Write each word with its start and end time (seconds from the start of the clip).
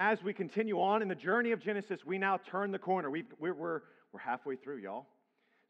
As 0.00 0.22
we 0.22 0.32
continue 0.32 0.80
on 0.80 1.02
in 1.02 1.08
the 1.08 1.16
journey 1.16 1.50
of 1.50 1.60
Genesis, 1.60 2.06
we 2.06 2.18
now 2.18 2.38
turn 2.50 2.70
the 2.70 2.78
corner. 2.78 3.10
we 3.10 3.22
are 3.22 3.24
we're, 3.40 3.82
we're 4.12 4.20
halfway 4.20 4.54
through, 4.54 4.76
y'all. 4.76 5.06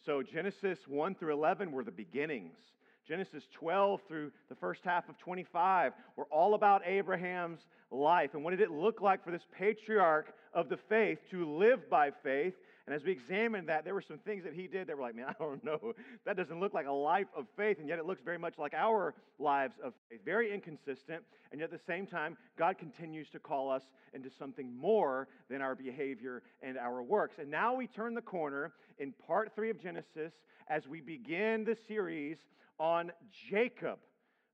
So, 0.05 0.23
Genesis 0.23 0.79
1 0.87 1.15
through 1.15 1.33
11 1.33 1.73
were 1.73 1.83
the 1.83 1.91
beginnings. 1.91 2.59
Genesis 3.07 3.45
12 3.59 4.03
through 4.07 4.31
the 4.51 4.55
first 4.55 4.83
half 4.85 5.09
of 5.09 5.17
25 5.17 5.95
were 6.17 6.27
all 6.27 6.53
about 6.53 6.83
Abraham's 6.85 7.61
life 7.91 8.35
and 8.35 8.45
what 8.45 8.51
did 8.51 8.61
it 8.61 8.71
look 8.71 9.01
like 9.01 9.25
for 9.25 9.31
this 9.31 9.47
patriarch 9.57 10.35
of 10.53 10.69
the 10.69 10.77
faith 10.77 11.19
to 11.31 11.51
live 11.51 11.89
by 11.89 12.11
faith. 12.23 12.53
And 12.89 12.95
as 12.95 13.05
we 13.05 13.13
examined 13.13 13.69
that, 13.69 13.85
there 13.85 13.93
were 13.93 14.01
some 14.01 14.17
things 14.17 14.45
that 14.45 14.55
he 14.55 14.67
did 14.67 14.87
that 14.87 14.97
were 14.97 15.03
like, 15.03 15.15
man, 15.15 15.27
I 15.29 15.35
don't 15.39 15.63
know. 15.63 15.93
That 16.25 16.39
doesn't 16.39 16.59
look 16.59 16.73
like 16.73 16.87
a 16.87 16.91
life 16.91 17.27
of 17.37 17.45
faith, 17.55 17.81
and 17.81 17.87
yet 17.87 17.99
it 17.99 18.07
looks 18.07 18.23
very 18.23 18.39
much 18.39 18.55
like 18.57 18.73
our 18.73 19.15
lives 19.39 19.75
of 19.85 19.93
faith. 20.09 20.21
Very 20.25 20.55
inconsistent, 20.55 21.23
and 21.53 21.61
yet 21.61 21.71
at 21.71 21.79
the 21.79 21.85
same 21.87 22.07
time, 22.07 22.39
God 22.57 22.79
continues 22.79 23.29
to 23.33 23.39
call 23.39 23.71
us 23.71 23.83
into 24.15 24.31
something 24.31 24.75
more 24.75 25.29
than 25.51 25.61
our 25.61 25.75
behavior 25.75 26.43
and 26.63 26.79
our 26.79 27.03
works. 27.03 27.37
And 27.39 27.51
now 27.51 27.75
we 27.75 27.89
turn 27.89 28.15
the 28.15 28.23
corner 28.23 28.73
in 28.99 29.13
part 29.27 29.55
three 29.55 29.69
of 29.69 29.79
Genesis 29.79 30.33
as 30.67 30.89
we 30.89 31.03
begin 31.03 31.65
the 31.65 31.77
series 31.89 32.39
on 32.81 33.13
Jacob. 33.51 33.99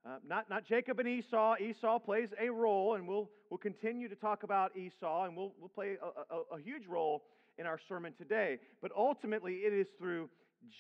Uh, 0.05 0.17
not, 0.29 0.51
not 0.51 0.67
Jacob 0.67 0.99
and 0.99 1.09
Esau. 1.09 1.55
Esau 1.61 2.01
plays 2.01 2.31
a 2.41 2.51
role, 2.51 2.97
and 2.97 3.07
we'll, 3.07 3.31
we'll 3.49 3.59
continue 3.59 4.09
to 4.09 4.17
talk 4.17 4.43
about 4.43 4.77
Esau, 4.77 5.25
and 5.25 5.37
we'll, 5.37 5.55
we'll 5.61 5.69
play 5.69 5.99
a, 6.03 6.35
a, 6.35 6.57
a 6.57 6.61
huge 6.61 6.87
role 6.89 7.23
in 7.59 7.67
our 7.67 7.79
sermon 7.89 8.13
today. 8.17 8.59
But 8.83 8.93
ultimately, 8.97 9.55
it 9.55 9.73
is 9.73 9.87
through 9.99 10.29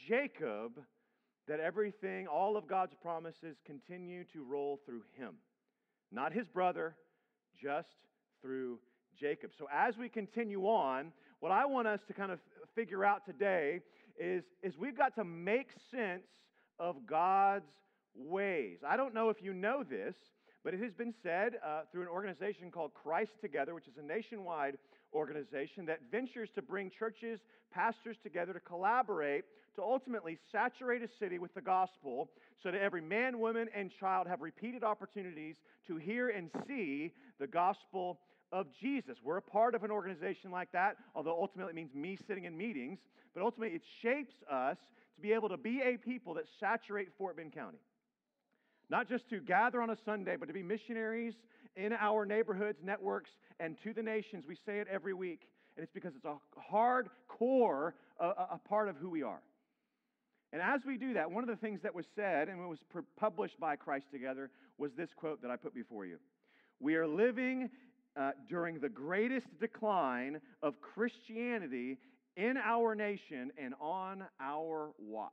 Jacob 0.08 0.72
that 1.46 1.60
everything, 1.60 2.26
all 2.26 2.56
of 2.56 2.66
God's 2.66 2.94
promises, 3.00 3.56
continue 3.64 4.24
to 4.32 4.42
roll 4.42 4.80
through 4.86 5.02
him. 5.16 5.34
Not 6.10 6.32
his 6.32 6.46
brother, 6.46 6.96
just 7.60 7.88
through 8.40 8.78
Jacob. 9.18 9.50
So, 9.58 9.66
as 9.72 9.96
we 9.96 10.08
continue 10.08 10.62
on, 10.62 11.12
what 11.40 11.52
I 11.52 11.66
want 11.66 11.86
us 11.86 12.00
to 12.08 12.14
kind 12.14 12.32
of 12.32 12.40
figure 12.74 13.04
out 13.04 13.26
today 13.26 13.80
is, 14.18 14.44
is 14.62 14.78
we've 14.78 14.96
got 14.96 15.14
to 15.16 15.24
make 15.24 15.68
sense 15.90 16.26
of 16.78 17.06
God's 17.06 17.70
ways. 18.16 18.78
I 18.86 18.96
don't 18.96 19.14
know 19.14 19.28
if 19.28 19.42
you 19.42 19.52
know 19.52 19.82
this, 19.82 20.14
but 20.62 20.72
it 20.72 20.80
has 20.80 20.92
been 20.94 21.12
said 21.22 21.54
uh, 21.64 21.82
through 21.92 22.02
an 22.02 22.08
organization 22.08 22.70
called 22.70 22.92
Christ 22.94 23.32
Together, 23.40 23.74
which 23.74 23.86
is 23.86 23.98
a 23.98 24.02
nationwide 24.02 24.78
organization 25.14 25.86
that 25.86 26.00
ventures 26.10 26.48
to 26.54 26.62
bring 26.62 26.90
churches, 26.90 27.40
pastors 27.72 28.16
together 28.22 28.52
to 28.52 28.60
collaborate 28.60 29.44
to 29.76 29.82
ultimately 29.82 30.38
saturate 30.52 31.02
a 31.02 31.08
city 31.18 31.38
with 31.38 31.52
the 31.54 31.60
gospel 31.60 32.30
so 32.62 32.70
that 32.70 32.80
every 32.80 33.00
man, 33.00 33.38
woman, 33.38 33.68
and 33.74 33.90
child 33.98 34.26
have 34.26 34.40
repeated 34.40 34.84
opportunities 34.84 35.56
to 35.86 35.96
hear 35.96 36.30
and 36.30 36.50
see 36.66 37.12
the 37.38 37.46
gospel 37.46 38.20
of 38.52 38.66
Jesus. 38.80 39.16
We're 39.22 39.38
a 39.38 39.42
part 39.42 39.74
of 39.74 39.82
an 39.84 39.90
organization 39.90 40.50
like 40.50 40.70
that, 40.72 40.96
although 41.14 41.36
ultimately 41.38 41.72
it 41.72 41.76
means 41.76 41.94
me 41.94 42.18
sitting 42.28 42.44
in 42.44 42.56
meetings, 42.56 42.98
but 43.34 43.42
ultimately 43.42 43.74
it 43.74 43.82
shapes 44.00 44.34
us 44.50 44.76
to 45.16 45.20
be 45.20 45.32
able 45.32 45.48
to 45.48 45.56
be 45.56 45.82
a 45.82 45.96
people 45.96 46.34
that 46.34 46.44
saturate 46.60 47.08
Fort 47.18 47.36
Bend 47.36 47.52
County. 47.52 47.78
Not 48.90 49.08
just 49.08 49.28
to 49.30 49.40
gather 49.40 49.82
on 49.82 49.90
a 49.90 49.96
Sunday, 50.04 50.36
but 50.38 50.46
to 50.46 50.52
be 50.52 50.62
missionaries 50.62 51.34
in 51.76 51.92
our 51.92 52.24
neighborhoods, 52.24 52.78
networks, 52.82 53.30
and 53.60 53.76
to 53.82 53.92
the 53.92 54.02
nations. 54.02 54.44
We 54.46 54.56
say 54.66 54.78
it 54.78 54.88
every 54.90 55.14
week, 55.14 55.48
and 55.76 55.82
it's 55.82 55.92
because 55.92 56.14
it's 56.14 56.24
a 56.24 56.36
hard 56.56 57.08
core, 57.28 57.94
a, 58.18 58.26
a 58.26 58.60
part 58.68 58.88
of 58.88 58.96
who 58.96 59.10
we 59.10 59.22
are. 59.22 59.40
And 60.52 60.62
as 60.62 60.82
we 60.86 60.96
do 60.96 61.14
that, 61.14 61.30
one 61.30 61.42
of 61.42 61.48
the 61.50 61.56
things 61.56 61.80
that 61.82 61.94
was 61.94 62.06
said 62.14 62.48
and 62.48 62.68
was 62.68 62.78
published 63.18 63.58
by 63.58 63.74
Christ 63.74 64.06
Together 64.12 64.50
was 64.78 64.92
this 64.92 65.10
quote 65.14 65.42
that 65.42 65.50
I 65.50 65.56
put 65.56 65.74
before 65.74 66.06
you. 66.06 66.18
We 66.78 66.94
are 66.94 67.06
living 67.06 67.70
uh, 68.16 68.30
during 68.48 68.78
the 68.78 68.88
greatest 68.88 69.46
decline 69.58 70.40
of 70.62 70.80
Christianity 70.80 71.98
in 72.36 72.56
our 72.56 72.94
nation 72.94 73.50
and 73.58 73.74
on 73.80 74.24
our 74.40 74.92
watch. 74.98 75.32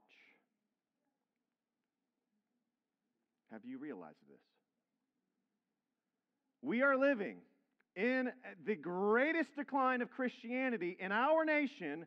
Have 3.51 3.61
you 3.65 3.77
realized 3.77 4.17
this? 4.29 4.39
We 6.61 6.81
are 6.81 6.97
living 6.97 7.37
in 7.95 8.31
the 8.65 8.75
greatest 8.75 9.55
decline 9.55 10.01
of 10.01 10.11
Christianity 10.11 10.97
in 10.99 11.11
our 11.11 11.43
nation 11.43 12.05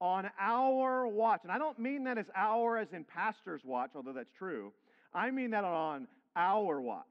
on 0.00 0.30
our 0.38 1.06
watch. 1.06 1.40
And 1.42 1.52
I 1.52 1.58
don't 1.58 1.78
mean 1.78 2.04
that 2.04 2.18
as 2.18 2.26
our 2.36 2.76
as 2.78 2.88
in 2.92 3.04
pastor's 3.04 3.62
watch, 3.64 3.90
although 3.94 4.12
that's 4.12 4.32
true. 4.38 4.72
I 5.14 5.30
mean 5.30 5.50
that 5.50 5.64
on 5.64 6.06
our 6.36 6.80
watch. 6.80 7.04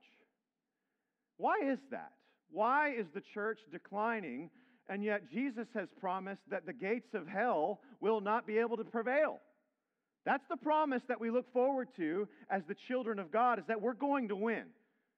Why 1.38 1.56
is 1.66 1.80
that? 1.92 2.12
Why 2.52 2.94
is 2.94 3.08
the 3.14 3.24
church 3.34 3.60
declining? 3.72 4.50
And 4.88 5.04
yet 5.04 5.32
Jesus 5.32 5.68
has 5.74 5.88
promised 6.00 6.42
that 6.52 6.66
the 6.66 6.74
gates 6.74 7.14
of 7.14 7.28
hell 7.28 7.80
will 8.00 8.22
not 8.22 8.46
be 8.46 8.60
able 8.60 8.78
to 8.78 8.84
prevail. 8.84 9.40
That's 10.26 10.44
the 10.50 10.58
promise 10.58 11.02
that 11.08 11.20
we 11.20 11.32
look 11.32 11.52
forward 11.52 11.88
to 11.98 12.28
as 12.50 12.62
the 12.68 12.76
children 12.88 13.18
of 13.18 13.32
God, 13.32 13.60
is 13.60 13.66
that 13.68 13.82
we're 13.82 13.94
going 13.94 14.28
to 14.28 14.36
win. 14.36 14.66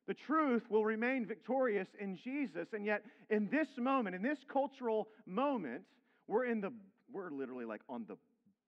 The 0.08 0.14
truth 0.14 0.64
will 0.70 0.86
remain 0.86 1.26
victorious 1.26 1.88
in 2.00 2.18
Jesus. 2.24 2.68
And 2.74 2.86
yet, 2.86 3.04
in 3.30 3.50
this 3.50 3.68
moment, 3.78 4.16
in 4.16 4.22
this 4.22 4.38
cultural 4.52 5.08
moment, 5.26 5.82
we're 6.28 6.46
in 6.46 6.62
the, 6.62 6.72
we're 7.12 7.32
literally 7.32 7.66
like 7.66 7.82
on 7.90 8.06
the 8.08 8.18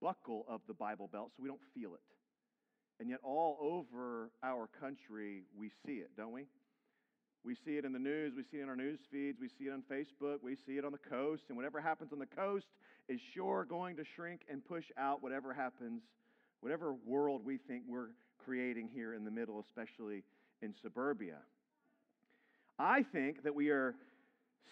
buckle 0.02 0.46
of 0.48 0.62
the 0.68 0.74
Bible 0.74 1.10
Belt, 1.12 1.32
so 1.36 1.44
we 1.44 1.50
don't 1.50 1.62
feel 1.74 1.94
it. 1.94 2.02
And 3.00 3.10
yet, 3.10 3.20
all 3.24 3.58
over 3.62 4.32
our 4.44 4.68
country, 4.80 5.44
we 5.58 5.72
see 5.86 5.94
it, 5.94 6.10
don't 6.18 6.32
we? 6.32 6.46
We 7.44 7.56
see 7.66 7.78
it 7.78 7.86
in 7.86 7.94
the 7.94 8.00
news, 8.00 8.34
we 8.36 8.44
see 8.52 8.58
it 8.58 8.64
in 8.64 8.70
our 8.70 8.76
news 8.76 9.00
feeds, 9.12 9.38
we 9.40 9.48
see 9.48 9.66
it 9.66 9.72
on 9.72 9.84
Facebook, 9.90 10.38
we 10.44 10.58
see 10.66 10.78
it 10.78 10.84
on 10.84 10.92
the 10.92 11.10
coast, 11.10 11.44
and 11.48 11.56
whatever 11.56 11.80
happens 11.80 12.12
on 12.12 12.20
the 12.20 12.26
coast 12.26 12.66
is 13.08 13.20
sure 13.34 13.64
going 13.64 13.96
to 13.98 14.04
shrink 14.16 14.42
and 14.50 14.66
push 14.66 14.86
out 14.98 15.24
whatever 15.24 15.54
happens 15.54 16.02
whatever 16.62 16.94
world 17.06 17.42
we 17.46 17.58
think 17.58 17.84
we're 17.88 18.10
creating 18.44 18.90
here 18.94 19.14
in 19.14 19.24
the 19.24 19.32
middle, 19.32 19.60
especially 19.60 20.24
in 20.62 20.74
suburbia. 20.82 21.38
I 22.80 23.04
think 23.04 23.44
that 23.44 23.56
we 23.56 23.70
are 23.70 23.96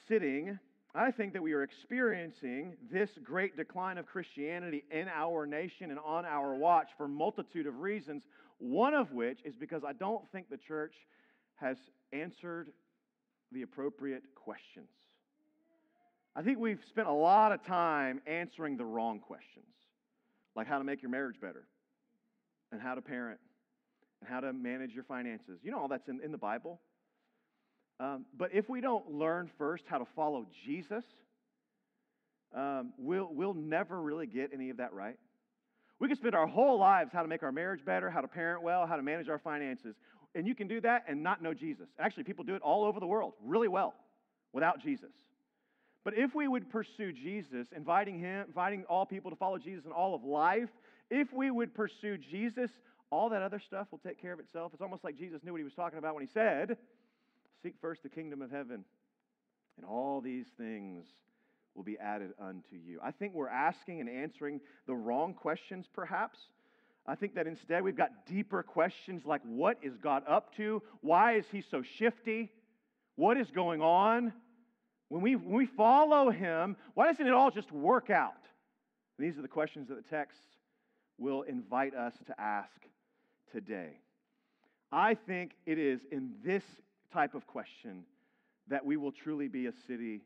sitting, 0.07 0.59
I 0.94 1.12
think 1.12 1.34
that 1.34 1.41
we 1.41 1.53
are 1.53 1.63
experiencing 1.63 2.73
this 2.91 3.09
great 3.23 3.57
decline 3.57 3.97
of 3.97 4.06
Christianity 4.06 4.84
in 4.91 5.07
our 5.07 5.46
nation 5.46 5.90
and 5.91 6.00
on 6.00 6.25
our 6.25 6.56
watch 6.56 6.90
for 6.97 7.07
multitude 7.07 7.68
of 7.68 7.79
reasons, 7.79 8.23
one 8.59 8.94
of 8.94 9.12
which 9.12 9.40
is 9.44 9.56
because 9.56 9.84
I 9.84 9.94
don't 9.94 10.23
think 10.31 10.50
the 10.50 10.57
church 10.57 10.94
has 11.56 11.78
answered 12.13 12.69
the 13.52 13.63
appropriate 13.63 14.23
questions. 14.35 14.90
I 16.35 16.41
think 16.41 16.59
we've 16.59 16.84
spent 16.90 17.07
a 17.07 17.13
lot 17.13 17.52
of 17.52 17.66
time 17.66 18.22
answering 18.28 18.78
the 18.78 18.85
wrong 18.85 19.19
questions, 19.19 19.66
like 20.56 20.67
how 20.67 20.78
to 20.78 20.84
make 20.84 21.02
your 21.02 21.12
marriage 21.12 21.40
better, 21.40 21.66
and 22.72 22.81
how 22.81 22.94
to 22.94 23.02
parent 23.02 23.40
and 24.22 24.30
how 24.30 24.40
to 24.40 24.53
manage 24.53 24.94
your 24.94 25.03
finances. 25.03 25.59
You 25.64 25.72
know, 25.72 25.80
all 25.80 25.88
that's 25.88 26.08
in, 26.08 26.22
in 26.24 26.31
the 26.31 26.38
Bible. 26.38 26.80
Um, 28.00 28.26
but 28.38 28.50
if 28.53 28.70
we 28.70 28.81
don't 28.81 29.12
learn 29.12 29.50
first 29.58 29.86
how 29.88 29.98
to 29.98 30.06
follow 30.16 30.46
Jesus, 30.66 31.03
um, 32.53 32.94
we'll, 32.98 33.30
we'll 33.31 33.53
never 33.53 34.02
really 34.02 34.28
get 34.28 34.52
any 34.53 34.70
of 34.70 34.78
that 34.78 34.94
right. 34.94 35.18
We 36.00 36.08
can 36.08 36.18
spend 36.18 36.36
our 36.36 36.48
whole 36.48 36.78
lives 36.78 37.12
how 37.14 37.22
to 37.22 37.28
make 37.28 37.44
our 37.44 37.52
marriage 37.52 37.86
better, 37.86 38.09
how 38.09 38.22
to 38.22 38.28
parent 38.28 38.64
well, 38.64 38.86
how 38.86 38.98
to 38.98 39.03
manage 39.03 39.30
our 39.30 39.40
finances. 39.40 39.96
And 40.34 40.46
you 40.46 40.53
can 40.56 40.68
do 40.68 40.82
that 40.82 41.06
and 41.08 41.24
not 41.24 41.42
know 41.42 41.53
Jesus. 41.53 41.88
Actually, 41.97 42.26
people 42.26 42.44
do 42.44 42.56
it 42.56 42.62
all 42.62 42.84
over 42.84 43.00
the 43.00 43.08
world 43.08 43.34
really 43.44 43.70
well 43.70 43.94
without 44.52 44.82
Jesus. 44.82 45.12
But 46.03 46.18
if 46.18 46.36
we 46.36 46.47
would 46.47 46.70
pursue 46.70 47.14
Jesus, 47.14 47.68
inviting 47.76 48.20
him, 48.20 48.46
inviting 48.47 48.84
all 48.90 49.06
people 49.06 49.32
to 49.32 49.38
follow 49.38 49.58
Jesus 49.58 49.86
in 49.86 49.92
all 49.92 50.14
of 50.14 50.24
life, 50.24 50.70
if 51.09 51.32
we 51.34 51.50
would 51.50 51.74
pursue 51.74 52.18
Jesus, 52.18 52.70
all 53.11 53.29
that 53.29 53.41
other 53.41 53.59
stuff 53.59 53.88
will 53.91 53.99
take 53.99 54.21
care 54.21 54.33
of 54.33 54.39
itself. 54.39 54.71
It's 54.73 54.81
almost 54.81 55.03
like 55.03 55.17
Jesus 55.17 55.43
knew 55.43 55.51
what 55.51 55.59
he 55.59 55.63
was 55.63 55.73
talking 55.73 55.99
about 55.99 56.16
when 56.16 56.23
he 56.23 56.29
said, 56.33 56.77
Seek 57.63 57.75
first 57.81 58.03
the 58.03 58.09
kingdom 58.09 58.41
of 58.41 58.51
heaven, 58.51 58.83
and 59.77 59.85
all 59.85 60.21
these 60.21 60.47
things 60.57 61.05
will 61.73 61.84
be 61.84 61.97
added 61.97 62.31
unto 62.40 62.75
you. 62.75 62.99
I 63.03 63.11
think 63.11 63.34
we're 63.34 63.49
asking 63.49 63.99
and 63.99 64.09
answering 64.09 64.61
the 64.87 64.96
wrong 64.96 65.34
questions, 65.34 65.85
perhaps. 65.93 66.40
I 67.07 67.16
think 67.16 67.35
that 67.35 67.47
instead 67.47 67.84
we've 67.84 67.96
got 67.96 68.25
deeper 68.25 68.63
questions 68.63 69.23
like 69.25 69.41
what 69.43 69.78
is 69.84 69.97
God 69.97 70.23
up 70.28 70.55
to? 70.55 70.81
Why 71.01 71.35
is 71.35 71.46
he 71.51 71.61
so 71.61 71.84
shifty? 71.97 72.51
What 73.16 73.37
is 73.37 73.51
going 73.51 73.81
on? 73.81 74.34
When 75.09 75.22
we, 75.22 75.35
when 75.35 75.55
we 75.55 75.67
follow 75.67 76.31
him, 76.31 76.75
why 76.96 77.08
doesn't 77.08 77.25
it 77.25 77.34
all 77.34 77.51
just 77.51 77.72
work 77.72 78.09
out? 78.09 78.34
And 79.17 79.28
these 79.28 79.37
are 79.37 79.43
the 79.43 79.47
questions 79.47 79.90
that 79.90 79.96
the 79.96 80.16
text 80.16 80.40
will 81.17 81.44
invite 81.44 81.94
us 81.94 82.14
to 82.28 82.40
ask 82.40 82.70
today. 83.52 84.00
I 84.91 85.14
think 85.14 85.52
it 85.66 85.79
is 85.79 86.02
in 86.12 86.34
this 86.44 86.64
type 87.12 87.35
of 87.35 87.47
question 87.47 88.03
that 88.67 88.85
we 88.85 88.97
will 88.97 89.12
truly 89.12 89.47
be 89.47 89.67
a 89.67 89.73
city 89.88 90.22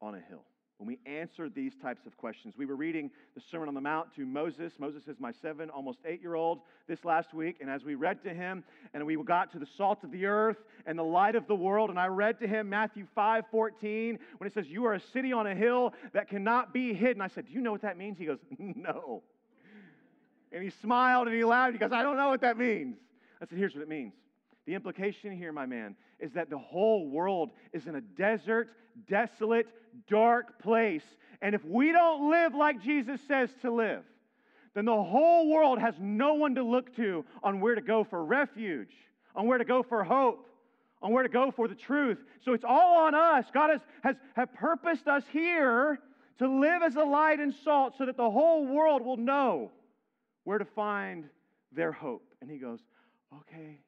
on 0.00 0.14
a 0.14 0.20
hill. 0.20 0.44
when 0.78 0.88
we 0.88 0.98
answer 1.06 1.48
these 1.48 1.76
types 1.76 2.04
of 2.04 2.16
questions. 2.16 2.54
We 2.58 2.66
were 2.66 2.74
reading 2.74 3.08
the 3.36 3.40
Sermon 3.40 3.68
on 3.68 3.74
the 3.74 3.80
Mount 3.80 4.12
to 4.16 4.26
Moses. 4.26 4.72
Moses 4.80 5.06
is 5.06 5.20
my 5.20 5.30
seven, 5.30 5.70
almost 5.70 6.00
eight 6.04 6.20
year 6.20 6.34
old 6.34 6.62
this 6.88 7.04
last 7.04 7.32
week. 7.32 7.58
And 7.60 7.70
as 7.70 7.84
we 7.84 7.94
read 7.94 8.24
to 8.24 8.34
him, 8.34 8.64
and 8.92 9.06
we 9.06 9.16
got 9.22 9.52
to 9.52 9.60
the 9.60 9.68
salt 9.76 10.02
of 10.02 10.10
the 10.10 10.26
earth 10.26 10.56
and 10.84 10.98
the 10.98 11.04
light 11.04 11.36
of 11.36 11.46
the 11.46 11.54
world, 11.54 11.90
and 11.90 11.98
I 11.98 12.08
read 12.08 12.40
to 12.40 12.48
him 12.48 12.68
Matthew 12.68 13.06
5 13.14 13.44
14, 13.52 14.18
when 14.38 14.48
it 14.48 14.52
says, 14.52 14.66
You 14.66 14.84
are 14.86 14.94
a 14.94 15.00
city 15.12 15.32
on 15.32 15.46
a 15.46 15.54
hill 15.54 15.94
that 16.12 16.28
cannot 16.28 16.74
be 16.74 16.92
hidden. 16.92 17.22
I 17.22 17.28
said, 17.28 17.46
Do 17.46 17.52
you 17.52 17.60
know 17.60 17.72
what 17.72 17.82
that 17.82 17.96
means? 17.96 18.18
He 18.18 18.26
goes, 18.26 18.40
No. 18.58 19.22
And 20.54 20.62
he 20.62 20.70
smiled 20.70 21.26
and 21.26 21.36
he 21.36 21.44
laughed. 21.44 21.72
He 21.72 21.78
goes, 21.78 21.90
I 21.90 22.04
don't 22.04 22.16
know 22.16 22.28
what 22.28 22.42
that 22.42 22.56
means. 22.56 22.96
I 23.42 23.46
said, 23.46 23.58
Here's 23.58 23.74
what 23.74 23.82
it 23.82 23.88
means. 23.88 24.12
The 24.66 24.74
implication 24.74 25.36
here, 25.36 25.52
my 25.52 25.66
man, 25.66 25.96
is 26.20 26.32
that 26.32 26.48
the 26.48 26.56
whole 26.56 27.10
world 27.10 27.50
is 27.72 27.88
in 27.88 27.96
a 27.96 28.00
desert, 28.00 28.68
desolate, 29.08 29.66
dark 30.08 30.62
place. 30.62 31.02
And 31.42 31.56
if 31.56 31.64
we 31.64 31.90
don't 31.90 32.30
live 32.30 32.54
like 32.54 32.80
Jesus 32.80 33.20
says 33.26 33.50
to 33.62 33.70
live, 33.70 34.04
then 34.74 34.84
the 34.84 35.02
whole 35.02 35.50
world 35.50 35.80
has 35.80 35.94
no 35.98 36.34
one 36.34 36.54
to 36.54 36.62
look 36.62 36.94
to 36.96 37.24
on 37.42 37.60
where 37.60 37.74
to 37.74 37.82
go 37.82 38.04
for 38.04 38.24
refuge, 38.24 38.94
on 39.34 39.46
where 39.46 39.58
to 39.58 39.64
go 39.64 39.82
for 39.82 40.04
hope, 40.04 40.48
on 41.02 41.12
where 41.12 41.24
to 41.24 41.28
go 41.28 41.50
for 41.50 41.66
the 41.66 41.74
truth. 41.74 42.18
So 42.44 42.52
it's 42.54 42.64
all 42.64 42.96
on 42.98 43.14
us. 43.14 43.44
God 43.52 43.70
has, 43.70 43.80
has, 44.04 44.16
has 44.34 44.48
purposed 44.54 45.08
us 45.08 45.24
here 45.32 45.98
to 46.38 46.48
live 46.48 46.82
as 46.82 46.94
a 46.94 47.04
light 47.04 47.40
and 47.40 47.52
salt 47.64 47.94
so 47.98 48.06
that 48.06 48.16
the 48.16 48.30
whole 48.30 48.64
world 48.64 49.02
will 49.02 49.16
know 49.16 49.72
where 50.44 50.58
to 50.58 50.64
find 50.64 51.28
their 51.72 51.92
hope. 51.92 52.34
And 52.40 52.50
he 52.50 52.58
goes, 52.58 52.80
Okay, 53.40 53.80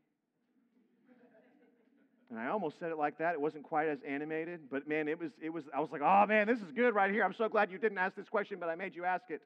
and 2.30 2.38
I 2.38 2.48
almost 2.48 2.78
said 2.78 2.90
it 2.90 2.98
like 2.98 3.18
that. 3.18 3.34
It 3.34 3.40
wasn't 3.40 3.64
quite 3.64 3.88
as 3.88 3.98
animated, 4.06 4.62
but 4.70 4.88
man, 4.88 5.06
it 5.06 5.18
was, 5.18 5.30
it 5.40 5.50
was, 5.50 5.64
I 5.74 5.80
was 5.80 5.90
like, 5.92 6.02
oh 6.02 6.26
man, 6.26 6.46
this 6.48 6.58
is 6.58 6.72
good 6.72 6.94
right 6.94 7.10
here. 7.10 7.24
I'm 7.24 7.34
so 7.34 7.48
glad 7.48 7.70
you 7.70 7.78
didn't 7.78 7.98
ask 7.98 8.16
this 8.16 8.28
question, 8.28 8.58
but 8.58 8.68
I 8.68 8.74
made 8.74 8.96
you 8.96 9.04
ask 9.04 9.24
it. 9.30 9.42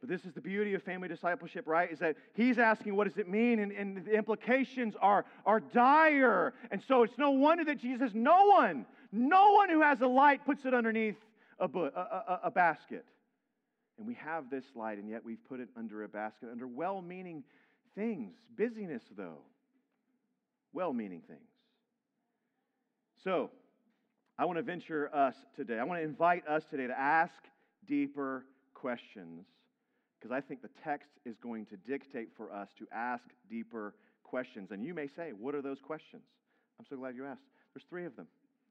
But 0.00 0.10
this 0.10 0.26
is 0.26 0.34
the 0.34 0.42
beauty 0.42 0.74
of 0.74 0.82
family 0.82 1.08
discipleship, 1.08 1.66
right? 1.66 1.90
Is 1.90 1.98
that 2.00 2.16
he's 2.34 2.58
asking, 2.58 2.94
what 2.94 3.08
does 3.08 3.16
it 3.16 3.26
mean? 3.26 3.58
And, 3.58 3.72
and 3.72 4.04
the 4.04 4.12
implications 4.12 4.94
are, 5.00 5.24
are 5.46 5.60
dire. 5.60 6.52
And 6.70 6.82
so 6.86 7.04
it's 7.04 7.16
no 7.16 7.30
wonder 7.30 7.64
that 7.64 7.78
Jesus 7.78 8.10
no 8.12 8.48
one, 8.48 8.84
no 9.12 9.52
one 9.52 9.70
who 9.70 9.80
has 9.80 10.02
a 10.02 10.06
light 10.06 10.44
puts 10.44 10.66
it 10.66 10.74
underneath 10.74 11.16
a, 11.58 11.64
a, 11.64 11.78
a, 11.78 12.40
a 12.44 12.50
basket. 12.50 13.06
And 13.98 14.06
we 14.06 14.14
have 14.14 14.50
this 14.50 14.64
light, 14.74 14.98
and 14.98 15.08
yet 15.08 15.24
we've 15.24 15.42
put 15.48 15.60
it 15.60 15.68
under 15.76 16.02
a 16.02 16.08
basket, 16.08 16.48
under 16.50 16.66
well 16.66 17.00
meaning 17.00 17.44
things. 17.94 18.34
Busyness, 18.56 19.02
though 19.16 19.38
well 20.74 20.92
meaning 20.92 21.22
things. 21.26 21.40
So, 23.22 23.50
I 24.36 24.44
want 24.44 24.58
to 24.58 24.62
venture 24.62 25.08
us 25.14 25.36
today. 25.56 25.78
I 25.78 25.84
want 25.84 26.00
to 26.00 26.04
invite 26.04 26.46
us 26.48 26.64
today 26.68 26.88
to 26.88 26.98
ask 26.98 27.32
deeper 27.86 28.44
questions 28.74 29.46
because 30.18 30.34
I 30.34 30.40
think 30.40 30.60
the 30.60 30.70
text 30.82 31.10
is 31.24 31.36
going 31.38 31.66
to 31.66 31.76
dictate 31.76 32.30
for 32.36 32.52
us 32.52 32.68
to 32.78 32.86
ask 32.92 33.22
deeper 33.48 33.94
questions. 34.24 34.72
And 34.72 34.84
you 34.84 34.92
may 34.92 35.06
say, 35.06 35.30
What 35.38 35.54
are 35.54 35.62
those 35.62 35.80
questions? 35.80 36.22
I'm 36.78 36.86
so 36.90 36.96
glad 36.96 37.14
you 37.14 37.24
asked. 37.24 37.42
There's 37.72 37.84
three 37.88 38.04
of 38.04 38.16
them, 38.16 38.26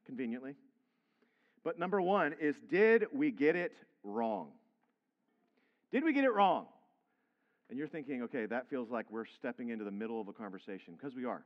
conveniently. 0.05 0.55
But 1.63 1.79
number 1.79 2.01
one 2.01 2.35
is 2.39 2.55
Did 2.69 3.05
we 3.13 3.31
get 3.31 3.55
it 3.55 3.73
wrong? 4.03 4.49
Did 5.93 6.03
we 6.03 6.11
get 6.11 6.23
it 6.23 6.33
wrong? 6.33 6.65
And 7.69 7.77
you're 7.77 7.87
thinking, 7.87 8.23
okay, 8.23 8.47
that 8.47 8.67
feels 8.67 8.89
like 8.89 9.05
we're 9.11 9.27
stepping 9.37 9.69
into 9.69 9.85
the 9.85 9.91
middle 9.91 10.19
of 10.19 10.27
a 10.27 10.33
conversation, 10.33 10.95
because 10.97 11.15
we 11.15 11.23
are. 11.23 11.43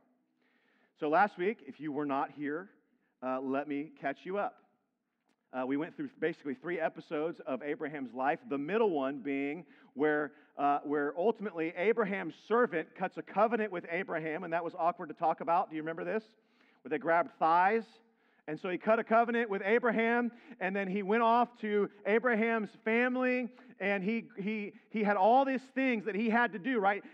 So, 0.98 1.10
last 1.10 1.36
week, 1.36 1.58
if 1.66 1.78
you 1.78 1.92
were 1.92 2.06
not 2.06 2.30
here, 2.34 2.70
uh, 3.22 3.40
let 3.42 3.68
me 3.68 3.90
catch 4.00 4.20
you 4.24 4.38
up. 4.38 4.54
Uh, 5.52 5.66
we 5.66 5.76
went 5.76 5.94
through 5.94 6.08
basically 6.18 6.54
three 6.54 6.80
episodes 6.80 7.40
of 7.46 7.62
Abraham's 7.62 8.14
life, 8.14 8.38
the 8.48 8.56
middle 8.56 8.88
one 8.88 9.18
being 9.18 9.66
where, 9.92 10.32
uh, 10.56 10.78
where 10.82 11.12
ultimately 11.18 11.74
Abraham's 11.76 12.34
servant 12.48 12.88
cuts 12.98 13.18
a 13.18 13.22
covenant 13.22 13.70
with 13.70 13.84
Abraham, 13.90 14.44
and 14.44 14.52
that 14.54 14.64
was 14.64 14.72
awkward 14.78 15.08
to 15.08 15.14
talk 15.14 15.42
about. 15.42 15.68
Do 15.68 15.76
you 15.76 15.82
remember 15.82 16.04
this? 16.04 16.24
Where 16.82 16.90
they 16.90 16.98
grabbed 16.98 17.32
thighs 17.38 17.84
and 18.48 18.58
so 18.58 18.70
he 18.70 18.78
cut 18.78 18.98
a 18.98 19.04
covenant 19.04 19.50
with 19.50 19.60
Abraham, 19.62 20.32
and 20.58 20.74
then 20.74 20.88
he 20.88 21.02
went 21.02 21.22
off 21.22 21.48
to 21.60 21.90
Abraham's 22.06 22.70
family, 22.82 23.46
and 23.78 24.02
he, 24.02 24.24
he, 24.38 24.72
he 24.88 25.04
had 25.04 25.18
all 25.18 25.44
these 25.44 25.60
things 25.74 26.06
that 26.06 26.14
he 26.14 26.30
had 26.30 26.52
to 26.54 26.58
do, 26.58 26.80
right? 26.80 27.04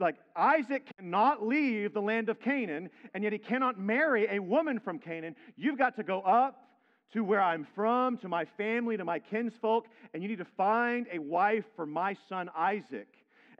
Like 0.00 0.16
Isaac 0.34 0.90
cannot 0.96 1.46
leave 1.46 1.92
the 1.92 2.00
land 2.00 2.30
of 2.30 2.40
Canaan, 2.40 2.88
and 3.12 3.22
yet 3.22 3.34
he 3.34 3.38
cannot 3.38 3.78
marry 3.78 4.26
a 4.30 4.38
woman 4.38 4.80
from 4.80 4.98
Canaan. 4.98 5.36
You've 5.54 5.76
got 5.76 5.96
to 5.96 6.02
go 6.02 6.22
up 6.22 6.64
to 7.12 7.22
where 7.22 7.42
I'm 7.42 7.66
from, 7.74 8.16
to 8.18 8.28
my 8.28 8.46
family, 8.56 8.96
to 8.96 9.04
my 9.04 9.18
kinsfolk, 9.18 9.84
and 10.14 10.22
you 10.22 10.30
need 10.30 10.38
to 10.38 10.46
find 10.56 11.06
a 11.12 11.18
wife 11.18 11.64
for 11.76 11.84
my 11.84 12.16
son 12.26 12.48
Isaac. 12.56 13.08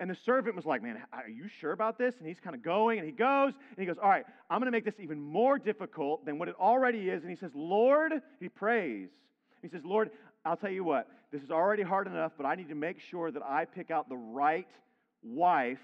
And 0.00 0.08
the 0.08 0.17
servant 0.25 0.56
was 0.56 0.64
like, 0.64 0.82
Man, 0.82 1.00
are 1.12 1.29
you 1.29 1.47
sure 1.61 1.73
about 1.73 1.99
this? 1.99 2.17
And 2.19 2.26
he's 2.26 2.41
kind 2.41 2.56
of 2.56 2.62
going 2.62 2.99
and 2.99 3.06
he 3.06 3.12
goes 3.12 3.52
and 3.52 3.79
he 3.79 3.85
goes, 3.85 3.99
All 4.02 4.08
right, 4.08 4.25
I'm 4.49 4.58
going 4.58 4.67
to 4.67 4.76
make 4.76 4.87
this 4.87 4.99
even 4.99 5.20
more 5.20 5.58
difficult 5.58 6.25
than 6.25 6.38
what 6.38 6.49
it 6.49 6.55
already 6.58 7.11
is. 7.11 7.23
And 7.23 7.31
he 7.31 7.37
says, 7.37 7.50
Lord, 7.55 8.12
he 8.41 8.49
prays. 8.49 9.11
He 9.61 9.69
says, 9.69 9.82
Lord, 9.85 10.11
I'll 10.44 10.56
tell 10.56 10.70
you 10.70 10.85
what, 10.85 11.06
this 11.31 11.43
is 11.43 11.50
already 11.50 11.82
hard 11.82 12.06
enough, 12.06 12.32
but 12.38 12.47
I 12.47 12.55
need 12.55 12.70
to 12.70 12.75
make 12.75 12.99
sure 12.99 13.31
that 13.31 13.43
I 13.43 13.67
pick 13.67 13.91
out 13.91 14.08
the 14.08 14.17
right 14.17 14.67
wife 15.23 15.79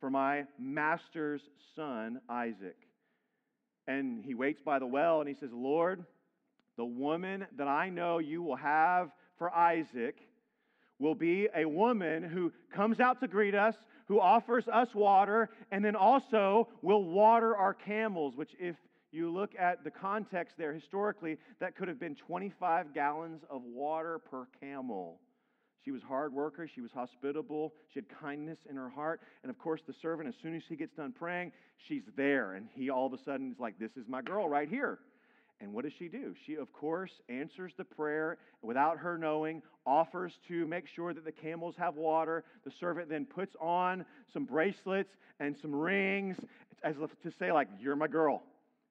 for 0.00 0.10
my 0.10 0.44
master's 0.58 1.40
son, 1.74 2.20
Isaac. 2.28 2.76
And 3.88 4.22
he 4.22 4.34
waits 4.34 4.60
by 4.60 4.78
the 4.78 4.86
well 4.86 5.20
and 5.20 5.28
he 5.28 5.34
says, 5.34 5.50
Lord, 5.50 6.04
the 6.76 6.84
woman 6.84 7.46
that 7.56 7.68
I 7.68 7.88
know 7.88 8.18
you 8.18 8.42
will 8.42 8.56
have 8.56 9.10
for 9.38 9.50
Isaac 9.54 10.18
will 10.98 11.14
be 11.14 11.48
a 11.54 11.64
woman 11.64 12.22
who 12.22 12.52
comes 12.74 13.00
out 13.00 13.20
to 13.20 13.28
greet 13.28 13.54
us, 13.54 13.74
who 14.06 14.20
offers 14.20 14.66
us 14.68 14.88
water, 14.94 15.50
and 15.70 15.84
then 15.84 15.96
also 15.96 16.68
will 16.82 17.04
water 17.04 17.56
our 17.56 17.74
camels, 17.74 18.36
which, 18.36 18.52
if 18.58 18.76
you 19.12 19.32
look 19.32 19.52
at 19.58 19.84
the 19.84 19.90
context 19.90 20.56
there 20.58 20.72
historically, 20.72 21.38
that 21.60 21.76
could 21.76 21.88
have 21.88 21.98
been 21.98 22.14
25 22.14 22.94
gallons 22.94 23.42
of 23.50 23.62
water 23.62 24.18
per 24.18 24.46
camel. 24.60 25.20
She 25.84 25.92
was 25.92 26.02
hard 26.02 26.32
worker, 26.32 26.68
she 26.72 26.80
was 26.80 26.90
hospitable, 26.92 27.72
she 27.94 28.00
had 28.00 28.06
kindness 28.20 28.58
in 28.68 28.74
her 28.74 28.90
heart, 28.90 29.20
and 29.44 29.50
of 29.50 29.58
course 29.58 29.80
the 29.86 29.94
servant 30.02 30.28
as 30.28 30.34
soon 30.42 30.56
as 30.56 30.62
he 30.68 30.74
gets 30.74 30.96
done 30.96 31.12
praying, 31.12 31.52
she's 31.86 32.02
there 32.16 32.54
and 32.54 32.66
he 32.74 32.90
all 32.90 33.06
of 33.06 33.12
a 33.12 33.22
sudden 33.24 33.52
is 33.52 33.60
like 33.60 33.78
this 33.78 33.92
is 33.96 34.08
my 34.08 34.20
girl 34.20 34.48
right 34.48 34.68
here. 34.68 34.98
And 35.60 35.72
what 35.72 35.84
does 35.84 35.94
she 35.98 36.08
do? 36.08 36.34
She, 36.46 36.56
of 36.56 36.72
course, 36.72 37.10
answers 37.28 37.72
the 37.76 37.84
prayer 37.84 38.36
without 38.62 38.98
her 38.98 39.16
knowing, 39.16 39.62
offers 39.86 40.32
to 40.48 40.66
make 40.66 40.86
sure 40.86 41.14
that 41.14 41.24
the 41.24 41.32
camels 41.32 41.74
have 41.78 41.96
water. 41.96 42.44
The 42.64 42.72
servant 42.78 43.08
then 43.08 43.24
puts 43.24 43.56
on 43.60 44.04
some 44.32 44.44
bracelets 44.44 45.10
and 45.40 45.56
some 45.62 45.74
rings 45.74 46.36
as 46.82 46.94
if 47.00 47.10
to 47.22 47.32
say, 47.38 47.52
like, 47.52 47.68
you're 47.80 47.96
my 47.96 48.06
girl. 48.06 48.42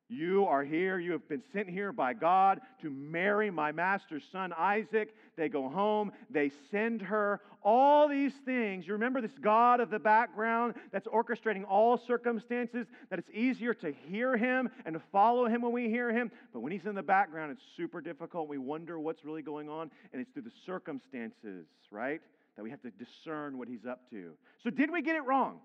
You 0.07 0.45
are 0.45 0.63
here. 0.63 0.99
You 0.99 1.13
have 1.13 1.27
been 1.27 1.41
sent 1.51 1.67
here 1.67 1.91
by 1.91 2.13
God 2.13 2.61
to 2.81 2.91
marry 2.91 3.49
my 3.49 3.71
master's 3.71 4.23
son 4.31 4.53
Isaac. 4.55 5.15
They 5.35 5.49
go 5.49 5.67
home. 5.67 6.11
They 6.29 6.51
send 6.69 7.01
her 7.01 7.41
all 7.63 8.07
these 8.07 8.33
things. 8.45 8.85
You 8.85 8.93
remember 8.93 9.19
this 9.19 9.37
God 9.41 9.79
of 9.79 9.89
the 9.89 9.97
background 9.97 10.75
that's 10.91 11.07
orchestrating 11.07 11.65
all 11.67 11.97
circumstances, 11.97 12.85
that 13.09 13.17
it's 13.17 13.31
easier 13.33 13.73
to 13.73 13.91
hear 14.07 14.37
him 14.37 14.69
and 14.85 14.93
to 14.93 15.01
follow 15.11 15.47
him 15.47 15.63
when 15.63 15.71
we 15.71 15.89
hear 15.89 16.13
him. 16.13 16.31
But 16.53 16.59
when 16.59 16.71
he's 16.71 16.85
in 16.85 16.93
the 16.93 17.03
background, 17.03 17.51
it's 17.51 17.63
super 17.75 17.99
difficult. 17.99 18.47
We 18.47 18.59
wonder 18.59 18.99
what's 18.99 19.25
really 19.25 19.41
going 19.41 19.69
on. 19.69 19.89
And 20.13 20.21
it's 20.21 20.31
through 20.33 20.43
the 20.43 20.51
circumstances, 20.67 21.65
right, 21.89 22.21
that 22.55 22.61
we 22.61 22.69
have 22.69 22.81
to 22.83 22.91
discern 22.91 23.57
what 23.57 23.67
he's 23.67 23.87
up 23.89 24.07
to. 24.11 24.33
So, 24.63 24.69
did 24.69 24.91
we 24.91 25.01
get 25.01 25.15
it 25.15 25.25
wrong? 25.25 25.61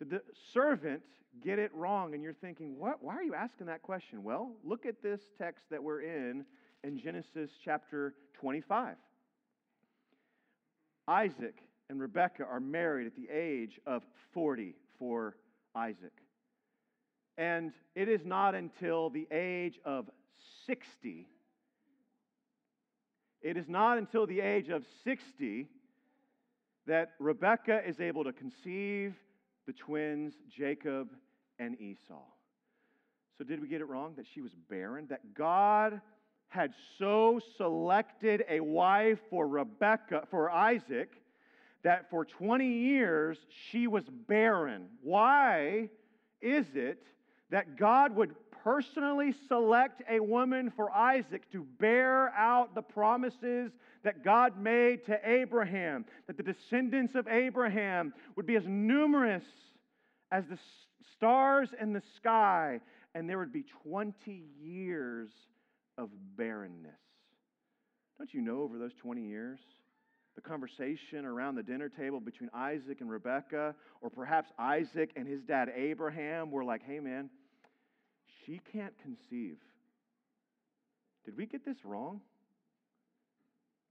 Did 0.00 0.10
the 0.10 0.22
servant 0.54 1.02
get 1.44 1.58
it 1.58 1.70
wrong? 1.74 2.14
And 2.14 2.22
you're 2.22 2.32
thinking, 2.32 2.78
what? 2.78 3.02
Why 3.04 3.14
are 3.14 3.22
you 3.22 3.34
asking 3.34 3.66
that 3.66 3.82
question? 3.82 4.24
Well, 4.24 4.52
look 4.64 4.86
at 4.86 5.02
this 5.02 5.20
text 5.36 5.64
that 5.70 5.82
we're 5.82 6.00
in 6.00 6.46
in 6.82 6.98
Genesis 6.98 7.50
chapter 7.62 8.14
25. 8.40 8.96
Isaac 11.06 11.62
and 11.90 12.00
Rebekah 12.00 12.46
are 12.50 12.60
married 12.60 13.06
at 13.06 13.14
the 13.14 13.28
age 13.30 13.78
of 13.86 14.02
40 14.32 14.74
for 14.98 15.36
Isaac. 15.74 16.12
And 17.36 17.72
it 17.94 18.08
is 18.08 18.24
not 18.24 18.54
until 18.54 19.10
the 19.10 19.26
age 19.30 19.78
of 19.84 20.08
60, 20.66 21.26
it 23.42 23.56
is 23.56 23.68
not 23.68 23.98
until 23.98 24.26
the 24.26 24.40
age 24.40 24.70
of 24.70 24.84
60 25.04 25.68
that 26.86 27.12
Rebekah 27.18 27.86
is 27.86 28.00
able 28.00 28.24
to 28.24 28.32
conceive 28.32 29.14
the 29.70 29.74
twins, 29.74 30.34
Jacob 30.48 31.10
and 31.60 31.80
Esau. 31.80 32.24
So, 33.38 33.44
did 33.44 33.60
we 33.60 33.68
get 33.68 33.80
it 33.80 33.84
wrong 33.84 34.14
that 34.16 34.26
she 34.34 34.40
was 34.40 34.50
barren? 34.68 35.06
That 35.08 35.32
God 35.32 36.00
had 36.48 36.72
so 36.98 37.40
selected 37.56 38.42
a 38.48 38.58
wife 38.58 39.20
for 39.30 39.46
Rebecca, 39.46 40.26
for 40.28 40.50
Isaac, 40.50 41.10
that 41.84 42.10
for 42.10 42.24
20 42.24 42.66
years 42.66 43.38
she 43.70 43.86
was 43.86 44.02
barren. 44.26 44.88
Why 45.02 45.88
is 46.42 46.66
it 46.74 47.06
that 47.50 47.76
God 47.76 48.16
would 48.16 48.34
personally 48.62 49.34
select 49.48 50.02
a 50.08 50.20
woman 50.20 50.72
for 50.74 50.90
Isaac 50.90 51.50
to 51.52 51.66
bear 51.78 52.28
out 52.30 52.74
the 52.74 52.82
promises 52.82 53.70
that 54.02 54.24
God 54.24 54.58
made 54.58 55.04
to 55.06 55.18
Abraham, 55.24 56.04
that 56.26 56.36
the 56.36 56.42
descendants 56.42 57.14
of 57.14 57.28
Abraham 57.28 58.12
would 58.36 58.46
be 58.46 58.56
as 58.56 58.64
numerous 58.66 59.44
as 60.32 60.44
the 60.48 60.58
stars 61.16 61.68
in 61.80 61.92
the 61.92 62.02
sky, 62.16 62.80
and 63.14 63.28
there 63.28 63.38
would 63.38 63.52
be 63.52 63.64
20 63.84 64.44
years 64.62 65.28
of 65.98 66.08
barrenness. 66.36 66.92
Don't 68.18 68.32
you 68.32 68.40
know 68.40 68.62
over 68.62 68.78
those 68.78 68.94
20 69.02 69.22
years? 69.22 69.60
The 70.36 70.40
conversation 70.40 71.24
around 71.24 71.56
the 71.56 71.62
dinner 71.62 71.88
table 71.88 72.20
between 72.20 72.50
Isaac 72.54 73.00
and 73.00 73.10
Rebekah, 73.10 73.74
or 74.00 74.10
perhaps 74.10 74.50
Isaac 74.58 75.10
and 75.16 75.26
his 75.26 75.42
dad 75.42 75.70
Abraham, 75.74 76.50
were 76.50 76.64
like, 76.64 76.82
hey 76.86 77.00
man, 77.00 77.28
she 78.50 78.60
can't 78.72 78.94
conceive. 79.00 79.58
Did 81.24 81.36
we 81.36 81.46
get 81.46 81.64
this 81.64 81.76
wrong? 81.84 82.20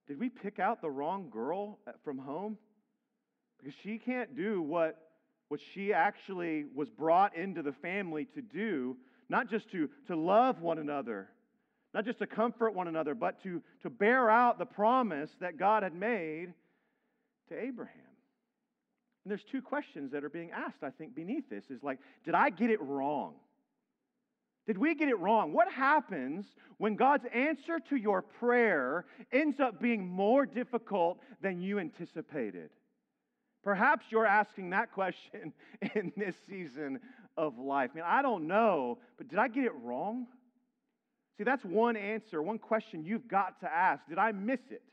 Did 0.08 0.20
we 0.20 0.30
pick 0.30 0.60
out 0.60 0.82
the 0.82 0.90
wrong 0.90 1.30
girl 1.30 1.80
uh, 1.88 1.92
from 2.04 2.18
home? 2.18 2.58
Because 3.58 3.74
she 3.84 3.98
can't 3.98 4.36
do 4.36 4.62
what, 4.62 4.98
what 5.48 5.62
she 5.74 5.94
actually 5.94 6.66
was 6.76 6.90
brought 6.90 7.38
into 7.38 7.62
the 7.62 7.72
family 7.72 8.26
to 8.36 8.42
do, 8.42 8.98
not 9.30 9.50
just 9.50 9.72
to, 9.72 9.90
to 10.08 10.16
love 10.16 10.62
one 10.62 10.80
another, 10.80 11.30
not 11.94 12.04
just 12.04 12.20
to 12.20 12.28
comfort 12.28 12.74
one 12.74 12.88
another, 12.88 13.16
but 13.16 13.42
to, 13.44 13.62
to 13.84 13.90
bear 13.90 14.30
out 14.30 14.60
the 14.60 14.66
promise 14.66 15.30
that 15.40 15.58
God 15.58 15.84
had 15.84 15.94
made 15.94 16.54
to 17.50 17.56
Abraham. 17.58 17.96
And 19.24 19.32
there's 19.32 19.46
two 19.52 19.62
questions 19.62 20.12
that 20.12 20.24
are 20.24 20.30
being 20.30 20.52
asked, 20.52 20.84
I 20.84 20.90
think, 20.90 21.16
beneath 21.16 21.50
this 21.50 21.66
is 21.70 21.84
like, 21.84 22.00
did 22.26 22.34
I 22.34 22.50
get 22.50 22.72
it 22.72 22.82
wrong? 22.82 23.36
Did 24.70 24.78
we 24.78 24.94
get 24.94 25.10
it 25.10 25.18
wrong? 25.18 25.52
What 25.52 25.72
happens 25.72 26.46
when 26.78 26.96
God's 26.96 27.26
answer 27.34 27.80
to 27.90 27.96
your 27.96 28.22
prayer 28.22 29.06
ends 29.32 29.60
up 29.60 29.82
being 29.82 30.08
more 30.08 30.46
difficult 30.46 31.18
than 31.42 31.60
you 31.60 31.80
anticipated? 31.80 32.70
Perhaps 33.64 34.06
you're 34.12 34.28
asking 34.28 34.70
that 34.70 34.92
question 34.92 35.54
in 35.96 36.14
this 36.16 36.36
season 36.48 37.00
of 37.36 37.58
life. 37.58 37.90
I 37.94 37.96
mean, 37.96 38.06
I 38.06 38.22
don't 38.22 38.46
know, 38.46 39.00
but 39.18 39.28
did 39.28 39.40
I 39.40 39.48
get 39.48 39.66
it 39.66 39.74
wrong? 39.82 40.28
See, 41.40 41.44
that's 41.44 41.66
one 41.66 41.98
answer, 41.98 42.40
one 42.40 42.60
question 42.60 43.04
you've 43.04 43.28
got 43.28 43.62
to 43.62 43.74
ask. 43.74 44.08
Did 44.08 44.20
I 44.20 44.34
miss 44.34 44.62
it? 44.70 44.84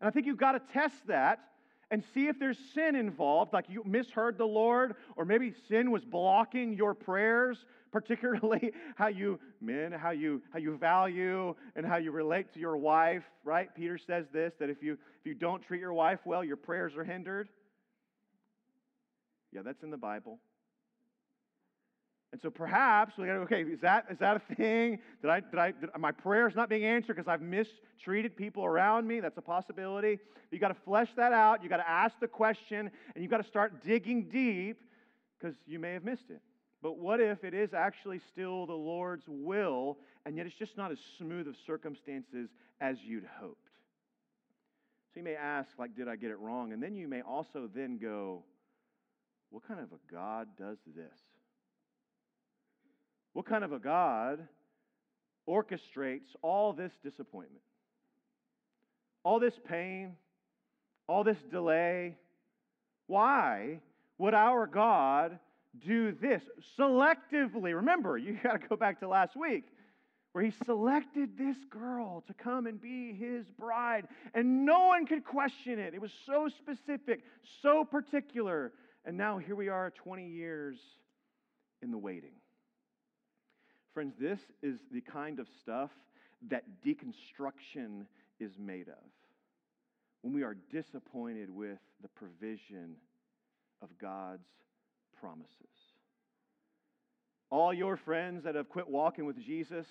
And 0.00 0.08
I 0.08 0.10
think 0.10 0.24
you've 0.24 0.38
got 0.38 0.52
to 0.52 0.72
test 0.72 1.06
that 1.08 1.40
and 1.90 2.04
see 2.14 2.28
if 2.28 2.38
there's 2.38 2.58
sin 2.72 2.94
involved, 2.94 3.52
like 3.52 3.66
you 3.68 3.82
misheard 3.84 4.38
the 4.38 4.46
Lord, 4.46 4.94
or 5.16 5.24
maybe 5.24 5.52
sin 5.68 5.90
was 5.90 6.04
blocking 6.04 6.72
your 6.72 6.94
prayers, 6.94 7.64
particularly 7.92 8.72
how 8.96 9.08
you, 9.08 9.38
men, 9.60 9.92
how 9.92 10.10
you, 10.10 10.42
how 10.52 10.58
you 10.58 10.76
value 10.76 11.54
and 11.76 11.84
how 11.84 11.96
you 11.96 12.10
relate 12.10 12.52
to 12.54 12.60
your 12.60 12.76
wife, 12.76 13.24
right? 13.44 13.74
Peter 13.74 13.98
says 13.98 14.26
this 14.32 14.52
that 14.58 14.70
if 14.70 14.82
you, 14.82 14.92
if 14.92 15.26
you 15.26 15.34
don't 15.34 15.62
treat 15.62 15.80
your 15.80 15.92
wife 15.92 16.20
well, 16.24 16.44
your 16.44 16.56
prayers 16.56 16.94
are 16.96 17.04
hindered. 17.04 17.48
Yeah, 19.52 19.62
that's 19.64 19.82
in 19.82 19.90
the 19.90 19.96
Bible. 19.96 20.38
And 22.32 22.40
so 22.40 22.48
perhaps 22.48 23.18
we 23.18 23.26
got 23.26 23.34
to, 23.34 23.40
okay, 23.40 23.62
is 23.62 23.80
that, 23.80 24.06
is 24.08 24.18
that 24.20 24.36
a 24.36 24.54
thing? 24.54 25.00
Did 25.20 25.30
I, 25.30 25.40
did 25.40 25.58
I, 25.58 25.72
did, 25.72 25.90
my 25.98 26.12
prayers 26.12 26.54
not 26.54 26.68
being 26.68 26.84
answered 26.84 27.16
because 27.16 27.26
I've 27.26 27.42
mistreated 27.42 28.36
people 28.36 28.64
around 28.64 29.08
me? 29.08 29.18
That's 29.18 29.36
a 29.36 29.42
possibility. 29.42 30.20
You 30.52 30.60
got 30.60 30.68
to 30.68 30.80
flesh 30.84 31.08
that 31.16 31.32
out. 31.32 31.64
You 31.64 31.68
got 31.68 31.78
to 31.78 31.90
ask 31.90 32.14
the 32.20 32.28
question, 32.28 32.90
and 33.14 33.24
you 33.24 33.28
got 33.28 33.42
to 33.42 33.48
start 33.48 33.84
digging 33.84 34.28
deep 34.28 34.80
because 35.38 35.56
you 35.66 35.80
may 35.80 35.92
have 35.92 36.04
missed 36.04 36.30
it. 36.30 36.40
But 36.82 36.98
what 36.98 37.20
if 37.20 37.44
it 37.44 37.52
is 37.52 37.74
actually 37.74 38.20
still 38.32 38.66
the 38.66 38.72
Lord's 38.72 39.24
will, 39.28 39.98
and 40.24 40.36
yet 40.36 40.46
it's 40.46 40.56
just 40.56 40.76
not 40.76 40.90
as 40.90 40.98
smooth 41.18 41.46
of 41.46 41.54
circumstances 41.66 42.48
as 42.80 42.96
you'd 43.02 43.26
hoped? 43.38 43.68
So 45.12 45.20
you 45.20 45.24
may 45.24 45.34
ask, 45.34 45.68
like, 45.78 45.94
did 45.94 46.08
I 46.08 46.16
get 46.16 46.30
it 46.30 46.38
wrong? 46.38 46.72
And 46.72 46.82
then 46.82 46.94
you 46.94 47.08
may 47.08 47.20
also 47.20 47.68
then 47.74 47.98
go, 47.98 48.44
what 49.50 49.66
kind 49.66 49.80
of 49.80 49.92
a 49.92 50.12
God 50.12 50.48
does 50.56 50.78
this? 50.86 51.18
What 53.32 53.46
kind 53.46 53.64
of 53.64 53.72
a 53.72 53.78
God 53.78 54.46
orchestrates 55.48 56.34
all 56.42 56.72
this 56.72 56.92
disappointment, 57.02 57.62
all 59.24 59.40
this 59.40 59.54
pain, 59.68 60.16
all 61.08 61.24
this 61.24 61.42
delay? 61.50 62.16
Why 63.06 63.80
would 64.18 64.34
our 64.34 64.66
God 64.66 65.38
do 65.78 66.12
this 66.12 66.42
selectively. 66.78 67.74
Remember, 67.74 68.18
you 68.18 68.38
got 68.42 68.60
to 68.60 68.68
go 68.68 68.76
back 68.76 69.00
to 69.00 69.08
last 69.08 69.36
week 69.36 69.64
where 70.32 70.44
he 70.44 70.52
selected 70.64 71.36
this 71.36 71.56
girl 71.70 72.22
to 72.26 72.34
come 72.34 72.66
and 72.66 72.80
be 72.80 73.12
his 73.12 73.46
bride, 73.58 74.06
and 74.32 74.64
no 74.64 74.86
one 74.86 75.04
could 75.04 75.24
question 75.24 75.78
it. 75.78 75.92
It 75.92 76.00
was 76.00 76.12
so 76.24 76.48
specific, 76.48 77.22
so 77.62 77.84
particular. 77.84 78.72
And 79.04 79.16
now 79.16 79.38
here 79.38 79.56
we 79.56 79.68
are 79.68 79.90
20 79.90 80.28
years 80.28 80.76
in 81.82 81.90
the 81.90 81.98
waiting. 81.98 82.34
Friends, 83.92 84.14
this 84.20 84.38
is 84.62 84.78
the 84.92 85.00
kind 85.00 85.40
of 85.40 85.48
stuff 85.62 85.90
that 86.48 86.62
deconstruction 86.86 88.06
is 88.38 88.52
made 88.58 88.88
of. 88.88 89.04
When 90.22 90.32
we 90.32 90.42
are 90.42 90.56
disappointed 90.70 91.50
with 91.50 91.78
the 92.02 92.08
provision 92.08 92.94
of 93.82 93.88
God's 93.98 94.46
promises. 95.20 95.48
All 97.50 97.74
your 97.74 97.96
friends 97.96 98.44
that 98.44 98.54
have 98.54 98.68
quit 98.68 98.88
walking 98.88 99.26
with 99.26 99.36
Jesus 99.38 99.86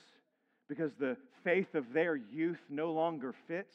because 0.67 0.91
the 0.99 1.17
faith 1.43 1.75
of 1.75 1.91
their 1.93 2.15
youth 2.15 2.59
no 2.69 2.91
longer 2.91 3.33
fits, 3.47 3.73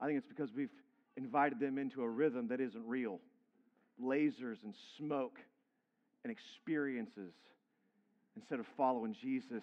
I 0.00 0.06
think 0.06 0.18
it's 0.18 0.26
because 0.26 0.50
we've 0.54 0.70
invited 1.16 1.60
them 1.60 1.76
into 1.76 2.02
a 2.02 2.08
rhythm 2.08 2.48
that 2.48 2.60
isn't 2.60 2.86
real 2.86 3.20
lasers 4.02 4.56
and 4.64 4.74
smoke 4.96 5.38
and 6.24 6.32
experiences 6.32 7.32
instead 8.36 8.58
of 8.58 8.66
following 8.76 9.14
Jesus 9.20 9.62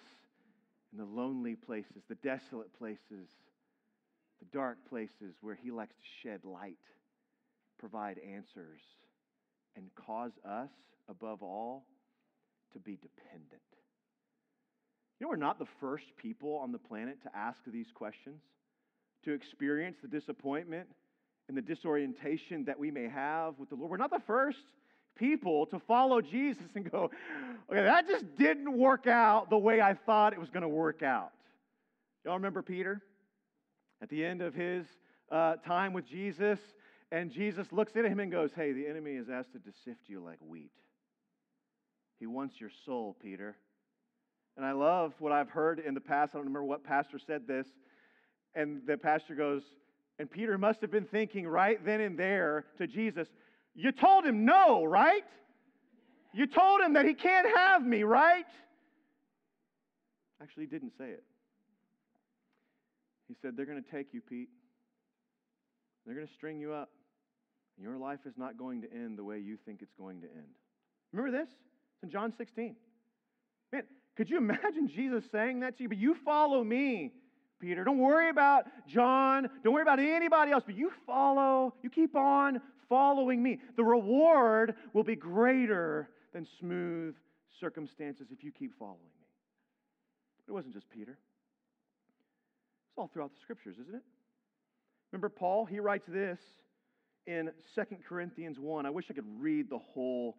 in 0.92 0.98
the 0.98 1.04
lonely 1.04 1.56
places, 1.56 2.02
the 2.08 2.14
desolate 2.16 2.72
places, 2.78 3.28
the 4.38 4.46
dark 4.52 4.78
places 4.88 5.34
where 5.40 5.54
He 5.54 5.70
likes 5.70 5.94
to 5.94 6.28
shed 6.28 6.44
light, 6.44 6.78
provide 7.78 8.18
answers 8.18 8.80
and 9.76 9.86
cause 9.94 10.32
us, 10.44 10.70
above 11.08 11.42
all, 11.42 11.84
to 12.72 12.78
be 12.78 12.96
dependent. 12.96 13.62
You 15.18 15.26
know, 15.26 15.28
we're 15.30 15.36
not 15.36 15.58
the 15.58 15.66
first 15.80 16.04
people 16.16 16.56
on 16.56 16.72
the 16.72 16.78
planet 16.78 17.22
to 17.24 17.36
ask 17.36 17.58
these 17.66 17.88
questions, 17.92 18.40
to 19.24 19.32
experience 19.32 19.96
the 20.00 20.08
disappointment 20.08 20.88
and 21.48 21.56
the 21.56 21.62
disorientation 21.62 22.64
that 22.64 22.78
we 22.78 22.90
may 22.90 23.08
have 23.08 23.58
with 23.58 23.68
the 23.68 23.74
Lord. 23.74 23.90
We're 23.90 23.96
not 23.96 24.10
the 24.10 24.22
first 24.26 24.58
people 25.16 25.66
to 25.66 25.78
follow 25.80 26.20
Jesus 26.20 26.64
and 26.74 26.90
go, 26.90 27.10
okay, 27.70 27.82
that 27.82 28.08
just 28.08 28.24
didn't 28.36 28.72
work 28.72 29.06
out 29.06 29.50
the 29.50 29.58
way 29.58 29.80
I 29.80 29.94
thought 29.94 30.32
it 30.32 30.38
was 30.38 30.48
going 30.48 30.62
to 30.62 30.68
work 30.68 31.02
out. 31.02 31.32
Y'all 32.24 32.34
remember 32.34 32.62
Peter? 32.62 33.02
At 34.02 34.08
the 34.08 34.24
end 34.24 34.40
of 34.40 34.54
his 34.54 34.86
uh, 35.30 35.56
time 35.56 35.92
with 35.92 36.06
Jesus, 36.06 36.58
and 37.12 37.30
Jesus 37.30 37.66
looks 37.72 37.96
at 37.96 38.04
him 38.04 38.20
and 38.20 38.30
goes, 38.30 38.50
Hey, 38.54 38.72
the 38.72 38.86
enemy 38.86 39.16
has 39.16 39.28
asked 39.28 39.52
to 39.52 39.72
sift 39.84 40.08
you 40.08 40.20
like 40.20 40.38
wheat. 40.40 40.70
He 42.18 42.26
wants 42.26 42.60
your 42.60 42.70
soul, 42.84 43.16
Peter. 43.20 43.56
And 44.56 44.64
I 44.64 44.72
love 44.72 45.14
what 45.18 45.32
I've 45.32 45.48
heard 45.48 45.78
in 45.78 45.94
the 45.94 46.00
past. 46.00 46.34
I 46.34 46.38
don't 46.38 46.46
remember 46.46 46.64
what 46.64 46.84
pastor 46.84 47.18
said 47.18 47.46
this. 47.46 47.66
And 48.54 48.82
the 48.86 48.96
pastor 48.96 49.34
goes, 49.34 49.62
and 50.18 50.30
Peter 50.30 50.58
must 50.58 50.82
have 50.82 50.90
been 50.90 51.06
thinking 51.06 51.48
right 51.48 51.82
then 51.84 52.00
and 52.00 52.18
there 52.18 52.66
to 52.78 52.86
Jesus, 52.86 53.28
You 53.74 53.90
told 53.90 54.24
him 54.24 54.44
no, 54.44 54.84
right? 54.84 55.24
You 56.32 56.46
told 56.46 56.80
him 56.80 56.92
that 56.92 57.06
he 57.06 57.14
can't 57.14 57.46
have 57.56 57.84
me, 57.84 58.02
right? 58.02 58.44
Actually, 60.42 60.64
he 60.64 60.70
didn't 60.70 60.92
say 60.98 61.08
it. 61.08 61.24
He 63.28 63.34
said, 63.40 63.56
They're 63.56 63.66
going 63.66 63.82
to 63.82 63.90
take 63.90 64.08
you, 64.12 64.20
Pete. 64.20 64.50
They're 66.04 66.14
going 66.14 66.26
to 66.26 66.34
string 66.34 66.60
you 66.60 66.72
up. 66.72 66.90
Your 67.80 67.96
life 67.96 68.20
is 68.26 68.34
not 68.36 68.58
going 68.58 68.82
to 68.82 68.92
end 68.92 69.16
the 69.18 69.24
way 69.24 69.38
you 69.38 69.56
think 69.64 69.80
it's 69.80 69.94
going 69.94 70.20
to 70.20 70.26
end. 70.26 70.54
Remember 71.12 71.36
this? 71.36 71.48
It's 71.48 72.02
in 72.02 72.10
John 72.10 72.32
16. 72.36 72.76
Man, 73.72 73.82
could 74.16 74.28
you 74.28 74.36
imagine 74.36 74.88
Jesus 74.88 75.24
saying 75.32 75.60
that 75.60 75.76
to 75.78 75.84
you? 75.84 75.88
But 75.88 75.98
you 75.98 76.14
follow 76.24 76.62
me, 76.62 77.12
Peter. 77.58 77.82
Don't 77.84 77.98
worry 77.98 78.28
about 78.28 78.64
John. 78.86 79.48
Don't 79.64 79.72
worry 79.72 79.82
about 79.82 79.98
anybody 79.98 80.52
else, 80.52 80.62
but 80.66 80.76
you 80.76 80.92
follow, 81.06 81.74
you 81.82 81.90
keep 81.90 82.14
on 82.14 82.60
following 82.88 83.42
me. 83.42 83.58
The 83.76 83.84
reward 83.84 84.74
will 84.92 85.04
be 85.04 85.16
greater 85.16 86.10
than 86.32 86.46
smooth 86.58 87.14
circumstances 87.58 88.28
if 88.30 88.44
you 88.44 88.52
keep 88.52 88.78
following 88.78 88.98
me. 88.98 89.26
It 90.48 90.52
wasn't 90.52 90.74
just 90.74 90.90
Peter. 90.90 91.12
It's 91.12 92.98
all 92.98 93.08
throughout 93.12 93.30
the 93.30 93.40
scriptures, 93.40 93.76
isn't 93.80 93.94
it? 93.94 94.02
Remember 95.12 95.28
Paul? 95.28 95.64
He 95.64 95.80
writes 95.80 96.06
this 96.08 96.40
in 97.26 97.50
2 97.74 97.82
Corinthians 98.08 98.58
1. 98.58 98.86
I 98.86 98.90
wish 98.90 99.06
I 99.10 99.14
could 99.14 99.40
read 99.40 99.70
the 99.70 99.78
whole 99.78 100.36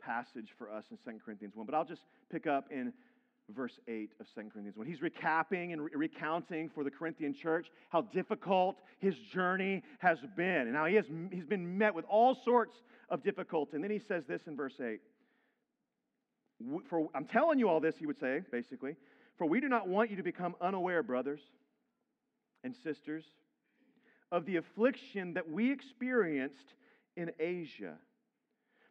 passage 0.00 0.48
for 0.58 0.70
us 0.70 0.84
in 0.90 0.98
2 1.12 1.18
Corinthians 1.24 1.54
1, 1.56 1.66
but 1.66 1.74
I'll 1.74 1.84
just 1.84 2.02
pick 2.30 2.46
up 2.46 2.66
in 2.70 2.92
verse 3.50 3.78
8 3.88 4.10
of 4.20 4.26
2 4.34 4.40
Corinthians 4.52 4.76
when 4.76 4.86
he's 4.86 5.00
recapping 5.00 5.72
and 5.72 5.82
re- 5.82 5.90
recounting 5.94 6.70
for 6.74 6.84
the 6.84 6.90
Corinthian 6.90 7.34
church 7.34 7.66
how 7.90 8.02
difficult 8.02 8.76
his 8.98 9.14
journey 9.32 9.82
has 9.98 10.18
been 10.36 10.66
and 10.66 10.74
how 10.74 10.86
he 10.86 10.94
has 10.94 11.04
he's 11.30 11.44
been 11.44 11.76
met 11.76 11.94
with 11.94 12.04
all 12.08 12.36
sorts 12.44 12.74
of 13.10 13.22
difficulty. 13.22 13.72
And 13.74 13.84
then 13.84 13.90
he 13.90 14.00
says 14.08 14.24
this 14.26 14.42
in 14.46 14.56
verse 14.56 14.80
8. 14.80 15.00
For 16.88 17.08
I'm 17.14 17.26
telling 17.26 17.58
you 17.58 17.68
all 17.68 17.80
this, 17.80 17.96
he 17.98 18.06
would 18.06 18.18
say, 18.18 18.42
basically, 18.50 18.96
for 19.36 19.46
we 19.46 19.60
do 19.60 19.68
not 19.68 19.88
want 19.88 20.10
you 20.10 20.16
to 20.16 20.22
become 20.22 20.54
unaware, 20.60 21.02
brothers 21.02 21.40
and 22.62 22.74
sisters, 22.82 23.24
of 24.34 24.46
the 24.46 24.56
affliction 24.56 25.34
that 25.34 25.48
we 25.48 25.70
experienced 25.70 26.74
in 27.16 27.30
Asia. 27.38 27.94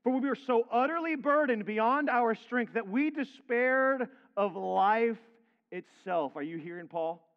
For 0.02 0.14
we 0.14 0.26
were 0.26 0.36
so 0.36 0.66
utterly 0.72 1.16
burdened 1.16 1.66
beyond 1.66 2.10
our 2.10 2.34
strength 2.34 2.76
that 2.76 2.88
we 2.88 3.12
despaired 3.12 4.08
of 4.38 4.56
life 4.56 5.20
itself. 5.70 6.38
Are 6.38 6.42
you 6.42 6.58
hearing 6.58 6.88
Paul? 6.88 7.28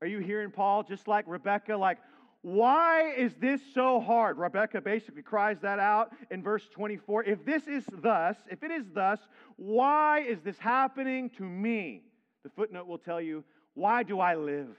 Are 0.00 0.08
you 0.08 0.18
hearing 0.18 0.50
Paul? 0.50 0.82
Just 0.82 1.06
like 1.06 1.26
Rebecca, 1.28 1.76
like, 1.76 1.98
why 2.42 3.12
is 3.12 3.34
this 3.36 3.60
so 3.72 4.00
hard? 4.00 4.36
Rebecca 4.36 4.80
basically 4.80 5.22
cries 5.22 5.58
that 5.60 5.78
out 5.78 6.12
in 6.32 6.42
verse 6.42 6.66
24. 6.72 7.22
If 7.22 7.44
this 7.44 7.68
is 7.68 7.84
thus, 8.02 8.36
if 8.50 8.64
it 8.64 8.72
is 8.72 8.86
thus, 8.92 9.20
why 9.54 10.22
is 10.22 10.40
this 10.40 10.58
happening 10.58 11.30
to 11.36 11.44
me? 11.44 12.02
The 12.42 12.50
footnote 12.50 12.88
will 12.88 12.98
tell 12.98 13.20
you, 13.20 13.44
why 13.74 14.02
do 14.02 14.18
I 14.18 14.34
live? 14.34 14.74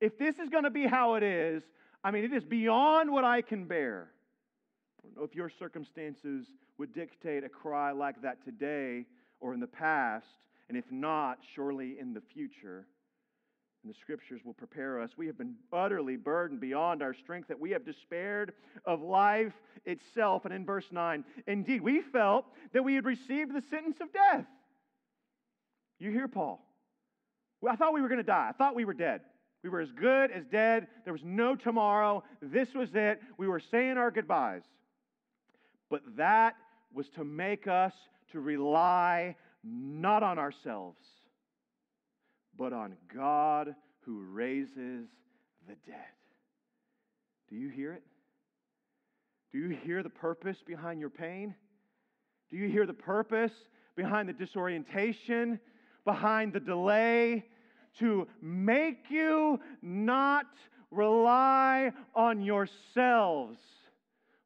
If 0.00 0.18
this 0.18 0.38
is 0.38 0.48
going 0.48 0.64
to 0.64 0.70
be 0.70 0.86
how 0.86 1.14
it 1.14 1.22
is, 1.22 1.62
I 2.02 2.10
mean, 2.10 2.24
it 2.24 2.32
is 2.32 2.44
beyond 2.44 3.10
what 3.10 3.24
I 3.24 3.42
can 3.42 3.66
bear. 3.66 4.10
I 4.98 5.06
don't 5.06 5.16
know 5.16 5.24
if 5.24 5.34
your 5.34 5.48
circumstances 5.48 6.46
would 6.78 6.92
dictate 6.92 7.44
a 7.44 7.48
cry 7.48 7.92
like 7.92 8.22
that 8.22 8.44
today 8.44 9.06
or 9.40 9.54
in 9.54 9.60
the 9.60 9.66
past, 9.66 10.26
and 10.68 10.76
if 10.76 10.90
not, 10.90 11.38
surely 11.54 11.98
in 11.98 12.14
the 12.14 12.20
future 12.20 12.86
and 13.84 13.92
the 13.92 13.98
scriptures 13.98 14.40
will 14.44 14.54
prepare 14.54 15.00
us. 15.00 15.10
We 15.16 15.26
have 15.26 15.36
been 15.36 15.56
utterly 15.72 16.16
burdened 16.16 16.60
beyond 16.60 17.02
our 17.02 17.12
strength, 17.12 17.48
that 17.48 17.60
we 17.60 17.70
have 17.72 17.84
despaired 17.84 18.54
of 18.86 19.02
life 19.02 19.52
itself. 19.84 20.46
And 20.46 20.54
in 20.54 20.64
verse 20.64 20.86
9, 20.90 21.22
indeed, 21.46 21.82
we 21.82 22.00
felt 22.00 22.46
that 22.72 22.82
we 22.82 22.94
had 22.94 23.04
received 23.04 23.54
the 23.54 23.62
sentence 23.68 23.98
of 24.00 24.10
death. 24.12 24.46
You 25.98 26.10
hear 26.10 26.28
Paul? 26.28 26.64
I 27.68 27.76
thought 27.76 27.94
we 27.94 28.00
were 28.00 28.08
going 28.08 28.18
to 28.18 28.24
die. 28.24 28.48
I 28.48 28.52
thought 28.52 28.74
we 28.74 28.84
were 28.84 28.94
dead. 28.94 29.20
We 29.64 29.70
were 29.70 29.80
as 29.80 29.90
good 29.90 30.30
as 30.30 30.44
dead. 30.52 30.86
There 31.02 31.12
was 31.12 31.24
no 31.24 31.56
tomorrow. 31.56 32.22
This 32.40 32.68
was 32.74 32.90
it. 32.94 33.20
We 33.38 33.48
were 33.48 33.60
saying 33.70 33.96
our 33.96 34.12
goodbyes. 34.12 34.62
But 35.90 36.02
that 36.16 36.54
was 36.92 37.08
to 37.16 37.24
make 37.24 37.66
us 37.66 37.92
to 38.30 38.40
rely 38.40 39.34
not 39.64 40.22
on 40.22 40.38
ourselves 40.38 40.98
but 42.56 42.72
on 42.72 42.96
God 43.14 43.74
who 44.00 44.22
raises 44.32 45.08
the 45.66 45.74
dead. 45.86 46.12
Do 47.48 47.56
you 47.56 47.68
hear 47.68 47.92
it? 47.92 48.02
Do 49.52 49.58
you 49.58 49.76
hear 49.84 50.02
the 50.02 50.10
purpose 50.10 50.58
behind 50.66 51.00
your 51.00 51.10
pain? 51.10 51.54
Do 52.50 52.56
you 52.56 52.68
hear 52.68 52.86
the 52.86 52.92
purpose 52.92 53.52
behind 53.96 54.28
the 54.28 54.32
disorientation, 54.32 55.60
behind 56.04 56.52
the 56.52 56.60
delay? 56.60 57.44
To 58.00 58.26
make 58.42 59.04
you 59.08 59.60
not 59.82 60.46
rely 60.90 61.92
on 62.14 62.42
yourselves, 62.42 63.58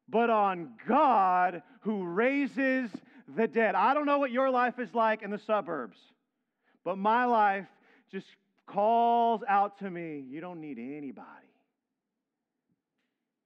but 0.07 0.29
on 0.29 0.73
God 0.87 1.61
who 1.81 2.03
raises 2.03 2.89
the 3.35 3.47
dead. 3.47 3.75
I 3.75 3.93
don't 3.93 4.05
know 4.05 4.19
what 4.19 4.31
your 4.31 4.49
life 4.49 4.79
is 4.79 4.93
like 4.93 5.21
in 5.21 5.29
the 5.29 5.39
suburbs, 5.39 5.97
but 6.83 6.97
my 6.97 7.25
life 7.25 7.67
just 8.11 8.27
calls 8.65 9.41
out 9.47 9.79
to 9.79 9.89
me, 9.89 10.23
you 10.29 10.41
don't 10.41 10.61
need 10.61 10.77
anybody. 10.77 11.48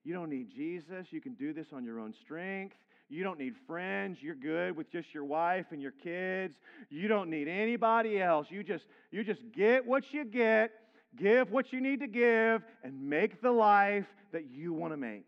You 0.04 0.12
don't 0.12 0.28
need 0.28 0.50
Jesus. 0.54 1.06
You 1.10 1.20
can 1.20 1.34
do 1.34 1.52
this 1.52 1.68
on 1.72 1.84
your 1.84 1.98
own 1.98 2.12
strength. 2.12 2.76
You 3.08 3.22
don't 3.22 3.38
need 3.38 3.54
friends. 3.66 4.18
You're 4.20 4.34
good 4.34 4.76
with 4.76 4.90
just 4.90 5.12
your 5.14 5.24
wife 5.24 5.66
and 5.70 5.80
your 5.80 5.92
kids. 5.92 6.54
You 6.90 7.08
don't 7.08 7.30
need 7.30 7.48
anybody 7.48 8.20
else. 8.20 8.46
You 8.50 8.62
just 8.62 8.84
you 9.10 9.24
just 9.24 9.40
get 9.52 9.86
what 9.86 10.12
you 10.12 10.24
get, 10.24 10.72
give 11.16 11.50
what 11.50 11.72
you 11.72 11.80
need 11.80 12.00
to 12.00 12.06
give 12.06 12.62
and 12.82 13.08
make 13.08 13.40
the 13.40 13.50
life 13.50 14.06
that 14.32 14.46
you 14.50 14.72
want 14.72 14.92
to 14.92 14.96
make. 14.96 15.26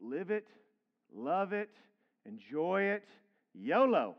Live 0.00 0.30
it, 0.30 0.46
love 1.14 1.52
it, 1.52 1.70
enjoy 2.26 2.82
it. 2.82 3.04
YOLO. 3.54 4.16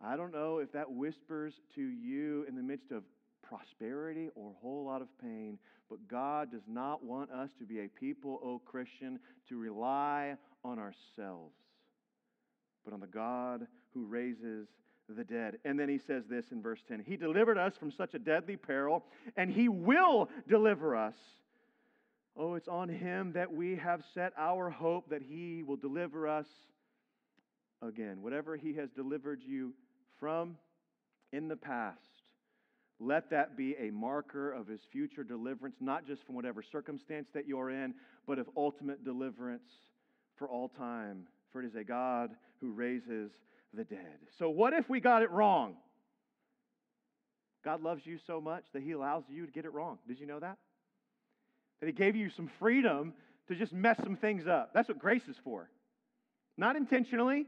I 0.00 0.16
don't 0.16 0.32
know 0.32 0.58
if 0.58 0.72
that 0.72 0.90
whispers 0.90 1.54
to 1.74 1.82
you 1.82 2.44
in 2.48 2.56
the 2.56 2.62
midst 2.62 2.90
of 2.90 3.04
prosperity 3.42 4.30
or 4.34 4.50
a 4.50 4.60
whole 4.60 4.84
lot 4.84 5.02
of 5.02 5.08
pain, 5.20 5.58
but 5.92 6.08
God 6.08 6.50
does 6.50 6.62
not 6.66 7.04
want 7.04 7.30
us 7.30 7.50
to 7.58 7.66
be 7.66 7.80
a 7.80 7.86
people, 7.86 8.40
O 8.42 8.52
oh 8.52 8.62
Christian, 8.64 9.20
to 9.50 9.58
rely 9.58 10.36
on 10.64 10.78
ourselves, 10.78 11.52
but 12.82 12.94
on 12.94 13.00
the 13.00 13.06
God 13.06 13.66
who 13.92 14.06
raises 14.06 14.68
the 15.06 15.22
dead. 15.22 15.58
And 15.66 15.78
then 15.78 15.90
he 15.90 15.98
says 15.98 16.24
this 16.30 16.46
in 16.50 16.62
verse 16.62 16.80
10 16.88 17.00
He 17.06 17.18
delivered 17.18 17.58
us 17.58 17.76
from 17.76 17.90
such 17.90 18.14
a 18.14 18.18
deadly 18.18 18.56
peril, 18.56 19.04
and 19.36 19.50
He 19.50 19.68
will 19.68 20.30
deliver 20.48 20.96
us. 20.96 21.16
Oh, 22.38 22.54
it's 22.54 22.68
on 22.68 22.88
Him 22.88 23.32
that 23.34 23.52
we 23.52 23.76
have 23.76 24.02
set 24.14 24.32
our 24.38 24.70
hope 24.70 25.10
that 25.10 25.20
He 25.20 25.62
will 25.62 25.76
deliver 25.76 26.26
us 26.26 26.46
again. 27.82 28.22
Whatever 28.22 28.56
He 28.56 28.72
has 28.76 28.88
delivered 28.88 29.42
you 29.46 29.74
from 30.18 30.56
in 31.34 31.48
the 31.48 31.56
past, 31.56 31.98
let 33.02 33.30
that 33.30 33.56
be 33.56 33.74
a 33.78 33.90
marker 33.90 34.52
of 34.52 34.66
his 34.66 34.80
future 34.90 35.24
deliverance, 35.24 35.76
not 35.80 36.06
just 36.06 36.24
from 36.24 36.34
whatever 36.34 36.62
circumstance 36.62 37.28
that 37.34 37.46
you're 37.46 37.70
in, 37.70 37.94
but 38.26 38.38
of 38.38 38.48
ultimate 38.56 39.04
deliverance 39.04 39.68
for 40.36 40.48
all 40.48 40.68
time. 40.68 41.26
For 41.52 41.62
it 41.62 41.66
is 41.66 41.74
a 41.74 41.84
God 41.84 42.30
who 42.60 42.72
raises 42.72 43.30
the 43.74 43.84
dead. 43.84 44.18
So, 44.38 44.48
what 44.50 44.72
if 44.72 44.88
we 44.88 45.00
got 45.00 45.22
it 45.22 45.30
wrong? 45.30 45.76
God 47.64 47.82
loves 47.82 48.04
you 48.04 48.18
so 48.26 48.40
much 48.40 48.64
that 48.72 48.82
he 48.82 48.92
allows 48.92 49.24
you 49.28 49.46
to 49.46 49.52
get 49.52 49.64
it 49.64 49.72
wrong. 49.72 49.98
Did 50.08 50.18
you 50.18 50.26
know 50.26 50.40
that? 50.40 50.58
That 51.80 51.86
he 51.86 51.92
gave 51.92 52.16
you 52.16 52.30
some 52.30 52.50
freedom 52.58 53.14
to 53.48 53.54
just 53.54 53.72
mess 53.72 53.98
some 54.02 54.16
things 54.16 54.46
up. 54.46 54.72
That's 54.74 54.88
what 54.88 54.98
grace 54.98 55.22
is 55.28 55.36
for. 55.44 55.70
Not 56.56 56.76
intentionally, 56.76 57.46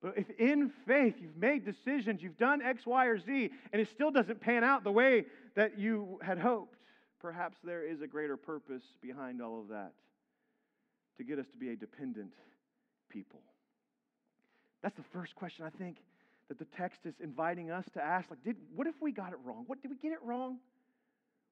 but 0.00 0.16
if 0.16 0.30
in 0.38 0.70
faith 0.86 1.16
you've 1.18 1.36
made 1.36 1.64
decisions, 1.64 2.22
you've 2.22 2.38
done 2.38 2.62
X, 2.62 2.86
Y, 2.86 3.06
or 3.06 3.18
Z, 3.18 3.50
and 3.72 3.82
it 3.82 3.88
still 3.88 4.10
doesn't 4.10 4.40
pan 4.40 4.62
out 4.62 4.84
the 4.84 4.92
way 4.92 5.24
that 5.56 5.78
you 5.78 6.20
had 6.22 6.38
hoped, 6.38 6.78
perhaps 7.20 7.58
there 7.64 7.84
is 7.84 8.00
a 8.00 8.06
greater 8.06 8.36
purpose 8.36 8.82
behind 9.02 9.42
all 9.42 9.60
of 9.60 9.68
that 9.68 9.92
to 11.16 11.24
get 11.24 11.38
us 11.38 11.46
to 11.50 11.56
be 11.56 11.70
a 11.70 11.76
dependent 11.76 12.32
people. 13.08 13.40
That's 14.82 14.96
the 14.96 15.02
first 15.12 15.34
question 15.34 15.64
I 15.64 15.70
think 15.70 15.96
that 16.48 16.58
the 16.58 16.66
text 16.76 17.00
is 17.04 17.14
inviting 17.20 17.70
us 17.70 17.84
to 17.94 18.02
ask. 18.02 18.30
Like, 18.30 18.42
did 18.44 18.56
what 18.74 18.86
if 18.86 18.94
we 19.00 19.10
got 19.10 19.32
it 19.32 19.38
wrong? 19.44 19.64
What 19.66 19.82
did 19.82 19.90
we 19.90 19.96
get 19.96 20.12
it 20.12 20.22
wrong? 20.22 20.58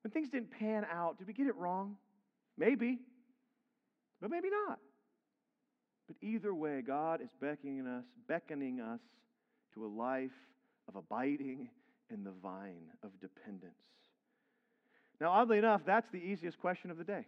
When 0.02 0.12
things 0.12 0.28
didn't 0.28 0.52
pan 0.52 0.86
out, 0.90 1.18
did 1.18 1.26
we 1.26 1.32
get 1.32 1.48
it 1.48 1.56
wrong? 1.56 1.96
Maybe, 2.56 3.00
but 4.20 4.30
maybe 4.30 4.48
not. 4.50 4.78
But 6.06 6.16
either 6.22 6.54
way, 6.54 6.82
God 6.82 7.20
is 7.20 7.30
beckoning 7.40 7.86
us, 7.86 8.04
beckoning 8.28 8.80
us 8.80 9.00
to 9.74 9.84
a 9.84 9.88
life 9.88 10.30
of 10.88 10.96
abiding 10.96 11.68
in 12.10 12.24
the 12.24 12.32
vine 12.42 12.90
of 13.02 13.10
dependence. 13.20 13.74
Now, 15.20 15.30
oddly 15.30 15.58
enough, 15.58 15.82
that's 15.84 16.08
the 16.10 16.18
easiest 16.18 16.60
question 16.60 16.90
of 16.90 16.98
the 16.98 17.04
day. 17.04 17.24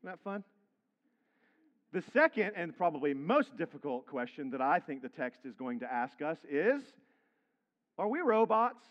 Isn't 0.00 0.04
that 0.04 0.20
fun? 0.22 0.44
The 1.92 2.02
second 2.12 2.52
and 2.56 2.76
probably 2.76 3.14
most 3.14 3.56
difficult 3.56 4.06
question 4.06 4.50
that 4.50 4.60
I 4.60 4.80
think 4.80 5.02
the 5.02 5.08
text 5.08 5.40
is 5.44 5.54
going 5.54 5.80
to 5.80 5.92
ask 5.92 6.20
us 6.22 6.38
is 6.50 6.82
Are 7.98 8.08
we 8.08 8.20
robots? 8.20 8.84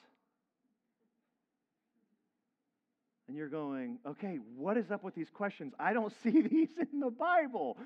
And 3.34 3.40
you're 3.40 3.50
going, 3.50 3.98
okay, 4.06 4.38
what 4.56 4.78
is 4.78 4.92
up 4.92 5.04
with 5.04 5.16
these 5.16 5.32
questions? 5.34 5.74
I 5.80 5.92
don't 5.94 6.14
see 6.24 6.40
these 6.40 6.70
in 6.80 7.00
the 7.00 7.10
Bible. 7.10 7.80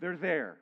They're 0.00 0.16
there. 0.16 0.56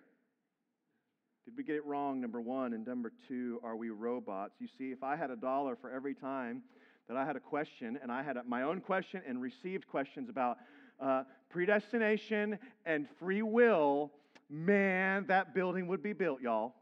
Did 1.45 1.57
we 1.57 1.63
get 1.63 1.77
it 1.77 1.87
wrong, 1.87 2.21
number 2.21 2.41
one? 2.41 2.73
And 2.73 2.85
number 2.85 3.13
two, 3.29 3.61
are 3.63 3.77
we 3.77 3.91
robots? 3.91 4.55
You 4.59 4.67
see, 4.77 4.91
if 4.91 5.05
I 5.05 5.15
had 5.15 5.31
a 5.31 5.37
dollar 5.37 5.77
for 5.77 5.89
every 5.89 6.15
time 6.15 6.63
that 7.07 7.17
I 7.17 7.25
had 7.25 7.37
a 7.37 7.41
question, 7.41 7.97
and 8.03 8.11
I 8.11 8.25
had 8.25 8.37
my 8.49 8.63
own 8.63 8.81
question 8.81 9.23
and 9.25 9.41
received 9.41 9.87
questions 9.87 10.29
about 10.29 10.59
uh, 11.01 11.23
predestination 11.49 12.59
and 12.85 13.07
free 13.21 13.43
will, 13.43 14.11
man, 14.51 15.27
that 15.29 15.55
building 15.55 15.87
would 15.87 16.03
be 16.03 16.13
built, 16.13 16.41
y'all. 16.41 16.75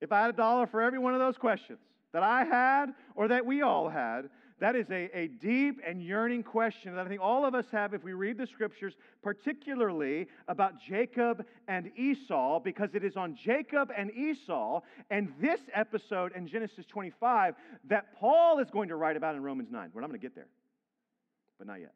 If 0.00 0.12
I 0.12 0.20
had 0.20 0.30
a 0.30 0.36
dollar 0.36 0.68
for 0.68 0.80
every 0.80 1.00
one 1.00 1.14
of 1.14 1.18
those 1.18 1.36
questions 1.36 1.80
that 2.12 2.22
I 2.22 2.44
had 2.44 2.94
or 3.16 3.26
that 3.26 3.44
we 3.44 3.62
all 3.62 3.88
had, 3.88 4.30
That 4.58 4.74
is 4.74 4.88
a, 4.90 5.10
a 5.16 5.26
deep 5.28 5.80
and 5.86 6.02
yearning 6.02 6.42
question 6.42 6.94
that 6.94 7.04
I 7.04 7.08
think 7.08 7.20
all 7.20 7.44
of 7.44 7.54
us 7.54 7.66
have 7.72 7.92
if 7.92 8.02
we 8.02 8.14
read 8.14 8.38
the 8.38 8.46
scriptures, 8.46 8.94
particularly 9.22 10.28
about 10.48 10.80
Jacob 10.80 11.44
and 11.68 11.90
Esau, 11.94 12.60
because 12.60 12.94
it 12.94 13.04
is 13.04 13.16
on 13.16 13.36
Jacob 13.36 13.92
and 13.94 14.10
Esau 14.12 14.80
and 15.10 15.30
this 15.40 15.60
episode 15.74 16.32
in 16.34 16.48
Genesis 16.48 16.86
25 16.86 17.54
that 17.88 18.18
Paul 18.18 18.58
is 18.58 18.70
going 18.70 18.88
to 18.88 18.96
write 18.96 19.16
about 19.16 19.34
in 19.34 19.42
Romans 19.42 19.68
9. 19.70 19.90
We're 19.92 20.00
not 20.00 20.08
going 20.08 20.20
to 20.20 20.24
get 20.24 20.34
there, 20.34 20.48
but 21.58 21.66
not 21.66 21.80
yet. 21.80 21.92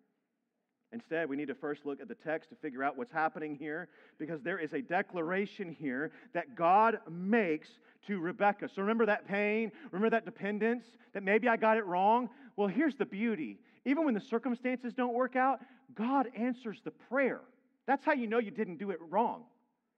Instead, 0.92 1.28
we 1.28 1.36
need 1.36 1.48
to 1.48 1.54
first 1.54 1.86
look 1.86 2.00
at 2.00 2.08
the 2.08 2.16
text 2.16 2.50
to 2.50 2.56
figure 2.56 2.82
out 2.82 2.98
what's 2.98 3.12
happening 3.12 3.54
here 3.54 3.88
because 4.18 4.42
there 4.42 4.58
is 4.58 4.72
a 4.72 4.82
declaration 4.82 5.74
here 5.78 6.10
that 6.34 6.56
God 6.56 6.98
makes 7.08 7.68
to 8.06 8.18
Rebekah. 8.18 8.68
So 8.74 8.82
remember 8.82 9.06
that 9.06 9.28
pain, 9.28 9.70
remember 9.92 10.10
that 10.10 10.24
dependence, 10.24 10.84
that 11.12 11.22
maybe 11.22 11.48
I 11.48 11.56
got 11.56 11.76
it 11.76 11.86
wrong. 11.86 12.28
Well, 12.60 12.68
here's 12.68 12.94
the 12.94 13.06
beauty. 13.06 13.58
Even 13.86 14.04
when 14.04 14.12
the 14.12 14.20
circumstances 14.20 14.92
don't 14.92 15.14
work 15.14 15.34
out, 15.34 15.60
God 15.94 16.28
answers 16.36 16.82
the 16.84 16.90
prayer. 16.90 17.40
That's 17.86 18.04
how 18.04 18.12
you 18.12 18.26
know 18.26 18.36
you 18.38 18.50
didn't 18.50 18.76
do 18.76 18.90
it 18.90 18.98
wrong. 19.08 19.44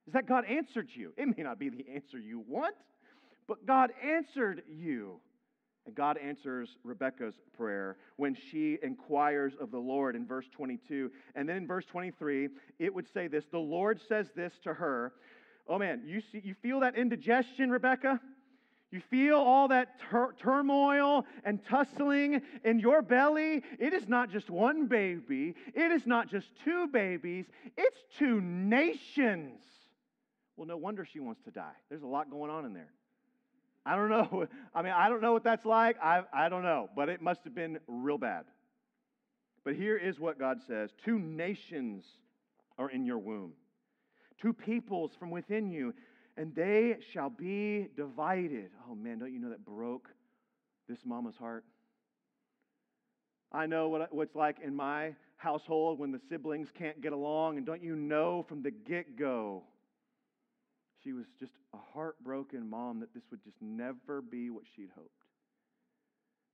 Is 0.07 0.13
that 0.13 0.27
God 0.27 0.45
answered 0.45 0.87
you. 0.93 1.11
It 1.17 1.27
may 1.37 1.43
not 1.43 1.59
be 1.59 1.67
the 1.67 1.85
answer 1.93 2.17
you 2.17 2.41
want, 2.47 2.75
but 3.49 3.65
God 3.65 3.91
answered 4.01 4.63
you. 4.69 5.19
And 5.85 5.93
God 5.93 6.17
answers 6.17 6.77
Rebekah's 6.85 7.35
prayer 7.51 7.97
when 8.15 8.33
she 8.33 8.79
inquires 8.81 9.51
of 9.59 9.69
the 9.69 9.77
Lord 9.77 10.15
in 10.15 10.25
verse 10.25 10.45
22. 10.53 11.11
And 11.35 11.49
then 11.49 11.57
in 11.57 11.67
verse 11.67 11.83
23, 11.83 12.47
it 12.79 12.95
would 12.95 13.11
say 13.13 13.27
this 13.27 13.43
The 13.51 13.59
Lord 13.59 13.99
says 14.07 14.27
this 14.37 14.53
to 14.63 14.73
her. 14.73 15.11
Oh 15.67 15.77
man, 15.77 16.03
you, 16.05 16.21
see, 16.31 16.39
you 16.41 16.55
feel 16.61 16.79
that 16.79 16.95
indigestion, 16.95 17.69
Rebekah? 17.69 18.21
You 18.93 19.01
feel 19.09 19.37
all 19.37 19.69
that 19.69 19.99
tur- 20.11 20.35
turmoil 20.39 21.25
and 21.43 21.59
tussling 21.65 22.43
in 22.63 22.77
your 22.77 23.01
belly? 23.01 23.63
It 23.79 23.91
is 23.91 24.07
not 24.07 24.29
just 24.29 24.51
one 24.51 24.85
baby, 24.85 25.55
it 25.73 25.91
is 25.91 26.05
not 26.05 26.29
just 26.29 26.47
two 26.63 26.85
babies, 26.85 27.47
it's 27.75 27.97
two 28.19 28.39
nations. 28.39 29.63
Well, 30.55 30.67
no 30.67 30.77
wonder 30.77 31.05
she 31.11 31.19
wants 31.19 31.41
to 31.45 31.49
die. 31.49 31.73
There's 31.89 32.03
a 32.03 32.07
lot 32.07 32.29
going 32.29 32.51
on 32.51 32.65
in 32.65 32.73
there. 32.75 32.91
I 33.83 33.95
don't 33.95 34.09
know. 34.09 34.45
I 34.75 34.83
mean, 34.83 34.93
I 34.95 35.09
don't 35.09 35.23
know 35.23 35.33
what 35.33 35.43
that's 35.43 35.65
like. 35.65 35.97
I, 35.99 36.21
I 36.31 36.47
don't 36.47 36.61
know. 36.61 36.87
But 36.95 37.09
it 37.09 37.19
must 37.19 37.43
have 37.45 37.55
been 37.55 37.79
real 37.87 38.19
bad. 38.19 38.45
But 39.63 39.73
here 39.73 39.97
is 39.97 40.19
what 40.19 40.37
God 40.37 40.59
says 40.67 40.91
Two 41.03 41.17
nations 41.17 42.05
are 42.77 42.91
in 42.91 43.07
your 43.07 43.17
womb, 43.17 43.53
two 44.39 44.53
peoples 44.53 45.13
from 45.17 45.31
within 45.31 45.71
you, 45.71 45.95
and 46.37 46.53
they 46.55 46.97
shall 47.13 47.29
be 47.29 47.89
divided. 47.95 48.71
Oh, 48.89 48.95
man, 48.95 49.19
don't 49.19 49.33
you 49.33 49.39
know 49.39 49.49
that 49.49 49.65
broke 49.65 50.09
this 50.87 50.99
mama's 51.05 51.35
heart? 51.35 51.63
I 53.51 53.65
know 53.67 53.89
what, 53.89 54.13
what's 54.13 54.35
like 54.35 54.57
in 54.63 54.75
my 54.75 55.13
household 55.37 55.99
when 55.99 56.11
the 56.11 56.19
siblings 56.29 56.69
can't 56.77 57.01
get 57.01 57.13
along, 57.13 57.57
and 57.57 57.65
don't 57.65 57.83
you 57.83 57.95
know 57.95 58.45
from 58.49 58.63
the 58.63 58.71
get 58.71 59.17
go 59.17 59.63
she 61.03 61.13
was 61.13 61.25
just 61.39 61.51
a 61.73 61.77
heartbroken 61.93 62.69
mom 62.69 62.99
that 63.01 63.13
this 63.13 63.23
would 63.29 63.43
just 63.43 63.57
never 63.61 64.21
be 64.21 64.49
what 64.49 64.63
she'd 64.75 64.89
hoped. 64.95 65.09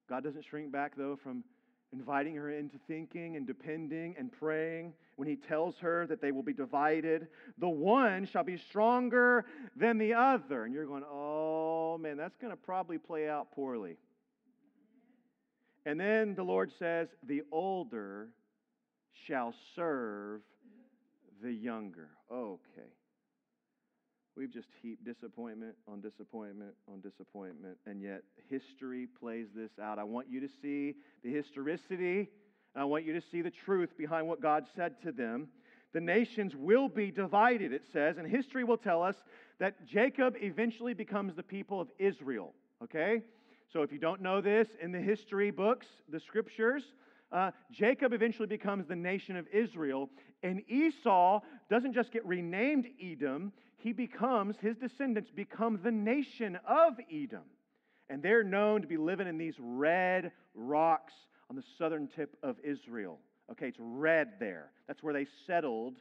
God 0.10 0.24
doesn't 0.24 0.46
shrink 0.50 0.72
back, 0.72 0.94
though, 0.98 1.18
from 1.22 1.44
inviting 1.92 2.36
her 2.36 2.52
into 2.52 2.78
thinking 2.88 3.36
and 3.36 3.48
depending 3.48 4.16
and 4.18 4.32
praying 4.32 4.94
when 5.16 5.28
he 5.28 5.36
tells 5.36 5.78
her 5.80 6.06
that 6.08 6.22
they 6.22 6.32
will 6.32 6.44
be 6.44 6.54
divided. 6.54 7.28
The 7.58 7.70
one 7.70 8.26
shall 8.26 8.44
be 8.44 8.58
stronger 8.58 9.46
than 9.76 9.98
the 9.98 10.14
other. 10.14 10.66
And 10.66 10.74
you're 10.74 10.86
going, 10.86 11.04
oh 11.10 11.98
man, 11.98 12.18
that's 12.18 12.38
going 12.38 12.52
to 12.52 12.58
probably 12.58 12.98
play 12.98 13.28
out 13.28 13.52
poorly. 13.52 13.98
And 15.86 16.00
then 16.00 16.36
the 16.36 16.44
Lord 16.44 16.72
says, 16.78 17.08
the 17.24 17.42
older 17.52 18.30
shall 19.26 19.54
serve 19.76 20.42
the 21.42 21.52
younger. 21.52 22.10
Okay. 22.32 22.92
We've 24.40 24.50
just 24.50 24.70
heaped 24.82 25.04
disappointment 25.04 25.76
on 25.86 26.00
disappointment 26.00 26.72
on 26.88 27.02
disappointment, 27.02 27.76
and 27.86 28.02
yet 28.02 28.22
history 28.50 29.06
plays 29.06 29.48
this 29.54 29.72
out. 29.84 30.00
I 30.00 30.06
want 30.06 30.30
you 30.30 30.40
to 30.40 30.48
see 30.62 30.96
the 31.26 31.30
historicity, 31.30 32.30
I 32.74 32.86
want 32.86 33.04
you 33.04 33.12
to 33.12 33.20
see 33.20 33.42
the 33.42 33.52
truth 33.52 33.98
behind 33.98 34.30
what 34.30 34.42
God 34.42 34.64
said 34.78 34.94
to 35.02 35.12
them. 35.12 35.50
The 35.92 36.00
nations 36.00 36.56
will 36.56 36.88
be 36.88 37.12
divided, 37.12 37.74
it 37.74 37.84
says, 37.92 38.18
and 38.18 38.26
history 38.26 38.64
will 38.64 38.78
tell 38.78 39.04
us 39.04 39.18
that 39.60 39.86
Jacob 39.86 40.36
eventually 40.40 40.94
becomes 40.94 41.36
the 41.36 41.44
people 41.44 41.82
of 41.82 41.90
Israel, 42.00 42.54
okay? 42.82 43.22
So 43.74 43.82
if 43.82 43.92
you 43.92 44.00
don't 44.00 44.22
know 44.22 44.40
this, 44.40 44.70
in 44.82 44.94
the 44.94 45.02
history 45.02 45.52
books, 45.52 45.88
the 46.08 46.20
scriptures, 46.22 46.84
uh, 47.34 47.52
Jacob 47.72 48.14
eventually 48.14 48.48
becomes 48.48 48.88
the 48.88 48.96
nation 48.96 49.36
of 49.36 49.48
Israel, 49.52 50.10
and 50.44 50.62
Esau 50.70 51.42
doesn't 51.70 51.92
just 51.92 52.14
get 52.14 52.26
renamed 52.26 52.88
Edom, 53.04 53.52
he 53.80 53.94
becomes, 53.94 54.56
his 54.62 54.78
descendants 54.78 55.32
become 55.32 55.80
the 55.84 55.92
nation 55.92 56.60
of 56.68 56.94
Edom. 57.12 57.44
And 58.10 58.24
they're 58.24 58.44
known 58.44 58.82
to 58.82 58.88
be 58.88 58.98
living 58.98 59.28
in 59.28 59.38
these 59.38 59.56
red 59.60 60.32
rocks 60.56 61.14
on 61.50 61.56
the 61.56 61.64
southern 61.78 62.08
tip 62.08 62.36
of 62.44 62.58
Israel. 62.64 63.20
Okay, 63.52 63.68
it's 63.68 63.80
red 63.80 64.34
there. 64.40 64.72
That's 64.88 65.02
where 65.04 65.14
they 65.14 65.28
settled 65.48 65.96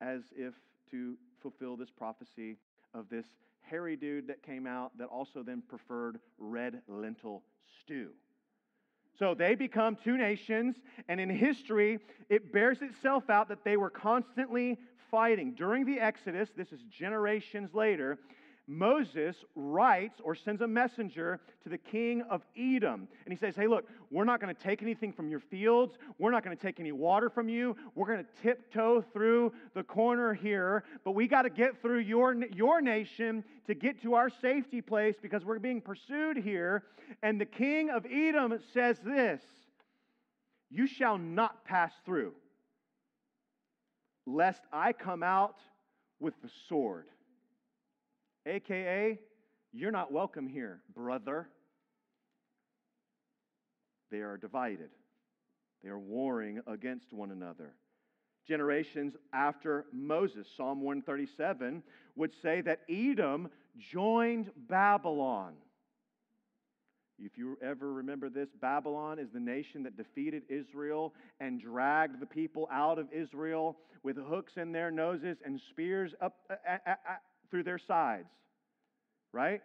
as 0.00 0.20
if 0.36 0.54
to 0.90 1.16
fulfill 1.40 1.76
this 1.76 1.90
prophecy 1.90 2.56
of 2.94 3.08
this 3.08 3.26
hairy 3.60 3.96
dude 3.96 4.26
that 4.26 4.42
came 4.42 4.66
out 4.66 4.96
that 4.98 5.06
also 5.06 5.42
then 5.42 5.62
preferred 5.68 6.18
red 6.38 6.82
lentil 6.88 7.42
stew. 7.80 8.10
So 9.18 9.34
they 9.34 9.54
become 9.54 9.96
two 10.02 10.16
nations, 10.16 10.76
and 11.08 11.20
in 11.20 11.28
history, 11.30 11.98
it 12.28 12.52
bears 12.52 12.78
itself 12.80 13.30
out 13.30 13.48
that 13.48 13.64
they 13.64 13.76
were 13.76 13.90
constantly 13.90 14.78
fighting. 15.12 15.52
During 15.52 15.84
the 15.84 16.00
Exodus, 16.00 16.48
this 16.56 16.72
is 16.72 16.80
generations 16.90 17.74
later, 17.74 18.18
Moses 18.66 19.36
writes 19.54 20.20
or 20.24 20.34
sends 20.34 20.62
a 20.62 20.66
messenger 20.66 21.40
to 21.62 21.68
the 21.68 21.76
king 21.76 22.22
of 22.30 22.42
Edom. 22.56 23.06
And 23.24 23.32
he 23.32 23.36
says, 23.36 23.54
Hey, 23.54 23.66
look, 23.66 23.86
we're 24.10 24.24
not 24.24 24.40
going 24.40 24.54
to 24.54 24.60
take 24.60 24.82
anything 24.82 25.12
from 25.12 25.28
your 25.28 25.40
fields. 25.40 25.98
We're 26.18 26.30
not 26.30 26.44
going 26.44 26.56
to 26.56 26.62
take 26.62 26.80
any 26.80 26.92
water 26.92 27.28
from 27.28 27.48
you. 27.48 27.76
We're 27.94 28.06
going 28.06 28.24
to 28.24 28.42
tiptoe 28.42 29.04
through 29.12 29.52
the 29.74 29.82
corner 29.82 30.32
here. 30.32 30.84
But 31.04 31.12
we 31.12 31.28
got 31.28 31.42
to 31.42 31.50
get 31.50 31.82
through 31.82 32.00
your, 32.00 32.34
your 32.54 32.80
nation 32.80 33.44
to 33.66 33.74
get 33.74 34.00
to 34.02 34.14
our 34.14 34.30
safety 34.30 34.80
place 34.80 35.16
because 35.20 35.44
we're 35.44 35.58
being 35.58 35.82
pursued 35.82 36.38
here. 36.38 36.84
And 37.22 37.40
the 37.40 37.46
king 37.46 37.90
of 37.90 38.06
Edom 38.10 38.58
says 38.72 38.96
this 39.04 39.42
You 40.70 40.86
shall 40.86 41.18
not 41.18 41.64
pass 41.66 41.92
through 42.06 42.32
lest 44.26 44.62
I 44.72 44.92
come 44.92 45.22
out 45.22 45.56
with 46.20 46.34
the 46.42 46.50
sword. 46.68 47.06
AKA, 48.46 49.18
you're 49.72 49.90
not 49.90 50.12
welcome 50.12 50.46
here, 50.46 50.80
brother. 50.94 51.48
They 54.10 54.18
are 54.18 54.36
divided, 54.36 54.90
they 55.82 55.88
are 55.88 55.98
warring 55.98 56.60
against 56.66 57.12
one 57.12 57.30
another. 57.30 57.74
Generations 58.46 59.14
after 59.32 59.86
Moses, 59.92 60.48
Psalm 60.56 60.82
137 60.82 61.82
would 62.16 62.32
say 62.42 62.60
that 62.62 62.80
Edom 62.90 63.48
joined 63.78 64.50
Babylon. 64.68 65.54
If 67.18 67.38
you 67.38 67.56
ever 67.62 67.92
remember 67.92 68.28
this, 68.28 68.48
Babylon 68.60 69.18
is 69.18 69.28
the 69.32 69.40
nation 69.40 69.82
that 69.84 69.96
defeated 69.96 70.42
Israel 70.48 71.14
and 71.40 71.60
dragged 71.60 72.20
the 72.20 72.26
people 72.26 72.68
out 72.72 72.98
of 72.98 73.12
Israel 73.12 73.76
with 74.02 74.16
hooks 74.16 74.56
in 74.56 74.72
their 74.72 74.90
noses 74.90 75.38
and 75.44 75.60
spears 75.70 76.14
up 76.20 76.36
uh, 76.50 76.54
uh, 76.68 76.78
uh, 76.86 76.90
uh, 76.90 77.14
through 77.50 77.62
their 77.62 77.78
sides. 77.78 78.28
Right? 79.32 79.62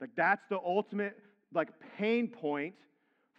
Like 0.00 0.10
that's 0.16 0.44
the 0.48 0.58
ultimate 0.58 1.18
like 1.54 1.68
pain 1.98 2.28
point 2.28 2.74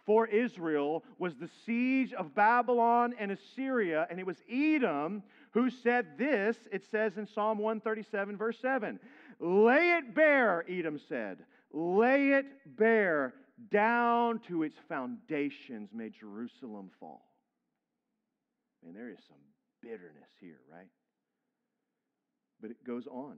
for 0.06 0.26
Israel 0.26 1.02
was 1.18 1.34
the 1.36 1.48
siege 1.64 2.12
of 2.12 2.34
Babylon 2.34 3.14
and 3.18 3.32
Assyria 3.32 4.06
and 4.10 4.20
it 4.20 4.26
was 4.26 4.36
Edom 4.50 5.22
who 5.52 5.70
said 5.70 6.18
this 6.18 6.56
it 6.70 6.84
says 6.90 7.16
in 7.16 7.26
Psalm 7.26 7.58
137 7.58 8.36
verse 8.36 8.58
7 8.60 9.00
lay 9.40 9.92
it 9.92 10.14
bare 10.14 10.64
Edom 10.68 10.98
said 11.08 11.38
lay 11.74 12.28
it 12.30 12.46
bare 12.76 13.34
down 13.70 14.40
to 14.48 14.62
its 14.62 14.76
foundations 14.88 15.90
may 15.92 16.08
Jerusalem 16.08 16.90
fall 16.98 17.24
and 18.86 18.94
there 18.94 19.08
is 19.08 19.18
some 19.26 19.38
bitterness 19.82 20.30
here, 20.40 20.60
right? 20.70 20.88
But 22.60 22.70
it 22.70 22.84
goes 22.86 23.06
on. 23.06 23.36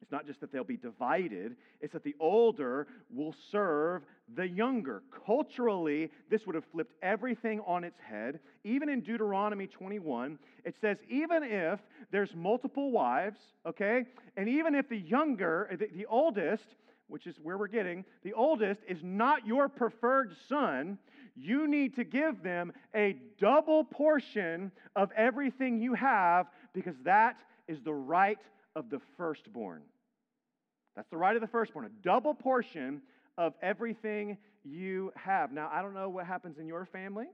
It's 0.00 0.10
not 0.10 0.26
just 0.26 0.40
that 0.40 0.50
they'll 0.50 0.64
be 0.64 0.76
divided, 0.76 1.54
it's 1.80 1.92
that 1.92 2.02
the 2.02 2.16
older 2.18 2.88
will 3.08 3.34
serve 3.52 4.02
the 4.34 4.48
younger. 4.48 5.00
Culturally, 5.24 6.10
this 6.28 6.44
would 6.44 6.56
have 6.56 6.64
flipped 6.72 6.94
everything 7.02 7.60
on 7.60 7.84
its 7.84 7.98
head. 8.00 8.40
Even 8.64 8.88
in 8.88 9.00
Deuteronomy 9.00 9.68
21, 9.68 10.40
it 10.64 10.74
says, 10.80 10.96
even 11.08 11.44
if 11.44 11.78
there's 12.10 12.34
multiple 12.34 12.90
wives, 12.90 13.38
okay, 13.64 14.02
and 14.36 14.48
even 14.48 14.74
if 14.74 14.88
the 14.88 14.98
younger, 14.98 15.68
the, 15.70 15.86
the 15.96 16.06
oldest, 16.06 16.64
which 17.12 17.26
is 17.26 17.36
where 17.42 17.58
we're 17.58 17.66
getting, 17.66 18.06
the 18.24 18.32
oldest 18.32 18.80
is 18.88 18.96
not 19.02 19.46
your 19.46 19.68
preferred 19.68 20.34
son, 20.48 20.96
you 21.36 21.68
need 21.68 21.94
to 21.94 22.04
give 22.04 22.42
them 22.42 22.72
a 22.94 23.16
double 23.38 23.84
portion 23.84 24.72
of 24.96 25.12
everything 25.14 25.78
you 25.78 25.92
have 25.92 26.46
because 26.72 26.94
that 27.04 27.36
is 27.68 27.78
the 27.84 27.92
right 27.92 28.38
of 28.74 28.88
the 28.88 28.98
firstborn. 29.18 29.82
That's 30.96 31.08
the 31.10 31.18
right 31.18 31.36
of 31.36 31.42
the 31.42 31.48
firstborn, 31.48 31.84
a 31.84 32.02
double 32.02 32.32
portion 32.32 33.02
of 33.36 33.52
everything 33.60 34.38
you 34.64 35.12
have. 35.14 35.52
Now, 35.52 35.68
I 35.70 35.82
don't 35.82 35.94
know 35.94 36.08
what 36.08 36.24
happens 36.26 36.56
in 36.58 36.66
your 36.66 36.86
family. 36.86 37.26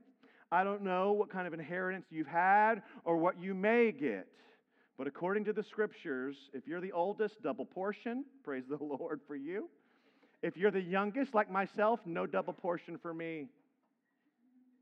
I 0.51 0.65
don't 0.65 0.83
know 0.83 1.13
what 1.13 1.29
kind 1.29 1.47
of 1.47 1.53
inheritance 1.53 2.05
you've 2.09 2.27
had 2.27 2.81
or 3.05 3.15
what 3.15 3.39
you 3.39 3.53
may 3.53 3.93
get. 3.93 4.27
But 4.99 5.07
according 5.07 5.45
to 5.45 5.53
the 5.53 5.63
scriptures, 5.63 6.35
if 6.53 6.67
you're 6.67 6.81
the 6.81 6.91
oldest, 6.91 7.41
double 7.41 7.63
portion. 7.63 8.25
Praise 8.43 8.65
the 8.69 8.77
Lord 8.83 9.21
for 9.25 9.35
you. 9.37 9.69
If 10.43 10.57
you're 10.57 10.71
the 10.71 10.81
youngest, 10.81 11.33
like 11.33 11.49
myself, 11.49 12.01
no 12.05 12.27
double 12.27 12.51
portion 12.51 12.97
for 12.97 13.13
me. 13.13 13.47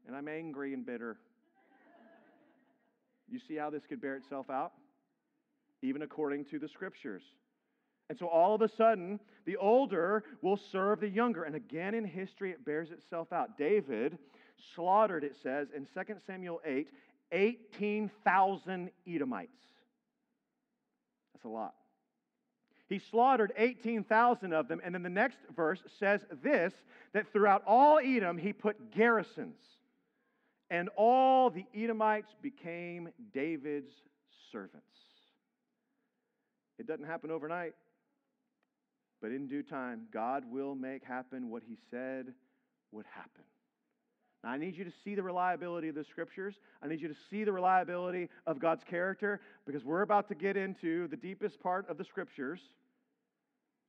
And 0.07 0.15
I'm 0.15 0.27
angry 0.27 0.73
and 0.73 0.83
bitter. 0.83 1.17
You 3.29 3.37
see 3.47 3.57
how 3.57 3.69
this 3.69 3.83
could 3.87 4.01
bear 4.01 4.15
itself 4.15 4.49
out? 4.49 4.71
Even 5.83 6.01
according 6.01 6.45
to 6.45 6.57
the 6.57 6.67
scriptures. 6.67 7.21
And 8.09 8.17
so 8.17 8.25
all 8.27 8.55
of 8.55 8.63
a 8.63 8.69
sudden, 8.69 9.19
the 9.45 9.57
older 9.57 10.23
will 10.41 10.57
serve 10.57 10.99
the 10.99 11.09
younger. 11.09 11.43
And 11.43 11.55
again 11.55 11.93
in 11.93 12.05
history, 12.05 12.49
it 12.49 12.65
bears 12.65 12.89
itself 12.89 13.31
out. 13.31 13.55
David 13.55 14.17
slaughtered, 14.73 15.23
it 15.23 15.35
says 15.43 15.67
in 15.75 15.85
2 15.85 16.15
Samuel 16.25 16.59
8, 16.65 16.87
18,000 17.31 18.89
Edomites. 19.07 19.51
That's 21.37 21.45
a 21.45 21.49
lot. 21.49 21.75
He 22.89 22.97
slaughtered 22.97 23.53
18,000 23.57 24.53
of 24.53 24.67
them. 24.67 24.81
And 24.83 24.95
then 24.95 25.03
the 25.03 25.09
next 25.09 25.37
verse 25.55 25.83
says 25.99 26.21
this 26.41 26.73
that 27.13 27.31
throughout 27.31 27.61
all 27.67 27.99
Edom, 27.99 28.39
he 28.39 28.53
put 28.53 28.91
garrisons. 28.91 29.61
And 30.71 30.89
all 30.95 31.51
the 31.51 31.65
Edomites 31.75 32.33
became 32.41 33.09
David's 33.33 33.93
servants. 34.51 34.85
It 36.79 36.87
doesn't 36.87 37.05
happen 37.05 37.29
overnight, 37.29 37.73
but 39.21 39.31
in 39.31 39.47
due 39.47 39.63
time, 39.63 40.07
God 40.11 40.43
will 40.51 40.75
make 40.75 41.03
happen 41.03 41.49
what 41.49 41.63
he 41.67 41.77
said 41.91 42.33
would 42.91 43.05
happen. 43.13 43.43
I 44.47 44.57
need 44.57 44.77
you 44.77 44.85
to 44.85 44.91
see 45.03 45.13
the 45.13 45.23
reliability 45.23 45.89
of 45.89 45.95
the 45.95 46.05
scriptures. 46.05 46.55
I 46.81 46.87
need 46.87 47.01
you 47.01 47.09
to 47.09 47.15
see 47.29 47.43
the 47.43 47.51
reliability 47.51 48.29
of 48.45 48.59
God's 48.59 48.83
character 48.83 49.41
because 49.65 49.83
we're 49.83 50.03
about 50.03 50.29
to 50.29 50.35
get 50.35 50.55
into 50.55 51.07
the 51.09 51.17
deepest 51.17 51.59
part 51.59 51.89
of 51.89 51.97
the 51.97 52.05
scriptures 52.05 52.59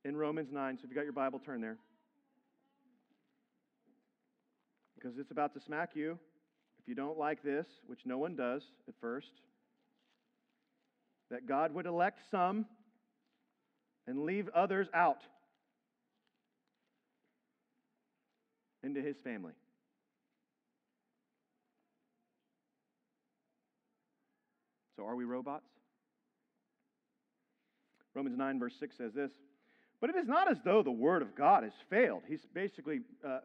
in 0.03 0.17
Romans 0.17 0.49
9. 0.51 0.77
So 0.77 0.83
if 0.83 0.89
you 0.89 0.95
got 0.95 1.03
your 1.03 1.13
Bible, 1.13 1.39
turn 1.39 1.61
there. 1.61 1.77
Because 4.95 5.17
it's 5.17 5.31
about 5.31 5.53
to 5.53 5.61
smack 5.61 5.91
you 5.93 6.19
if 6.81 6.87
you 6.87 6.95
don't 6.95 7.17
like 7.17 7.41
this, 7.41 7.65
which 7.87 8.01
no 8.05 8.17
one 8.17 8.35
does 8.35 8.61
at 8.87 8.95
first. 8.99 9.31
That 11.31 11.47
God 11.47 11.73
would 11.73 11.85
elect 11.85 12.19
some 12.31 12.65
and 14.07 14.25
leave 14.25 14.49
others 14.49 14.87
out 14.93 15.21
into 18.83 19.01
his 19.01 19.15
family. 19.23 19.53
So, 24.99 25.05
are 25.07 25.15
we 25.15 25.23
robots? 25.23 25.69
Romans 28.13 28.37
9, 28.37 28.59
verse 28.59 28.73
6 28.81 28.97
says 28.97 29.13
this 29.13 29.31
But 30.01 30.09
it 30.09 30.17
is 30.17 30.27
not 30.27 30.51
as 30.51 30.57
though 30.65 30.83
the 30.83 30.91
word 30.91 31.21
of 31.21 31.35
God 31.35 31.63
has 31.63 31.71
failed. 31.89 32.23
He's 32.27 32.45
basically 32.53 32.99
uh, 33.23 33.29
uh, 33.29 33.39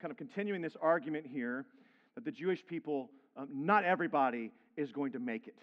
kind 0.00 0.12
of 0.12 0.16
continuing 0.16 0.62
this 0.62 0.76
argument 0.80 1.26
here 1.26 1.66
that 2.14 2.24
the 2.24 2.30
Jewish 2.30 2.64
people, 2.64 3.10
um, 3.36 3.48
not 3.52 3.82
everybody 3.82 4.52
is 4.76 4.92
going 4.92 5.10
to 5.10 5.18
make 5.18 5.48
it. 5.48 5.58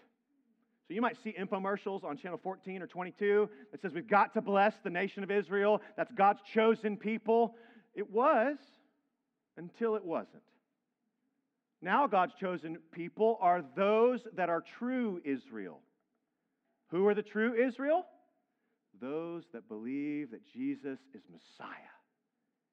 So 0.89 0.93
you 0.93 1.01
might 1.01 1.15
see 1.23 1.33
infomercials 1.39 2.03
on 2.03 2.17
channel 2.17 2.39
14 2.43 2.81
or 2.81 2.87
22 2.87 3.49
that 3.71 3.81
says 3.81 3.93
we've 3.93 4.05
got 4.05 4.33
to 4.33 4.41
bless 4.41 4.73
the 4.83 4.89
nation 4.89 5.23
of 5.23 5.31
Israel. 5.31 5.81
That's 5.95 6.11
God's 6.11 6.41
chosen 6.53 6.97
people. 6.97 7.55
It 7.95 8.11
was 8.11 8.57
until 9.55 9.95
it 9.95 10.03
wasn't. 10.03 10.43
Now, 11.83 12.07
God's 12.07 12.31
chosen 12.39 12.77
people 12.93 13.37
are 13.41 13.61
those 13.75 14.21
that 14.37 14.49
are 14.49 14.63
true 14.79 15.21
Israel. 15.25 15.81
Who 16.91 17.05
are 17.07 17.13
the 17.13 17.21
true 17.21 17.61
Israel? 17.61 18.05
Those 19.01 19.43
that 19.51 19.67
believe 19.67 20.31
that 20.31 20.47
Jesus 20.53 20.97
is 21.13 21.21
Messiah. 21.29 21.93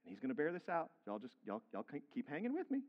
And 0.05 0.13
he's 0.13 0.21
going 0.21 0.29
to 0.29 0.37
bear 0.37 0.53
this 0.53 0.69
out. 0.69 0.91
Y'all 1.07 1.19
just 1.19 1.35
y'all, 1.45 1.61
y'all 1.73 1.85
keep 2.15 2.31
hanging 2.31 2.55
with 2.55 2.71
me. 2.71 2.83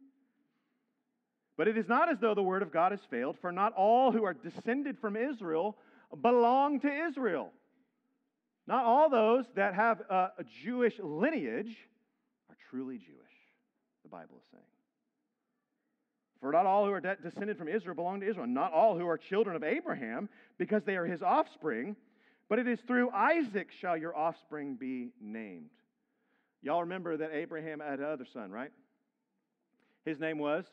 But 1.58 1.68
it 1.68 1.76
is 1.76 1.88
not 1.88 2.12
as 2.12 2.20
though 2.20 2.36
the 2.36 2.44
word 2.44 2.62
of 2.62 2.72
God 2.72 2.92
has 2.92 3.02
failed, 3.10 3.38
for 3.42 3.52
not 3.52 3.74
all 3.74 4.12
who 4.12 4.24
are 4.24 4.36
descended 4.36 5.00
from 5.00 5.16
Israel 5.16 5.76
belong 6.22 6.82
to 6.82 7.06
Israel. 7.08 7.52
Not 8.68 8.86
all 8.86 9.10
those 9.10 9.46
that 9.56 9.74
have 9.74 10.02
a, 10.02 10.32
a 10.38 10.44
Jewish 10.64 10.94
lineage 11.02 11.76
are 12.48 12.58
truly 12.70 13.00
Jewish, 13.00 13.08
the 14.04 14.10
Bible 14.10 14.38
is 14.38 14.44
saying. 14.52 14.71
For 16.42 16.52
not 16.52 16.66
all 16.66 16.86
who 16.86 16.92
are 16.92 17.00
de- 17.00 17.18
descended 17.18 17.58
from 17.58 17.68
Israel 17.68 17.96
belong 17.96 18.20
to 18.22 18.28
Israel, 18.30 18.48
not 18.48 18.74
all 18.74 18.98
who 18.98 19.08
are 19.08 19.18
children 19.18 19.56
of 19.56 19.64
Abraham, 19.64 20.28
because 20.58 20.84
they 20.84 20.98
are 20.98 21.06
his 21.06 21.22
offspring, 21.22 21.96
but 22.50 22.60
it 22.60 22.68
is 22.68 22.80
through 22.82 23.12
Isaac 23.12 23.70
shall 23.80 23.96
your 23.96 24.16
offspring 24.16 24.76
be 24.76 25.12
named. 25.22 25.70
Y'all 26.64 26.82
remember 26.82 27.18
that 27.18 27.32
Abraham 27.32 27.80
had 27.80 28.00
another 28.00 28.26
son, 28.34 28.52
right? 28.52 28.72
His 30.04 30.20
name 30.20 30.40
was 30.40 30.66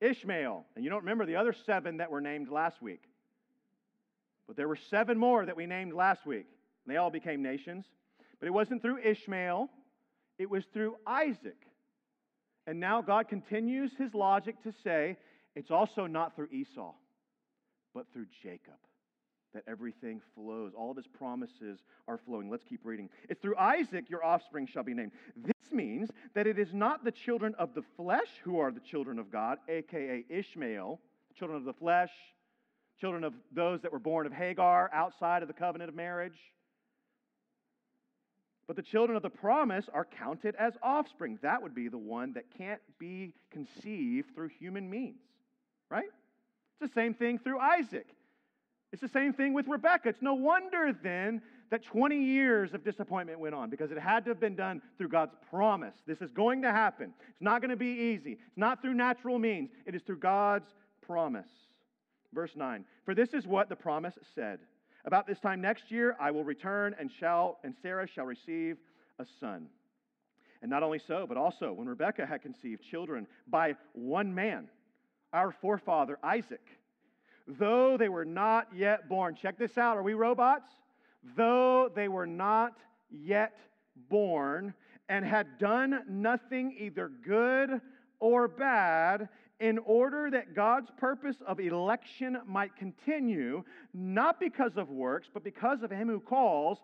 Ishmael. 0.00 0.64
And 0.76 0.84
you 0.84 0.90
don't 0.90 1.00
remember 1.00 1.26
the 1.26 1.36
other 1.36 1.54
seven 1.66 1.98
that 1.98 2.10
were 2.10 2.20
named 2.20 2.48
last 2.48 2.80
week. 2.80 3.02
But 4.46 4.56
there 4.56 4.68
were 4.68 4.78
seven 4.90 5.18
more 5.18 5.44
that 5.46 5.56
we 5.56 5.66
named 5.66 5.92
last 5.92 6.26
week. 6.26 6.46
And 6.84 6.94
They 6.94 6.98
all 6.98 7.10
became 7.10 7.42
nations. 7.42 7.84
But 8.38 8.46
it 8.46 8.52
wasn't 8.52 8.82
through 8.82 8.98
Ishmael, 8.98 9.70
it 10.38 10.50
was 10.50 10.64
through 10.72 10.96
Isaac. 11.06 11.66
And 12.70 12.78
now 12.78 13.02
God 13.02 13.26
continues 13.26 13.90
his 13.98 14.14
logic 14.14 14.62
to 14.62 14.72
say 14.84 15.16
it's 15.56 15.72
also 15.72 16.06
not 16.06 16.36
through 16.36 16.50
Esau, 16.52 16.92
but 17.92 18.06
through 18.12 18.26
Jacob 18.44 18.78
that 19.54 19.64
everything 19.66 20.20
flows. 20.36 20.70
All 20.78 20.92
of 20.92 20.96
his 20.96 21.08
promises 21.08 21.80
are 22.06 22.16
flowing. 22.16 22.48
Let's 22.48 22.62
keep 22.62 22.82
reading. 22.84 23.08
It's 23.28 23.42
through 23.42 23.56
Isaac 23.56 24.08
your 24.08 24.24
offspring 24.24 24.68
shall 24.68 24.84
be 24.84 24.94
named. 24.94 25.10
This 25.34 25.72
means 25.72 26.10
that 26.34 26.46
it 26.46 26.60
is 26.60 26.72
not 26.72 27.02
the 27.02 27.10
children 27.10 27.56
of 27.58 27.74
the 27.74 27.82
flesh 27.96 28.28
who 28.44 28.60
are 28.60 28.70
the 28.70 28.78
children 28.78 29.18
of 29.18 29.32
God, 29.32 29.58
aka 29.68 30.24
Ishmael, 30.28 31.00
children 31.36 31.58
of 31.58 31.64
the 31.64 31.72
flesh, 31.72 32.12
children 33.00 33.24
of 33.24 33.34
those 33.50 33.80
that 33.82 33.90
were 33.90 33.98
born 33.98 34.26
of 34.26 34.32
Hagar 34.32 34.88
outside 34.94 35.42
of 35.42 35.48
the 35.48 35.54
covenant 35.54 35.88
of 35.88 35.96
marriage. 35.96 36.38
But 38.70 38.76
the 38.76 38.82
children 38.82 39.16
of 39.16 39.24
the 39.24 39.30
promise 39.30 39.86
are 39.92 40.04
counted 40.04 40.54
as 40.54 40.74
offspring. 40.80 41.40
That 41.42 41.60
would 41.60 41.74
be 41.74 41.88
the 41.88 41.98
one 41.98 42.34
that 42.34 42.44
can't 42.56 42.80
be 43.00 43.34
conceived 43.50 44.32
through 44.32 44.50
human 44.60 44.88
means, 44.88 45.18
right? 45.90 46.04
It's 46.04 46.92
the 46.92 47.00
same 47.00 47.12
thing 47.12 47.40
through 47.40 47.58
Isaac. 47.58 48.06
It's 48.92 49.02
the 49.02 49.08
same 49.08 49.32
thing 49.32 49.54
with 49.54 49.66
Rebecca. 49.66 50.10
It's 50.10 50.22
no 50.22 50.34
wonder 50.34 50.96
then 51.02 51.42
that 51.72 51.82
20 51.82 52.22
years 52.22 52.72
of 52.72 52.84
disappointment 52.84 53.40
went 53.40 53.56
on 53.56 53.70
because 53.70 53.90
it 53.90 53.98
had 53.98 54.24
to 54.26 54.30
have 54.30 54.38
been 54.38 54.54
done 54.54 54.80
through 54.98 55.08
God's 55.08 55.34
promise. 55.50 55.96
This 56.06 56.20
is 56.20 56.30
going 56.30 56.62
to 56.62 56.70
happen. 56.70 57.12
It's 57.28 57.42
not 57.42 57.62
going 57.62 57.70
to 57.70 57.76
be 57.76 58.14
easy. 58.14 58.34
It's 58.34 58.56
not 58.56 58.80
through 58.80 58.94
natural 58.94 59.40
means, 59.40 59.70
it 59.84 59.96
is 59.96 60.02
through 60.02 60.18
God's 60.18 60.72
promise. 61.04 61.50
Verse 62.32 62.52
9 62.54 62.84
For 63.04 63.16
this 63.16 63.34
is 63.34 63.48
what 63.48 63.68
the 63.68 63.74
promise 63.74 64.14
said 64.36 64.60
about 65.04 65.26
this 65.26 65.38
time 65.38 65.60
next 65.60 65.90
year, 65.90 66.16
I 66.20 66.30
will 66.30 66.44
return 66.44 66.94
and 66.98 67.10
shall 67.18 67.58
and 67.64 67.74
Sarah 67.82 68.06
shall 68.06 68.26
receive 68.26 68.76
a 69.18 69.26
son. 69.40 69.66
And 70.62 70.70
not 70.70 70.82
only 70.82 70.98
so, 70.98 71.26
but 71.26 71.36
also 71.36 71.72
when 71.72 71.88
Rebekah 71.88 72.26
had 72.26 72.42
conceived 72.42 72.82
children 72.82 73.26
by 73.46 73.76
one 73.94 74.34
man, 74.34 74.68
our 75.32 75.52
forefather 75.52 76.18
Isaac, 76.22 76.66
though 77.46 77.96
they 77.96 78.08
were 78.08 78.24
not 78.24 78.68
yet 78.74 79.08
born. 79.08 79.36
Check 79.40 79.58
this 79.58 79.78
out. 79.78 79.96
Are 79.96 80.02
we 80.02 80.14
robots? 80.14 80.70
Though 81.36 81.90
they 81.94 82.08
were 82.08 82.26
not 82.26 82.74
yet 83.10 83.54
born 84.08 84.74
and 85.08 85.24
had 85.24 85.58
done 85.58 86.02
nothing 86.08 86.76
either 86.78 87.08
good 87.08 87.80
or 88.20 88.48
bad, 88.48 89.28
in 89.60 89.78
order 89.78 90.30
that 90.30 90.54
God's 90.54 90.88
purpose 90.96 91.36
of 91.46 91.60
election 91.60 92.38
might 92.46 92.74
continue, 92.76 93.62
not 93.92 94.40
because 94.40 94.72
of 94.76 94.88
works, 94.88 95.28
but 95.32 95.44
because 95.44 95.82
of 95.82 95.90
him 95.90 96.08
who 96.08 96.18
calls, 96.18 96.78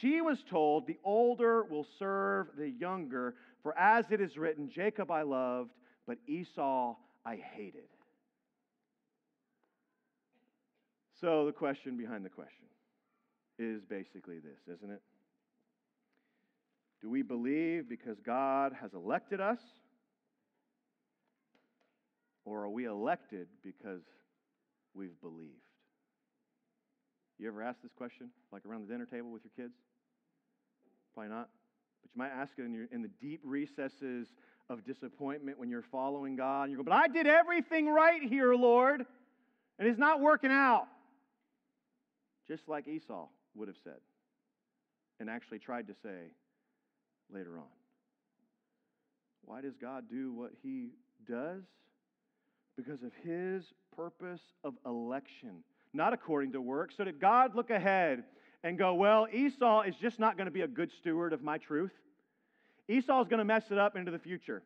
she 0.00 0.20
was 0.20 0.38
told, 0.48 0.86
The 0.86 0.98
older 1.02 1.64
will 1.64 1.86
serve 1.98 2.46
the 2.56 2.70
younger. 2.70 3.34
For 3.64 3.76
as 3.76 4.04
it 4.10 4.20
is 4.20 4.36
written, 4.36 4.70
Jacob 4.72 5.10
I 5.10 5.22
loved, 5.22 5.72
but 6.06 6.18
Esau 6.28 6.94
I 7.26 7.36
hated. 7.36 7.88
So 11.20 11.44
the 11.46 11.52
question 11.52 11.96
behind 11.96 12.24
the 12.24 12.30
question 12.30 12.66
is 13.58 13.82
basically 13.84 14.38
this, 14.38 14.76
isn't 14.76 14.90
it? 14.90 15.02
Do 17.02 17.10
we 17.10 17.22
believe 17.22 17.88
because 17.88 18.18
God 18.24 18.72
has 18.80 18.94
elected 18.94 19.40
us 19.40 19.58
Or 22.44 22.64
are 22.64 22.70
we 22.70 22.86
elected 22.86 23.48
because 23.62 24.02
we've 24.94 25.20
believed? 25.20 25.60
You 27.38 27.48
ever 27.48 27.62
ask 27.62 27.80
this 27.82 27.92
question, 27.96 28.30
like 28.52 28.66
around 28.66 28.86
the 28.86 28.92
dinner 28.92 29.06
table 29.06 29.30
with 29.30 29.42
your 29.44 29.52
kids? 29.56 29.74
Probably 31.14 31.30
not. 31.30 31.48
But 32.02 32.10
you 32.14 32.18
might 32.18 32.30
ask 32.30 32.52
it 32.58 32.64
in, 32.64 32.74
your, 32.74 32.86
in 32.92 33.02
the 33.02 33.10
deep 33.20 33.40
recesses 33.44 34.28
of 34.68 34.84
disappointment 34.84 35.58
when 35.58 35.70
you're 35.70 35.82
following 35.82 36.36
God. 36.36 36.64
And 36.64 36.72
you 36.72 36.76
go, 36.76 36.82
But 36.82 36.92
I 36.92 37.08
did 37.08 37.26
everything 37.26 37.88
right 37.88 38.22
here, 38.22 38.54
Lord, 38.54 39.04
and 39.78 39.88
it's 39.88 39.98
not 39.98 40.20
working 40.20 40.50
out. 40.50 40.86
Just 42.46 42.68
like 42.68 42.88
Esau 42.88 43.28
would 43.54 43.68
have 43.68 43.76
said, 43.82 44.00
and 45.18 45.30
actually 45.30 45.60
tried 45.60 45.86
to 45.88 45.94
say 46.02 46.32
later 47.32 47.58
on. 47.58 47.64
Why 49.44 49.60
does 49.60 49.76
God 49.76 50.04
do 50.10 50.32
what 50.32 50.50
he 50.62 50.90
does? 51.26 51.62
Because 52.82 53.02
of 53.02 53.12
his 53.22 53.64
purpose 53.94 54.40
of 54.64 54.74
election, 54.86 55.62
not 55.92 56.14
according 56.14 56.52
to 56.52 56.62
works. 56.62 56.94
So 56.96 57.04
did 57.04 57.20
God 57.20 57.54
look 57.54 57.68
ahead 57.68 58.24
and 58.64 58.78
go, 58.78 58.94
well, 58.94 59.26
Esau 59.30 59.82
is 59.82 59.94
just 59.96 60.18
not 60.18 60.38
going 60.38 60.46
to 60.46 60.50
be 60.50 60.62
a 60.62 60.68
good 60.68 60.90
steward 60.98 61.34
of 61.34 61.42
my 61.42 61.58
truth? 61.58 61.92
Esau 62.88 63.20
is 63.20 63.28
going 63.28 63.38
to 63.38 63.44
mess 63.44 63.64
it 63.70 63.76
up 63.76 63.96
into 63.96 64.10
the 64.10 64.18
future. 64.18 64.62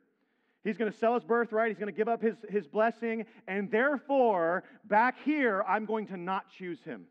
He's 0.62 0.76
going 0.76 0.92
to 0.92 0.96
sell 0.96 1.14
his 1.14 1.24
birthright. 1.24 1.70
He's 1.70 1.78
going 1.78 1.92
to 1.92 1.96
give 1.96 2.08
up 2.08 2.22
his, 2.22 2.36
his 2.48 2.66
blessing. 2.68 3.26
And 3.48 3.68
therefore, 3.68 4.62
back 4.84 5.16
here, 5.24 5.64
I'm 5.66 5.84
going 5.84 6.06
to 6.08 6.16
not 6.16 6.44
choose 6.56 6.78
him. 6.84 7.06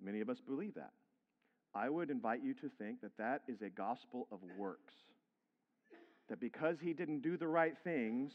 Many 0.00 0.20
of 0.20 0.30
us 0.30 0.38
believe 0.46 0.74
that. 0.74 0.92
I 1.74 1.88
would 1.88 2.10
invite 2.10 2.44
you 2.44 2.54
to 2.54 2.70
think 2.78 3.00
that 3.00 3.16
that 3.18 3.42
is 3.48 3.60
a 3.60 3.70
gospel 3.70 4.28
of 4.30 4.38
works. 4.56 4.94
That 6.28 6.38
because 6.38 6.76
he 6.80 6.92
didn't 6.92 7.22
do 7.22 7.36
the 7.36 7.48
right 7.48 7.74
things, 7.82 8.32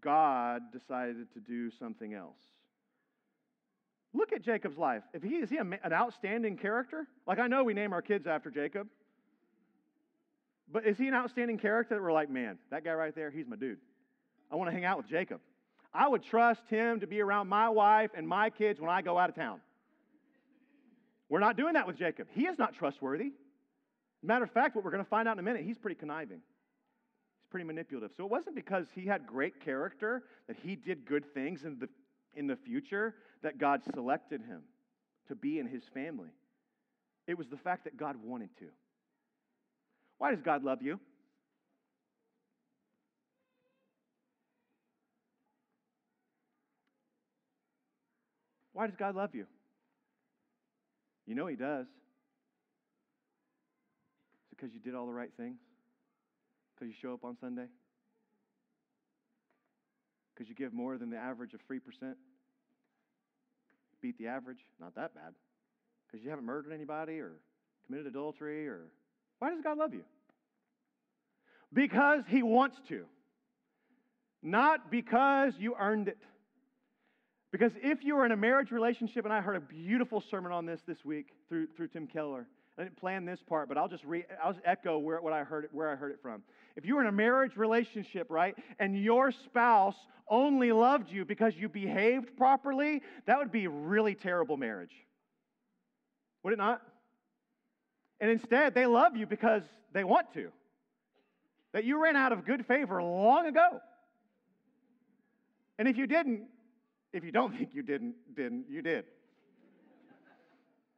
God 0.00 0.62
decided 0.72 1.32
to 1.34 1.40
do 1.40 1.70
something 1.70 2.14
else. 2.14 2.38
Look 4.12 4.32
at 4.32 4.42
Jacob's 4.42 4.78
life. 4.78 5.02
If 5.12 5.22
he 5.22 5.36
is 5.36 5.50
he 5.50 5.56
an 5.56 5.76
outstanding 5.92 6.56
character? 6.56 7.06
Like 7.26 7.38
I 7.38 7.48
know 7.48 7.64
we 7.64 7.74
name 7.74 7.92
our 7.92 8.02
kids 8.02 8.26
after 8.26 8.50
Jacob. 8.50 8.86
But 10.72 10.86
is 10.86 10.96
he 10.96 11.08
an 11.08 11.14
outstanding 11.14 11.58
character 11.58 11.94
that 11.94 12.02
we're 12.02 12.12
like, 12.12 12.30
man, 12.30 12.58
that 12.70 12.84
guy 12.84 12.92
right 12.92 13.14
there, 13.14 13.30
he's 13.30 13.46
my 13.46 13.56
dude. 13.56 13.78
I 14.50 14.56
want 14.56 14.68
to 14.68 14.72
hang 14.72 14.84
out 14.84 14.96
with 14.96 15.08
Jacob. 15.08 15.40
I 15.92 16.08
would 16.08 16.22
trust 16.22 16.62
him 16.68 17.00
to 17.00 17.06
be 17.06 17.20
around 17.20 17.48
my 17.48 17.68
wife 17.68 18.10
and 18.16 18.26
my 18.26 18.50
kids 18.50 18.80
when 18.80 18.90
I 18.90 19.02
go 19.02 19.18
out 19.18 19.28
of 19.28 19.36
town. 19.36 19.60
We're 21.28 21.40
not 21.40 21.56
doing 21.56 21.74
that 21.74 21.86
with 21.86 21.96
Jacob. 21.96 22.28
He 22.32 22.46
is 22.46 22.58
not 22.58 22.74
trustworthy. 22.74 23.32
Matter 24.22 24.44
of 24.44 24.50
fact, 24.50 24.74
what 24.74 24.84
we're 24.84 24.90
going 24.90 25.04
to 25.04 25.08
find 25.08 25.28
out 25.28 25.32
in 25.32 25.38
a 25.38 25.42
minute, 25.42 25.64
he's 25.64 25.78
pretty 25.78 25.96
conniving. 25.96 26.40
Pretty 27.54 27.68
manipulative. 27.68 28.10
So 28.16 28.24
it 28.24 28.30
wasn't 28.32 28.56
because 28.56 28.86
he 28.96 29.06
had 29.06 29.28
great 29.28 29.64
character, 29.64 30.24
that 30.48 30.56
he 30.64 30.74
did 30.74 31.06
good 31.06 31.24
things 31.34 31.62
in 31.62 31.78
the, 31.78 31.88
in 32.34 32.48
the 32.48 32.56
future, 32.56 33.14
that 33.44 33.58
God 33.58 33.80
selected 33.94 34.40
him 34.40 34.62
to 35.28 35.36
be 35.36 35.60
in 35.60 35.68
his 35.68 35.84
family. 35.94 36.30
It 37.28 37.38
was 37.38 37.46
the 37.46 37.56
fact 37.56 37.84
that 37.84 37.96
God 37.96 38.16
wanted 38.24 38.48
to. 38.58 38.64
Why 40.18 40.32
does 40.32 40.42
God 40.42 40.64
love 40.64 40.82
you? 40.82 40.98
Why 48.72 48.88
does 48.88 48.96
God 48.96 49.14
love 49.14 49.32
you? 49.32 49.46
You 51.24 51.36
know 51.36 51.46
He 51.46 51.54
does. 51.54 51.86
Is 51.86 51.92
it 54.50 54.56
because 54.56 54.74
you 54.74 54.80
did 54.80 54.96
all 54.96 55.06
the 55.06 55.12
right 55.12 55.30
things? 55.36 55.60
Because 56.74 56.88
you 56.88 56.94
show 57.00 57.14
up 57.14 57.24
on 57.24 57.36
Sunday? 57.40 57.66
Because 60.34 60.48
you 60.48 60.54
give 60.54 60.72
more 60.72 60.98
than 60.98 61.10
the 61.10 61.16
average 61.16 61.54
of 61.54 61.60
3%? 61.70 61.80
Beat 64.00 64.18
the 64.18 64.26
average? 64.26 64.58
Not 64.80 64.94
that 64.96 65.14
bad. 65.14 65.34
Because 66.06 66.24
you 66.24 66.30
haven't 66.30 66.44
murdered 66.44 66.72
anybody 66.72 67.20
or 67.20 67.32
committed 67.86 68.06
adultery 68.06 68.68
or. 68.68 68.88
Why 69.38 69.50
does 69.50 69.60
God 69.62 69.78
love 69.78 69.94
you? 69.94 70.02
Because 71.72 72.22
He 72.28 72.42
wants 72.42 72.76
to. 72.88 73.04
Not 74.42 74.90
because 74.90 75.54
you 75.58 75.74
earned 75.78 76.08
it. 76.08 76.18
Because 77.50 77.72
if 77.82 78.02
you 78.02 78.16
are 78.16 78.26
in 78.26 78.32
a 78.32 78.36
marriage 78.36 78.72
relationship, 78.72 79.24
and 79.24 79.32
I 79.32 79.40
heard 79.40 79.56
a 79.56 79.60
beautiful 79.60 80.22
sermon 80.28 80.50
on 80.50 80.66
this 80.66 80.80
this 80.86 81.04
week 81.04 81.28
through, 81.48 81.68
through 81.76 81.88
Tim 81.88 82.06
Keller. 82.06 82.46
I 82.76 82.82
didn't 82.82 82.96
plan 82.96 83.24
this 83.24 83.40
part, 83.46 83.68
but 83.68 83.78
I'll 83.78 83.88
just 83.88 84.04
re, 84.04 84.24
I'll 84.42 84.52
just 84.52 84.64
echo 84.64 84.98
where, 84.98 85.20
what 85.20 85.32
I 85.32 85.44
heard, 85.44 85.68
where 85.72 85.90
I 85.90 85.94
heard 85.94 86.10
it 86.10 86.18
from. 86.20 86.42
If 86.76 86.84
you 86.84 86.96
were 86.96 87.02
in 87.02 87.06
a 87.06 87.12
marriage 87.12 87.56
relationship, 87.56 88.26
right, 88.30 88.56
and 88.80 89.00
your 89.00 89.30
spouse 89.30 89.94
only 90.28 90.72
loved 90.72 91.10
you 91.10 91.24
because 91.24 91.54
you 91.56 91.68
behaved 91.68 92.36
properly, 92.36 93.02
that 93.26 93.38
would 93.38 93.52
be 93.52 93.68
really 93.68 94.14
terrible 94.16 94.56
marriage. 94.56 94.92
Would 96.42 96.52
it 96.52 96.58
not? 96.58 96.82
And 98.20 98.30
instead, 98.30 98.74
they 98.74 98.86
love 98.86 99.16
you 99.16 99.26
because 99.26 99.62
they 99.92 100.02
want 100.02 100.32
to. 100.34 100.50
That 101.72 101.84
you 101.84 102.02
ran 102.02 102.16
out 102.16 102.32
of 102.32 102.44
good 102.44 102.66
favor 102.66 103.02
long 103.02 103.46
ago. 103.46 103.80
And 105.78 105.86
if 105.86 105.96
you 105.96 106.06
didn't, 106.06 106.42
if 107.12 107.24
you 107.24 107.30
don't 107.30 107.56
think 107.56 107.70
you 107.72 107.82
didn't, 107.82 108.14
didn't, 108.34 108.66
you 108.68 108.82
did. 108.82 109.04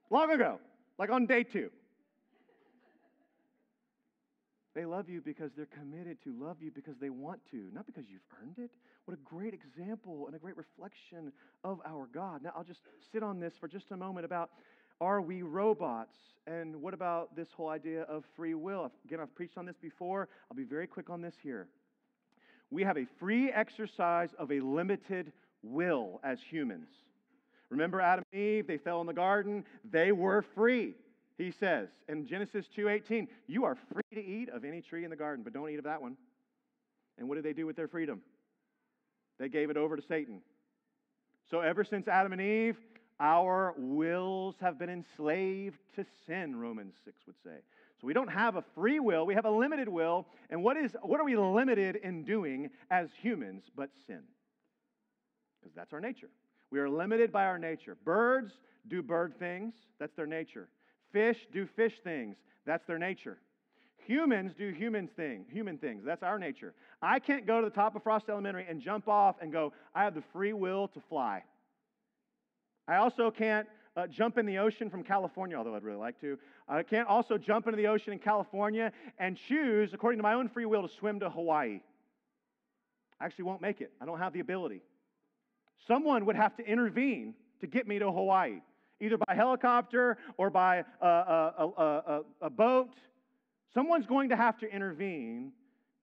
Long 0.09 0.31
ago, 0.31 0.59
like 0.99 1.11
on 1.11 1.27
day 1.27 1.43
two. 1.43 1.71
They 4.75 4.85
love 4.85 5.09
you 5.09 5.23
because 5.23 5.53
they're 5.57 5.65
committed 5.65 6.23
to 6.25 6.35
love 6.39 6.59
you 6.61 6.71
because 6.71 6.97
they 7.01 7.09
want 7.09 7.41
to, 7.51 7.71
not 7.73 7.87
because 7.87 8.05
you've 8.11 8.21
earned 8.43 8.59
it. 8.59 8.71
What 9.07 9.17
a 9.17 9.21
great 9.25 9.55
example 9.55 10.27
and 10.27 10.37
a 10.37 10.39
great 10.39 10.57
reflection 10.57 11.33
of 11.65 11.81
our 11.87 12.09
God. 12.13 12.43
Now, 12.43 12.53
I'll 12.55 12.63
just 12.63 12.81
sit 13.11 13.23
on 13.23 13.41
this 13.41 13.55
for 13.59 13.69
just 13.69 13.91
a 13.91 13.97
moment 13.97 14.27
about 14.27 14.51
are 15.01 15.23
we 15.23 15.43
robots? 15.43 16.15
And 16.47 16.77
what 16.83 16.93
about 16.95 17.35
this 17.35 17.49
whole 17.57 17.71
idea 17.71 18.03
of 18.03 18.25
free 18.37 18.55
will? 18.55 18.93
Again, 19.07 19.21
I've 19.21 19.35
preached 19.35 19.57
on 19.57 19.65
this 19.67 19.77
before. 19.81 20.29
I'll 20.51 20.57
be 20.57 20.65
very 20.65 20.87
quick 20.87 21.11
on 21.11 21.23
this 21.23 21.35
here. 21.43 21.69
We 22.71 22.83
have 22.83 22.99
a 22.99 23.07
free 23.19 23.51
exercise 23.51 24.31
of 24.39 24.53
a 24.53 24.61
limited 24.61 25.33
will 25.63 26.21
as 26.23 26.39
humans. 26.51 26.89
Remember 27.71 28.01
Adam 28.01 28.25
and 28.33 28.41
Eve, 28.41 28.67
they 28.67 28.79
fell 28.79 29.01
in 29.01 29.07
the 29.07 29.13
garden, 29.13 29.65
they 29.91 30.13
were 30.13 30.43
free. 30.55 30.95
He 31.37 31.51
says 31.51 31.89
in 32.09 32.27
Genesis 32.27 32.69
2:18, 32.69 33.29
"You 33.47 33.65
are 33.65 33.75
free 33.75 34.03
to 34.15 34.23
eat 34.23 34.49
of 34.49 34.65
any 34.65 34.81
tree 34.81 35.05
in 35.05 35.11
the 35.11 35.17
garden, 35.17 35.45
but 35.45 35.53
don't 35.53 35.69
eat 35.69 35.79
of 35.79 35.85
that 35.85 36.01
one." 36.01 36.17
And 37.19 37.29
what 37.29 37.35
did 37.35 37.45
they 37.45 37.53
do 37.53 37.67
with 37.67 37.77
their 37.77 37.89
freedom? 37.89 38.23
They 39.39 39.49
gave 39.49 39.69
it 39.69 39.77
over 39.77 39.97
to 39.97 40.03
Satan. 40.03 40.43
So 41.45 41.61
ever 41.61 41.85
since 41.85 42.09
Adam 42.09 42.33
and 42.33 42.41
Eve, 42.41 42.79
our 43.21 43.75
wills 43.77 44.59
have 44.61 44.79
been 44.79 44.89
enslaved 44.89 45.79
to 45.95 46.05
sin, 46.27 46.57
Romans 46.57 46.97
6 47.05 47.27
would 47.27 47.39
say. 47.43 47.63
So 48.01 48.07
we 48.07 48.13
don't 48.13 48.29
have 48.29 48.57
a 48.57 48.63
free 48.63 49.01
will, 49.01 49.27
we 49.27 49.35
have 49.35 49.45
a 49.45 49.51
limited 49.51 49.89
will. 49.89 50.27
And 50.51 50.63
what 50.63 50.77
is 50.77 50.97
what 51.03 51.21
are 51.21 51.25
we 51.25 51.37
limited 51.37 51.97
in 51.97 52.25
doing 52.25 52.71
as 52.91 53.13
humans 53.15 53.71
but 53.75 53.91
sin? 54.07 54.27
because 55.67 55.75
that's 55.75 55.93
our 55.93 56.01
nature. 56.01 56.29
We 56.71 56.79
are 56.81 56.89
limited 56.89 57.33
by 57.33 57.47
our 57.47 57.59
nature. 57.59 57.97
Birds 58.05 58.53
do 58.89 59.03
bird 59.03 59.39
things, 59.39 59.75
that's 59.99 60.15
their 60.15 60.27
nature. 60.27 60.69
Fish 61.13 61.39
do 61.53 61.67
fish 61.67 61.95
things, 62.03 62.37
that's 62.65 62.87
their 62.87 62.99
nature. 62.99 63.39
Humans 64.07 64.53
do 64.57 64.71
human 64.71 65.09
thing, 65.09 65.47
human 65.51 65.79
things. 65.79 66.05
That's 66.05 66.23
our 66.23 66.39
nature. 66.39 66.75
I 67.03 67.19
can't 67.19 67.45
go 67.45 67.61
to 67.61 67.69
the 67.69 67.75
top 67.75 67.97
of 67.97 68.05
Frost 68.05 68.29
Elementary 68.29 68.65
and 68.69 68.81
jump 68.81 69.09
off 69.09 69.37
and 69.41 69.51
go, 69.51 69.73
I 69.95 70.05
have 70.05 70.15
the 70.15 70.23
free 70.33 70.53
will 70.53 70.87
to 70.89 71.01
fly. 71.09 71.43
I 72.87 72.97
also 72.97 73.33
can't 73.33 73.67
uh, 73.97 74.07
jump 74.07 74.39
in 74.39 74.47
the 74.47 74.59
ocean 74.59 74.91
from 74.91 75.03
California, 75.03 75.57
although 75.57 75.75
I'd 75.75 75.83
really 75.83 75.99
like 75.99 76.21
to. 76.21 76.39
I 76.69 76.85
can't 76.85 77.09
also 77.09 77.37
jump 77.37 77.67
into 77.67 77.77
the 77.77 77.89
ocean 77.89 78.13
in 78.13 78.21
California 78.21 78.93
and 79.19 79.37
choose, 79.49 79.93
according 79.93 80.19
to 80.19 80.23
my 80.23 80.35
own 80.35 80.49
free 80.49 80.67
will, 80.67 80.87
to 80.87 80.95
swim 80.95 81.19
to 81.21 81.31
Hawaii. 81.31 81.81
I 83.21 83.25
actually 83.25 83.47
won't 83.47 83.63
make 83.63 83.81
it. 83.81 83.93
I 84.01 84.05
don't 84.05 84.19
have 84.19 84.33
the 84.33 84.41
ability. 84.41 84.83
Someone 85.87 86.27
would 86.27 86.37
have 86.37 86.57
to 86.57 86.67
intervene 86.67 87.35
to 87.61 87.67
get 87.67 87.87
me 87.87 87.99
to 87.99 88.11
Hawaii, 88.11 88.61
either 89.01 89.17
by 89.17 89.35
helicopter 89.35 90.19
or 90.37 90.51
by 90.51 90.85
a, 91.01 91.07
a, 91.07 91.73
a, 91.79 92.21
a 92.43 92.51
boat. 92.51 92.95
Someone's 93.73 94.07
going 94.07 94.31
to 94.31 94.37
have 94.37 94.59
to 94.59 94.67
intervene 94.67 95.53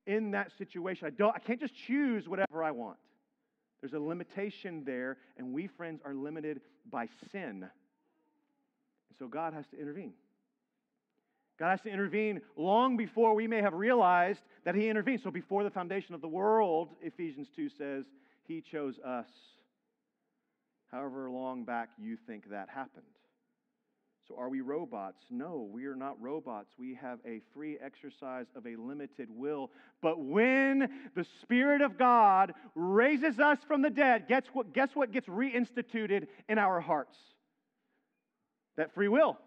in 0.05 0.31
that 0.31 0.51
situation. 0.57 1.07
I, 1.07 1.09
don't, 1.09 1.35
I 1.35 1.39
can't 1.39 1.59
just 1.59 1.75
choose 1.75 2.27
whatever 2.27 2.63
I 2.63 2.71
want. 2.71 2.97
There's 3.81 3.93
a 3.93 3.99
limitation 3.99 4.83
there, 4.85 5.17
and 5.37 5.53
we, 5.53 5.67
friends, 5.67 6.01
are 6.05 6.13
limited 6.13 6.61
by 6.89 7.07
sin. 7.31 7.63
And 7.63 9.19
so 9.19 9.27
God 9.27 9.53
has 9.53 9.65
to 9.67 9.79
intervene. 9.79 10.13
God 11.59 11.71
has 11.71 11.81
to 11.81 11.89
intervene 11.89 12.41
long 12.55 12.95
before 12.97 13.35
we 13.35 13.47
may 13.47 13.61
have 13.61 13.73
realized 13.73 14.39
that 14.63 14.75
He 14.75 14.87
intervened. 14.87 15.21
So 15.21 15.31
before 15.31 15.63
the 15.63 15.69
foundation 15.69 16.15
of 16.15 16.21
the 16.21 16.27
world, 16.27 16.89
Ephesians 17.01 17.49
2 17.55 17.69
says, 17.69 18.05
He 18.47 18.61
chose 18.61 18.97
us 18.99 19.27
however 20.93 21.29
long 21.29 21.65
back 21.65 21.89
you 21.97 22.17
think 22.27 22.49
that 22.51 22.69
happened. 22.69 23.03
So, 24.27 24.35
are 24.37 24.47
we 24.47 24.61
robots? 24.61 25.21
No, 25.29 25.67
we 25.69 25.85
are 25.85 25.97
not 25.97 26.21
robots. 26.21 26.69
We 26.79 26.97
have 27.01 27.19
a 27.25 27.41
free 27.53 27.77
exercise 27.83 28.45
of 28.55 28.65
a 28.65 28.77
limited 28.77 29.27
will. 29.29 29.69
But 30.01 30.23
when 30.23 30.87
the 31.13 31.25
Spirit 31.41 31.81
of 31.81 31.97
God 31.97 32.53
raises 32.73 33.39
us 33.39 33.57
from 33.67 33.81
the 33.81 33.89
dead, 33.89 34.27
guess 34.29 34.43
what, 34.53 34.73
guess 34.73 34.89
what 34.93 35.11
gets 35.11 35.27
reinstituted 35.27 36.27
in 36.47 36.57
our 36.57 36.79
hearts? 36.79 37.17
That 38.77 38.93
free 38.93 39.09
will. 39.09 39.37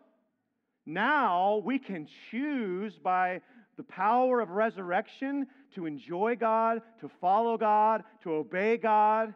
Now 0.84 1.62
we 1.64 1.78
can 1.78 2.06
choose 2.30 2.98
by 2.98 3.40
the 3.78 3.82
power 3.82 4.40
of 4.40 4.50
resurrection 4.50 5.46
to 5.74 5.86
enjoy 5.86 6.36
God, 6.36 6.82
to 7.00 7.10
follow 7.20 7.56
God, 7.56 8.04
to 8.24 8.34
obey 8.34 8.76
God, 8.76 9.34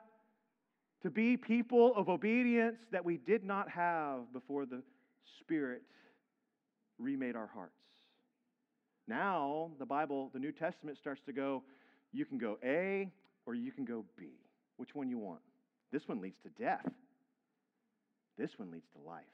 to 1.02 1.10
be 1.10 1.36
people 1.36 1.94
of 1.96 2.08
obedience 2.08 2.78
that 2.92 3.04
we 3.04 3.16
did 3.16 3.44
not 3.44 3.68
have 3.70 4.32
before 4.32 4.66
the 4.66 4.82
Spirit 5.40 5.82
remade 6.98 7.36
our 7.36 7.46
hearts. 7.46 7.72
Now, 9.08 9.70
the 9.78 9.86
Bible, 9.86 10.30
the 10.32 10.38
New 10.38 10.52
Testament 10.52 10.98
starts 10.98 11.22
to 11.26 11.32
go, 11.32 11.62
you 12.12 12.24
can 12.24 12.38
go 12.38 12.58
A 12.64 13.10
or 13.46 13.54
you 13.54 13.72
can 13.72 13.84
go 13.84 14.04
B. 14.16 14.28
Which 14.76 14.94
one 14.94 15.08
you 15.08 15.18
want? 15.18 15.40
This 15.92 16.06
one 16.06 16.20
leads 16.20 16.38
to 16.42 16.62
death. 16.62 16.86
This 18.38 18.50
one 18.56 18.70
leads 18.70 18.86
to 18.96 19.08
life. 19.08 19.24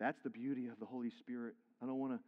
That's 0.00 0.18
the 0.24 0.30
beauty 0.30 0.66
of 0.68 0.80
the 0.80 0.86
Holy 0.86 1.10
Spirit. 1.20 1.54
I 1.82 1.86
don't 1.86 1.98
want 1.98 2.12
to 2.14 2.18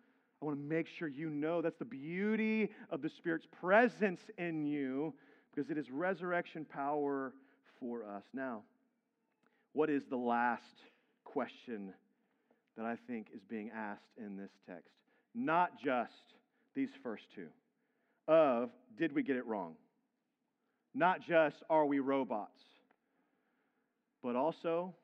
I 0.40 0.44
want 0.44 0.58
to 0.58 0.62
make 0.62 0.86
sure 0.86 1.08
you 1.08 1.30
know 1.30 1.62
that's 1.62 1.78
the 1.78 1.86
beauty 1.86 2.68
of 2.90 3.00
the 3.00 3.08
Spirit's 3.08 3.46
presence 3.60 4.20
in 4.36 4.66
you 4.66 5.14
because 5.54 5.70
it 5.70 5.78
is 5.78 5.90
resurrection 5.90 6.66
power 6.66 7.32
for 7.80 8.04
us. 8.04 8.24
Now, 8.32 8.62
what 9.72 9.90
is 9.90 10.02
the 10.08 10.16
last 10.16 10.62
question 11.24 11.92
that 12.76 12.86
I 12.86 12.96
think 13.06 13.28
is 13.34 13.42
being 13.48 13.70
asked 13.74 14.12
in 14.16 14.36
this 14.36 14.50
text? 14.66 14.94
Not 15.34 15.72
just 15.82 16.12
these 16.74 16.88
first 17.02 17.24
two 17.34 17.48
of 18.28 18.70
did 18.98 19.14
we 19.14 19.22
get 19.22 19.36
it 19.36 19.46
wrong? 19.46 19.74
Not 20.94 21.20
just 21.20 21.56
are 21.68 21.84
we 21.84 21.98
robots, 21.98 22.62
but 24.22 24.34
also 24.34 24.94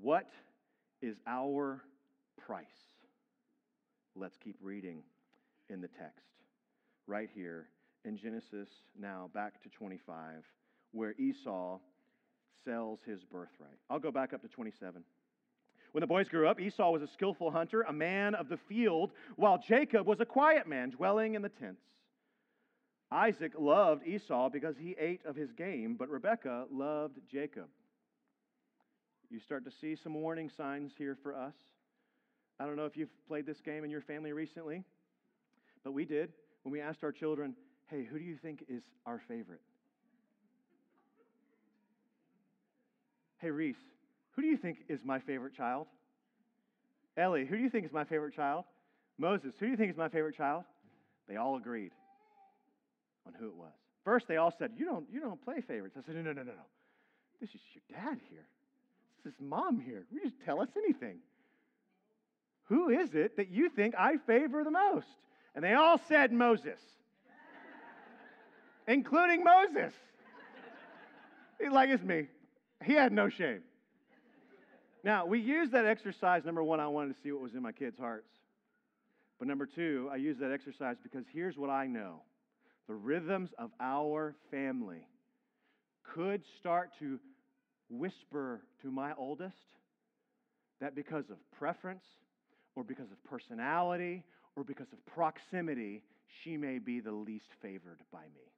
what 0.00 0.28
is 1.02 1.16
our 1.26 1.82
price? 2.46 2.64
Let's 4.16 4.36
keep 4.42 4.56
reading 4.62 5.02
in 5.68 5.80
the 5.80 5.88
text 5.88 6.24
right 7.06 7.28
here 7.34 7.68
in 8.04 8.16
Genesis, 8.16 8.68
now 8.98 9.30
back 9.32 9.62
to 9.62 9.68
25, 9.68 10.42
where 10.92 11.14
Esau 11.18 11.78
sells 12.64 13.00
his 13.04 13.24
birthright. 13.24 13.78
I'll 13.90 13.98
go 13.98 14.10
back 14.10 14.32
up 14.32 14.42
to 14.42 14.48
27. 14.48 15.02
When 15.92 16.00
the 16.00 16.06
boys 16.06 16.28
grew 16.28 16.48
up, 16.48 16.60
Esau 16.60 16.90
was 16.90 17.02
a 17.02 17.08
skillful 17.08 17.50
hunter, 17.50 17.82
a 17.82 17.92
man 17.92 18.34
of 18.34 18.48
the 18.48 18.56
field, 18.56 19.12
while 19.36 19.58
Jacob 19.58 20.06
was 20.06 20.20
a 20.20 20.24
quiet 20.24 20.66
man, 20.66 20.90
dwelling 20.90 21.34
in 21.34 21.42
the 21.42 21.50
tents. 21.50 21.82
Isaac 23.10 23.52
loved 23.58 24.06
Esau 24.06 24.48
because 24.48 24.74
he 24.78 24.96
ate 24.98 25.20
of 25.26 25.36
his 25.36 25.52
game, 25.52 25.96
but 25.98 26.08
Rebekah 26.08 26.66
loved 26.72 27.18
Jacob. 27.30 27.66
You 29.28 29.38
start 29.38 29.64
to 29.66 29.70
see 29.70 29.96
some 29.96 30.14
warning 30.14 30.50
signs 30.56 30.92
here 30.96 31.16
for 31.22 31.34
us. 31.34 31.54
I 32.58 32.64
don't 32.64 32.76
know 32.76 32.86
if 32.86 32.96
you've 32.96 33.10
played 33.28 33.44
this 33.44 33.60
game 33.60 33.84
in 33.84 33.90
your 33.90 34.00
family 34.00 34.32
recently, 34.32 34.84
but 35.84 35.92
we 35.92 36.04
did 36.04 36.32
when 36.62 36.72
we 36.72 36.80
asked 36.80 37.02
our 37.02 37.12
children, 37.12 37.54
hey, 37.90 38.04
who 38.04 38.18
do 38.18 38.24
you 38.24 38.36
think 38.36 38.64
is 38.68 38.82
our 39.04 39.20
favorite? 39.28 39.60
Hey, 43.42 43.50
Reese, 43.50 43.74
who 44.36 44.42
do 44.42 44.46
you 44.46 44.56
think 44.56 44.78
is 44.88 45.00
my 45.04 45.18
favorite 45.18 45.56
child? 45.56 45.88
Ellie, 47.16 47.44
who 47.44 47.56
do 47.56 47.62
you 47.62 47.68
think 47.68 47.84
is 47.84 47.92
my 47.92 48.04
favorite 48.04 48.36
child? 48.36 48.64
Moses, 49.18 49.52
who 49.58 49.66
do 49.66 49.72
you 49.72 49.76
think 49.76 49.90
is 49.90 49.96
my 49.96 50.08
favorite 50.08 50.36
child? 50.36 50.62
They 51.28 51.34
all 51.34 51.56
agreed 51.56 51.90
on 53.26 53.34
who 53.34 53.48
it 53.48 53.56
was. 53.56 53.72
First, 54.04 54.28
they 54.28 54.36
all 54.36 54.54
said, 54.56 54.70
You 54.76 54.84
don't, 54.84 55.06
you 55.12 55.20
don't 55.20 55.44
play 55.44 55.60
favorites. 55.60 55.96
I 55.98 56.06
said, 56.06 56.14
No, 56.14 56.22
no, 56.22 56.32
no, 56.32 56.42
no, 56.42 56.52
no. 56.52 56.66
This 57.40 57.50
is 57.50 57.60
your 57.74 58.00
dad 58.00 58.20
here. 58.30 58.46
This 59.24 59.32
is 59.32 59.40
mom 59.40 59.80
here. 59.80 60.06
We 60.12 60.20
just 60.20 60.36
tell 60.44 60.60
us 60.60 60.68
anything. 60.76 61.18
Who 62.66 62.90
is 62.90 63.12
it 63.12 63.36
that 63.38 63.50
you 63.50 63.70
think 63.70 63.96
I 63.98 64.18
favor 64.18 64.62
the 64.62 64.70
most? 64.70 65.08
And 65.56 65.64
they 65.64 65.74
all 65.74 66.00
said 66.08 66.32
Moses, 66.32 66.78
including 68.86 69.42
Moses. 69.42 69.92
like 71.72 71.90
it's 71.90 72.04
me. 72.04 72.28
He 72.84 72.94
had 72.94 73.12
no 73.12 73.28
shame. 73.28 73.62
Now, 75.04 75.26
we 75.26 75.40
used 75.40 75.72
that 75.72 75.84
exercise. 75.84 76.44
Number 76.44 76.62
one, 76.62 76.80
I 76.80 76.86
wanted 76.86 77.14
to 77.14 77.20
see 77.22 77.32
what 77.32 77.42
was 77.42 77.54
in 77.54 77.62
my 77.62 77.72
kids' 77.72 77.98
hearts. 77.98 78.28
But 79.38 79.48
number 79.48 79.66
two, 79.66 80.08
I 80.12 80.16
used 80.16 80.40
that 80.40 80.52
exercise 80.52 80.96
because 81.02 81.24
here's 81.32 81.56
what 81.56 81.70
I 81.70 81.86
know 81.86 82.22
the 82.86 82.94
rhythms 82.94 83.50
of 83.58 83.70
our 83.80 84.34
family 84.50 85.06
could 86.14 86.42
start 86.60 86.90
to 86.98 87.18
whisper 87.88 88.60
to 88.82 88.90
my 88.90 89.12
oldest 89.16 89.56
that 90.80 90.94
because 90.94 91.30
of 91.30 91.36
preference 91.58 92.04
or 92.74 92.84
because 92.84 93.10
of 93.10 93.24
personality 93.24 94.24
or 94.56 94.64
because 94.64 94.88
of 94.92 95.04
proximity, 95.06 96.02
she 96.42 96.56
may 96.56 96.78
be 96.78 97.00
the 97.00 97.12
least 97.12 97.46
favored 97.60 98.00
by 98.12 98.22
me. 98.34 98.52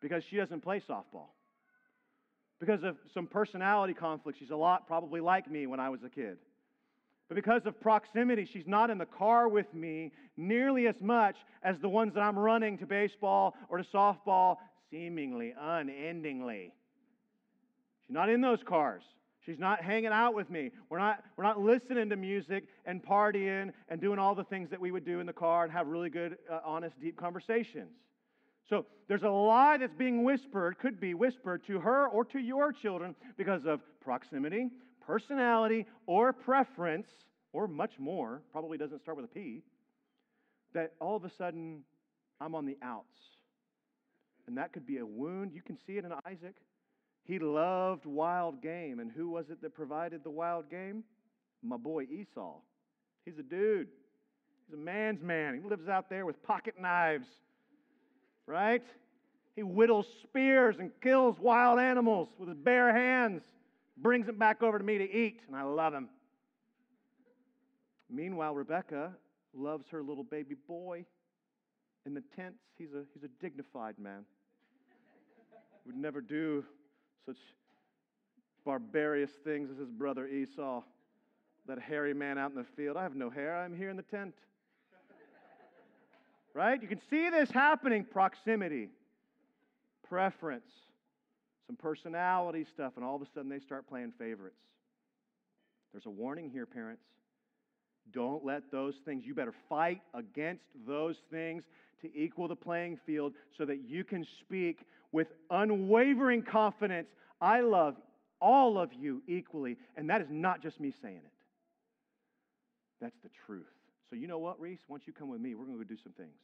Because 0.00 0.22
she 0.28 0.36
doesn't 0.36 0.62
play 0.62 0.80
softball. 0.80 1.30
Because 2.62 2.84
of 2.84 2.96
some 3.12 3.26
personality 3.26 3.92
conflict, 3.92 4.38
she's 4.38 4.50
a 4.50 4.56
lot 4.56 4.86
probably 4.86 5.20
like 5.20 5.50
me 5.50 5.66
when 5.66 5.80
I 5.80 5.88
was 5.88 6.04
a 6.04 6.08
kid. 6.08 6.36
But 7.26 7.34
because 7.34 7.62
of 7.66 7.80
proximity, 7.80 8.48
she's 8.52 8.68
not 8.68 8.88
in 8.88 8.98
the 8.98 9.04
car 9.04 9.48
with 9.48 9.66
me 9.74 10.12
nearly 10.36 10.86
as 10.86 10.94
much 11.00 11.34
as 11.64 11.74
the 11.82 11.88
ones 11.88 12.14
that 12.14 12.20
I'm 12.20 12.38
running 12.38 12.78
to 12.78 12.86
baseball 12.86 13.56
or 13.68 13.78
to 13.78 13.84
softball 13.92 14.58
seemingly 14.92 15.52
unendingly. 15.60 16.72
She's 18.06 18.14
not 18.14 18.28
in 18.28 18.40
those 18.40 18.60
cars. 18.64 19.02
She's 19.44 19.58
not 19.58 19.82
hanging 19.82 20.12
out 20.12 20.34
with 20.34 20.48
me. 20.48 20.70
We're 20.88 21.00
not, 21.00 21.24
we're 21.36 21.42
not 21.42 21.58
listening 21.58 22.10
to 22.10 22.16
music 22.16 22.68
and 22.84 23.02
partying 23.04 23.72
and 23.88 24.00
doing 24.00 24.20
all 24.20 24.36
the 24.36 24.44
things 24.44 24.70
that 24.70 24.80
we 24.80 24.92
would 24.92 25.04
do 25.04 25.18
in 25.18 25.26
the 25.26 25.32
car 25.32 25.64
and 25.64 25.72
have 25.72 25.88
really 25.88 26.10
good, 26.10 26.38
uh, 26.48 26.60
honest, 26.64 26.94
deep 27.00 27.16
conversations. 27.16 27.90
So 28.68 28.86
there's 29.08 29.22
a 29.22 29.28
lie 29.28 29.76
that's 29.78 29.94
being 29.94 30.24
whispered, 30.24 30.78
could 30.78 31.00
be 31.00 31.14
whispered 31.14 31.66
to 31.66 31.80
her 31.80 32.08
or 32.08 32.24
to 32.26 32.38
your 32.38 32.72
children 32.72 33.14
because 33.36 33.66
of 33.66 33.80
proximity, 34.00 34.70
personality, 35.06 35.86
or 36.06 36.32
preference, 36.32 37.08
or 37.52 37.68
much 37.68 37.92
more, 37.98 38.42
probably 38.52 38.78
doesn't 38.78 39.00
start 39.02 39.16
with 39.16 39.26
a 39.26 39.28
P, 39.28 39.62
that 40.74 40.92
all 41.00 41.16
of 41.16 41.24
a 41.24 41.30
sudden 41.36 41.82
I'm 42.40 42.54
on 42.54 42.66
the 42.66 42.78
outs. 42.82 43.06
And 44.46 44.56
that 44.56 44.72
could 44.72 44.86
be 44.86 44.98
a 44.98 45.06
wound. 45.06 45.52
You 45.54 45.62
can 45.62 45.78
see 45.86 45.98
it 45.98 46.04
in 46.04 46.12
Isaac. 46.26 46.56
He 47.24 47.38
loved 47.38 48.06
wild 48.06 48.62
game. 48.62 48.98
And 48.98 49.10
who 49.10 49.28
was 49.28 49.46
it 49.50 49.62
that 49.62 49.74
provided 49.74 50.24
the 50.24 50.30
wild 50.30 50.70
game? 50.70 51.04
My 51.62 51.76
boy 51.76 52.04
Esau. 52.04 52.56
He's 53.24 53.38
a 53.38 53.42
dude. 53.42 53.88
He's 54.66 54.74
a 54.74 54.82
man's 54.82 55.22
man. 55.22 55.60
He 55.62 55.68
lives 55.68 55.88
out 55.88 56.10
there 56.10 56.26
with 56.26 56.42
pocket 56.42 56.74
knives, 56.80 57.26
right? 58.46 58.82
He 59.54 59.62
whittles 59.62 60.06
spears 60.22 60.76
and 60.78 60.90
kills 61.00 61.36
wild 61.38 61.78
animals 61.78 62.28
with 62.38 62.48
his 62.48 62.58
bare 62.58 62.92
hands, 62.92 63.42
brings 63.96 64.26
them 64.26 64.38
back 64.38 64.62
over 64.62 64.78
to 64.78 64.84
me 64.84 64.98
to 64.98 65.04
eat, 65.04 65.40
and 65.46 65.56
I 65.56 65.62
love 65.62 65.92
him. 65.92 66.08
Meanwhile, 68.10 68.54
Rebecca 68.54 69.12
loves 69.54 69.86
her 69.90 70.02
little 70.02 70.24
baby 70.24 70.54
boy 70.66 71.04
in 72.06 72.14
the 72.14 72.22
tents. 72.34 72.58
He's 72.78 72.92
a, 72.94 73.04
he's 73.14 73.24
a 73.24 73.42
dignified 73.42 73.98
man. 73.98 74.24
Would 75.86 75.96
never 75.96 76.20
do 76.20 76.64
such 77.26 77.36
barbarous 78.64 79.30
things 79.44 79.70
as 79.70 79.78
his 79.78 79.90
brother 79.90 80.26
Esau, 80.26 80.82
that 81.66 81.78
hairy 81.78 82.14
man 82.14 82.38
out 82.38 82.50
in 82.50 82.56
the 82.56 82.66
field. 82.76 82.96
I 82.96 83.02
have 83.02 83.14
no 83.14 83.30
hair, 83.30 83.56
I'm 83.56 83.76
here 83.76 83.90
in 83.90 83.96
the 83.96 84.02
tent. 84.02 84.34
Right? 86.54 86.80
You 86.80 86.88
can 86.88 87.00
see 87.10 87.30
this 87.30 87.50
happening 87.50 88.04
proximity, 88.04 88.88
preference, 90.08 90.70
some 91.66 91.76
personality 91.76 92.66
stuff, 92.72 92.92
and 92.96 93.04
all 93.04 93.16
of 93.16 93.22
a 93.22 93.26
sudden 93.34 93.48
they 93.48 93.60
start 93.60 93.86
playing 93.88 94.12
favorites. 94.18 94.56
There's 95.92 96.06
a 96.06 96.10
warning 96.10 96.50
here, 96.50 96.66
parents. 96.66 97.02
Don't 98.12 98.44
let 98.44 98.70
those 98.70 98.94
things, 99.04 99.24
you 99.24 99.34
better 99.34 99.54
fight 99.68 100.02
against 100.12 100.64
those 100.86 101.16
things 101.30 101.64
to 102.02 102.10
equal 102.16 102.48
the 102.48 102.56
playing 102.56 102.98
field 103.06 103.32
so 103.56 103.64
that 103.64 103.88
you 103.88 104.02
can 104.02 104.26
speak 104.40 104.80
with 105.12 105.28
unwavering 105.50 106.42
confidence 106.42 107.08
I 107.42 107.60
love 107.60 107.96
all 108.40 108.78
of 108.78 108.94
you 108.94 109.20
equally. 109.26 109.76
And 109.96 110.08
that 110.08 110.20
is 110.22 110.28
not 110.30 110.62
just 110.62 110.80
me 110.80 110.94
saying 111.02 111.16
it, 111.16 111.32
that's 113.00 113.18
the 113.22 113.30
truth. 113.46 113.66
So, 114.12 114.16
you 114.16 114.26
know 114.26 114.38
what, 114.38 114.60
Reese? 114.60 114.80
Once 114.88 115.04
you 115.06 115.14
come 115.14 115.30
with 115.30 115.40
me, 115.40 115.54
we're 115.54 115.64
going 115.64 115.78
to 115.78 115.84
go 115.84 115.88
do 115.88 115.96
some 116.02 116.12
things. 116.12 116.36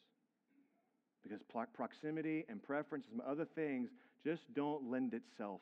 Because 1.23 1.39
proximity 1.75 2.47
and 2.49 2.63
preference 2.63 3.05
and 3.11 3.21
some 3.21 3.31
other 3.31 3.45
things 3.45 3.91
just 4.25 4.41
don't 4.55 4.91
lend 4.91 5.13
itself. 5.13 5.61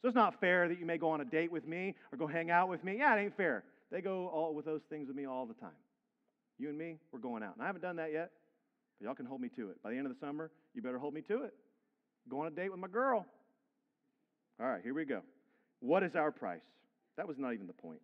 So 0.00 0.08
it's 0.08 0.14
not 0.14 0.40
fair 0.40 0.66
that 0.66 0.80
you 0.80 0.86
may 0.86 0.96
go 0.96 1.10
on 1.10 1.20
a 1.20 1.26
date 1.26 1.52
with 1.52 1.68
me 1.68 1.94
or 2.10 2.16
go 2.16 2.26
hang 2.26 2.50
out 2.50 2.70
with 2.70 2.82
me. 2.82 2.96
Yeah, 3.00 3.14
it 3.14 3.22
ain't 3.22 3.36
fair. 3.36 3.64
They 3.92 4.00
go 4.00 4.28
all 4.28 4.54
with 4.54 4.64
those 4.64 4.80
things 4.88 5.08
with 5.08 5.16
me 5.16 5.26
all 5.26 5.44
the 5.44 5.52
time. 5.52 5.76
You 6.58 6.70
and 6.70 6.78
me, 6.78 6.96
we're 7.12 7.18
going 7.18 7.42
out. 7.42 7.52
And 7.56 7.62
I 7.62 7.66
haven't 7.66 7.82
done 7.82 7.96
that 7.96 8.12
yet, 8.12 8.30
but 8.98 9.04
y'all 9.04 9.14
can 9.14 9.26
hold 9.26 9.42
me 9.42 9.50
to 9.56 9.68
it. 9.68 9.82
By 9.82 9.90
the 9.90 9.98
end 9.98 10.06
of 10.06 10.14
the 10.18 10.26
summer, 10.26 10.50
you 10.74 10.80
better 10.80 10.98
hold 10.98 11.12
me 11.12 11.20
to 11.22 11.42
it. 11.42 11.52
Go 12.30 12.40
on 12.40 12.46
a 12.46 12.50
date 12.50 12.70
with 12.70 12.80
my 12.80 12.88
girl. 12.88 13.26
All 14.58 14.66
right, 14.66 14.80
here 14.82 14.94
we 14.94 15.04
go. 15.04 15.20
What 15.80 16.02
is 16.02 16.16
our 16.16 16.32
price? 16.32 16.60
That 17.18 17.28
was 17.28 17.36
not 17.36 17.52
even 17.52 17.66
the 17.66 17.74
point. 17.74 18.00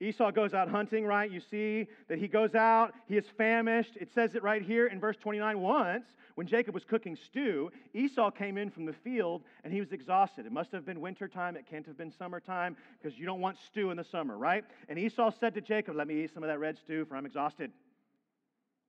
Esau 0.00 0.30
goes 0.30 0.52
out 0.52 0.68
hunting, 0.68 1.06
right? 1.06 1.30
You 1.30 1.40
see 1.40 1.86
that 2.08 2.18
he 2.18 2.28
goes 2.28 2.54
out, 2.54 2.92
he 3.08 3.16
is 3.16 3.24
famished. 3.38 3.96
It 3.96 4.12
says 4.12 4.34
it 4.34 4.42
right 4.42 4.60
here 4.60 4.88
in 4.88 5.00
verse 5.00 5.16
29. 5.16 5.58
Once, 5.58 6.04
when 6.34 6.46
Jacob 6.46 6.74
was 6.74 6.84
cooking 6.84 7.16
stew, 7.16 7.70
Esau 7.94 8.30
came 8.30 8.58
in 8.58 8.70
from 8.70 8.84
the 8.84 8.92
field 8.92 9.42
and 9.64 9.72
he 9.72 9.80
was 9.80 9.92
exhausted. 9.92 10.44
It 10.44 10.52
must 10.52 10.70
have 10.72 10.84
been 10.84 11.00
wintertime, 11.00 11.56
it 11.56 11.66
can't 11.68 11.86
have 11.86 11.96
been 11.96 12.12
summertime 12.12 12.76
because 13.00 13.18
you 13.18 13.24
don't 13.24 13.40
want 13.40 13.56
stew 13.66 13.90
in 13.90 13.96
the 13.96 14.04
summer, 14.04 14.36
right? 14.36 14.64
And 14.90 14.98
Esau 14.98 15.30
said 15.40 15.54
to 15.54 15.62
Jacob, 15.62 15.96
Let 15.96 16.06
me 16.06 16.24
eat 16.24 16.34
some 16.34 16.42
of 16.42 16.48
that 16.48 16.60
red 16.60 16.76
stew, 16.76 17.06
for 17.06 17.16
I'm 17.16 17.24
exhausted. 17.24 17.72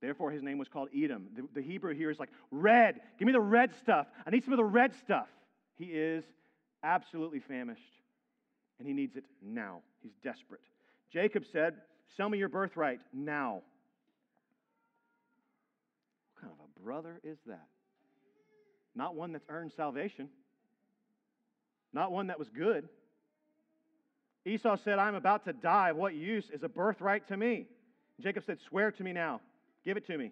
Therefore, 0.01 0.30
his 0.30 0.43
name 0.43 0.58
was 0.58 0.68
called 0.68 0.89
Edom. 0.95 1.30
The, 1.36 1.47
the 1.55 1.62
Hebrew 1.62 1.93
here 1.95 2.12
is 2.12 2.20
like, 2.20 2.30
red. 2.51 2.99
Give 3.18 3.26
me 3.26 3.32
the 3.32 3.39
red 3.39 3.74
stuff. 3.82 4.08
I 4.26 4.30
need 4.30 4.43
some 4.43 4.53
of 4.53 4.58
the 4.58 4.66
red 4.66 4.93
stuff. 4.93 5.28
He 5.78 5.86
is 5.86 6.24
absolutely 6.84 7.39
famished, 7.39 7.82
and 8.78 8.88
he 8.88 8.93
needs 8.93 9.16
it 9.16 9.24
now. 9.41 9.82
He's 10.03 10.14
desperate. 10.24 10.62
Jacob 11.12 11.43
said, 11.51 11.76
Sell 12.16 12.30
me 12.30 12.38
your 12.38 12.49
birthright 12.49 12.99
now. 13.14 13.62
What 16.34 16.41
kind 16.41 16.53
of 16.53 16.66
a 16.66 16.80
brother 16.80 17.20
is 17.24 17.38
that? 17.45 17.68
Not 18.95 19.16
one 19.16 19.32
that's 19.34 19.45
earned 19.49 19.72
salvation, 19.76 20.30
not 21.93 22.12
one 22.12 22.28
that 22.28 22.39
was 22.39 22.49
good. 22.49 22.88
Esau 24.45 24.78
said, 24.84 24.97
I'm 24.97 25.16
about 25.16 25.45
to 25.45 25.53
die. 25.53 25.91
What 25.91 26.16
use 26.16 26.45
is 26.53 26.64
a 26.64 26.70
birthright 26.70 27.28
to 27.28 27.38
me? 27.38 27.68
Jacob 28.22 28.43
said, 28.45 28.58
Swear 28.70 28.91
to 28.91 29.03
me 29.03 29.12
now. 29.12 29.41
Give 29.84 29.97
it 29.97 30.08
to 30.08 30.18
me. 30.18 30.32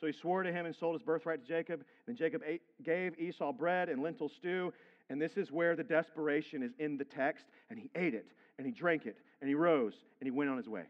So 0.00 0.06
he 0.06 0.12
swore 0.12 0.42
to 0.42 0.52
him 0.52 0.66
and 0.66 0.74
sold 0.76 0.94
his 0.94 1.02
birthright 1.02 1.42
to 1.42 1.48
Jacob. 1.48 1.82
Then 2.06 2.16
Jacob 2.16 2.42
ate, 2.46 2.62
gave 2.84 3.18
Esau 3.18 3.52
bread 3.52 3.88
and 3.88 4.02
lentil 4.02 4.28
stew. 4.28 4.72
And 5.10 5.20
this 5.20 5.36
is 5.36 5.50
where 5.50 5.74
the 5.74 5.84
desperation 5.84 6.62
is 6.62 6.72
in 6.78 6.98
the 6.98 7.04
text. 7.04 7.46
And 7.70 7.78
he 7.78 7.90
ate 7.94 8.14
it, 8.14 8.32
and 8.58 8.66
he 8.66 8.72
drank 8.72 9.06
it, 9.06 9.16
and 9.40 9.48
he 9.48 9.54
rose, 9.54 9.94
and 10.20 10.26
he 10.26 10.30
went 10.30 10.50
on 10.50 10.56
his 10.56 10.68
way. 10.68 10.84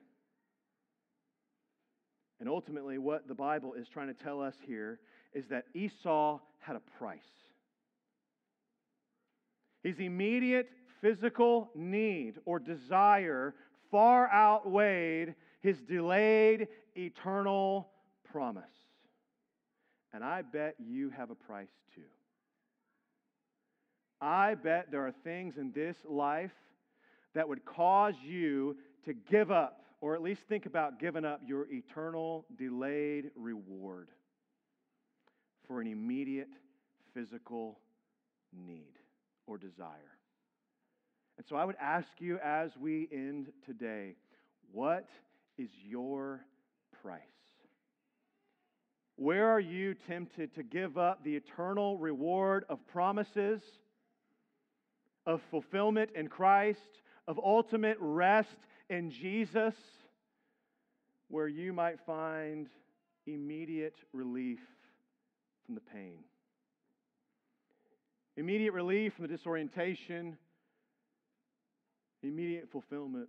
And 2.41 2.49
ultimately, 2.49 2.99
what 2.99 3.27
the 3.27 3.35
Bible 3.35 3.75
is 3.75 3.89
trying 3.89 4.09
to 4.09 4.15
tell 4.15 4.41
us 4.41 4.55
here 4.67 5.01
is 5.33 5.47
that 5.49 5.65
Esau 5.75 6.39
had 6.61 6.77
a 6.77 6.83
price. 6.99 7.19
His 9.83 9.99
immediate 9.99 10.69
physical 11.01 11.71
need 11.75 12.35
or 12.45 12.59
desire 12.59 13.55
far 13.91 14.31
outweighed 14.33 15.35
his 15.61 15.81
delayed 15.81 16.69
eternal 16.97 17.89
promise. 18.31 18.65
And 20.13 20.25
I 20.25 20.43
bet 20.43 20.75
you 20.79 21.11
have 21.11 21.31
a 21.31 21.35
price 21.35 21.69
too. 21.95 22.03
I 24.21 24.55
bet 24.55 24.91
there 24.91 25.07
are 25.07 25.15
things 25.25 25.57
in 25.57 25.73
this 25.73 25.97
life 26.09 26.53
that 27.35 27.49
would 27.49 27.65
cause 27.65 28.15
you 28.25 28.77
to 29.05 29.13
give 29.13 29.51
up, 29.51 29.83
or 30.01 30.15
at 30.15 30.23
least 30.23 30.41
think 30.49 30.67
about 30.67 30.99
giving 30.99 31.25
up 31.25 31.41
your 31.47 31.67
eternal 31.71 32.45
delayed 32.57 33.31
reward 33.37 34.09
for 35.67 35.81
an 35.81 35.87
immediate 35.87 36.49
physical 37.15 37.79
need 38.53 38.95
or 39.47 39.59
desire. 39.59 40.17
And 41.37 41.47
so 41.49 41.57
I 41.57 41.65
would 41.65 41.77
ask 41.81 42.09
you 42.19 42.39
as 42.43 42.71
we 42.81 43.09
end 43.13 43.49
today, 43.65 44.17
what 44.73 45.09
is 45.57 45.71
your 45.87 46.41
price? 47.03 47.23
Where 49.17 49.49
are 49.49 49.61
you 49.61 49.95
tempted 49.95 50.55
to 50.55 50.63
give 50.63 50.97
up 50.99 51.25
the 51.25 51.37
eternal 51.37 51.99
reward 51.99 52.65
of 52.69 52.79
promises, 52.87 53.61
of 55.29 55.43
fulfillment 55.51 56.11
in 56.17 56.27
Christ, 56.27 57.03
of 57.29 57.39
ultimate 57.39 57.99
rest 58.01 58.57
in 58.89 59.11
Jesus, 59.11 59.75
where 61.29 61.47
you 61.47 61.75
might 61.75 62.01
find 62.07 62.67
immediate 63.27 63.95
relief 64.15 64.61
from 65.67 65.75
the 65.75 65.83
pain, 65.83 66.21
immediate 68.39 68.73
relief 68.73 69.13
from 69.13 69.27
the 69.27 69.37
disorientation, 69.37 70.39
immediate 72.23 72.71
fulfillment 72.73 73.29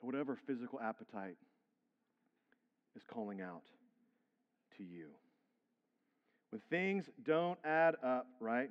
of 0.00 0.06
whatever 0.06 0.38
physical 0.46 0.80
appetite 0.80 1.36
is 2.96 3.02
calling 3.06 3.42
out 3.42 3.64
to 4.78 4.82
you. 4.82 5.08
When 6.48 6.62
things 6.70 7.10
don't 7.26 7.58
add 7.62 7.96
up, 8.02 8.26
right? 8.40 8.70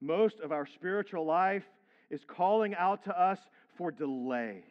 Most 0.00 0.40
of 0.40 0.52
our 0.52 0.66
spiritual 0.66 1.26
life 1.26 1.64
is 2.10 2.20
calling 2.26 2.74
out 2.74 3.04
to 3.04 3.20
us 3.20 3.38
for 3.76 3.90
delay. 3.90 4.64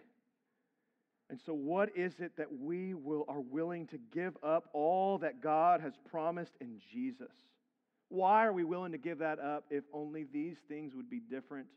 And 1.30 1.40
so, 1.46 1.54
what 1.54 1.90
is 1.96 2.14
it 2.20 2.32
that 2.38 2.52
we 2.52 2.96
will, 2.96 3.26
are 3.28 3.40
willing 3.42 3.86
to 3.88 4.00
give 4.12 4.36
up 4.42 4.70
all 4.74 5.20
that 5.20 5.42
God 5.42 5.80
has 5.82 5.94
promised 6.10 6.54
in 6.60 6.80
Jesus? 6.92 7.32
Why 8.10 8.46
are 8.46 8.54
we 8.54 8.64
willing 8.64 8.92
to 8.94 8.98
give 8.98 9.20
that 9.20 9.40
up 9.40 9.66
if 9.70 9.84
only 9.94 10.26
these 10.34 10.58
things 10.68 10.96
would 10.96 11.10
be 11.10 11.20
different 11.20 11.68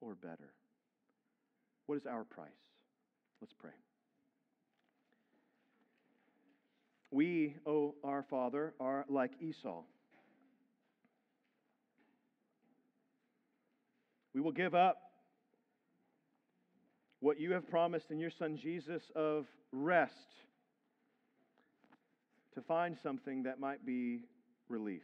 or 0.00 0.14
better? 0.14 0.52
What 1.86 1.96
is 1.96 2.06
our 2.06 2.22
price? 2.22 2.48
Let's 3.40 3.52
pray. 3.52 3.72
We, 7.10 7.56
O 7.66 7.72
oh, 7.72 7.94
our 8.04 8.22
Father, 8.22 8.74
are 8.78 9.04
like 9.08 9.32
Esau. 9.40 9.82
We 14.36 14.42
will 14.42 14.52
give 14.52 14.74
up 14.74 14.98
what 17.20 17.40
you 17.40 17.54
have 17.54 17.66
promised 17.70 18.10
in 18.10 18.18
your 18.18 18.28
Son 18.28 18.58
Jesus 18.58 19.02
of 19.14 19.46
rest 19.72 20.12
to 22.54 22.60
find 22.60 22.98
something 23.02 23.44
that 23.44 23.58
might 23.58 23.86
be 23.86 24.24
relief. 24.68 25.00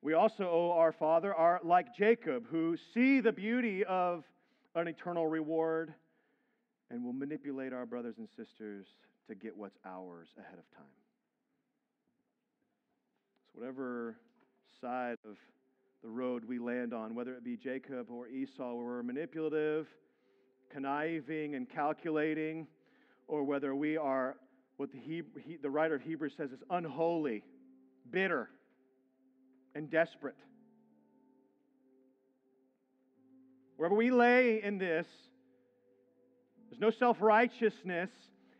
We 0.00 0.14
also, 0.14 0.44
O 0.44 0.72
our 0.72 0.90
Father, 0.90 1.34
are 1.34 1.60
like 1.62 1.94
Jacob, 1.94 2.46
who 2.50 2.78
see 2.94 3.20
the 3.20 3.32
beauty 3.32 3.84
of 3.84 4.24
an 4.74 4.88
eternal 4.88 5.26
reward 5.26 5.92
and 6.90 7.04
will 7.04 7.12
manipulate 7.12 7.74
our 7.74 7.84
brothers 7.84 8.14
and 8.16 8.26
sisters 8.26 8.86
to 9.28 9.34
get 9.34 9.54
what's 9.54 9.76
ours 9.84 10.28
ahead 10.38 10.58
of 10.58 10.78
time. 10.78 10.86
So, 13.52 13.60
whatever 13.60 14.16
side 14.80 15.18
of 15.28 15.36
the 16.02 16.08
road 16.08 16.44
we 16.44 16.58
land 16.58 16.94
on, 16.94 17.14
whether 17.14 17.34
it 17.34 17.44
be 17.44 17.56
Jacob 17.56 18.10
or 18.10 18.28
Esau, 18.28 18.74
where 18.74 18.84
we're 18.84 19.02
manipulative, 19.02 19.86
conniving, 20.70 21.54
and 21.54 21.68
calculating, 21.68 22.66
or 23.26 23.42
whether 23.42 23.74
we 23.74 23.96
are 23.96 24.36
what 24.76 24.92
the, 24.92 24.98
Hebrew, 24.98 25.42
he, 25.44 25.56
the 25.56 25.70
writer 25.70 25.96
of 25.96 26.02
Hebrews 26.02 26.34
says 26.36 26.52
is 26.52 26.62
unholy, 26.70 27.42
bitter, 28.10 28.48
and 29.74 29.90
desperate. 29.90 30.36
Wherever 33.76 33.94
we 33.96 34.10
lay 34.10 34.62
in 34.62 34.78
this, 34.78 35.06
there's 36.70 36.80
no 36.80 36.90
self 36.90 37.20
righteousness 37.20 38.10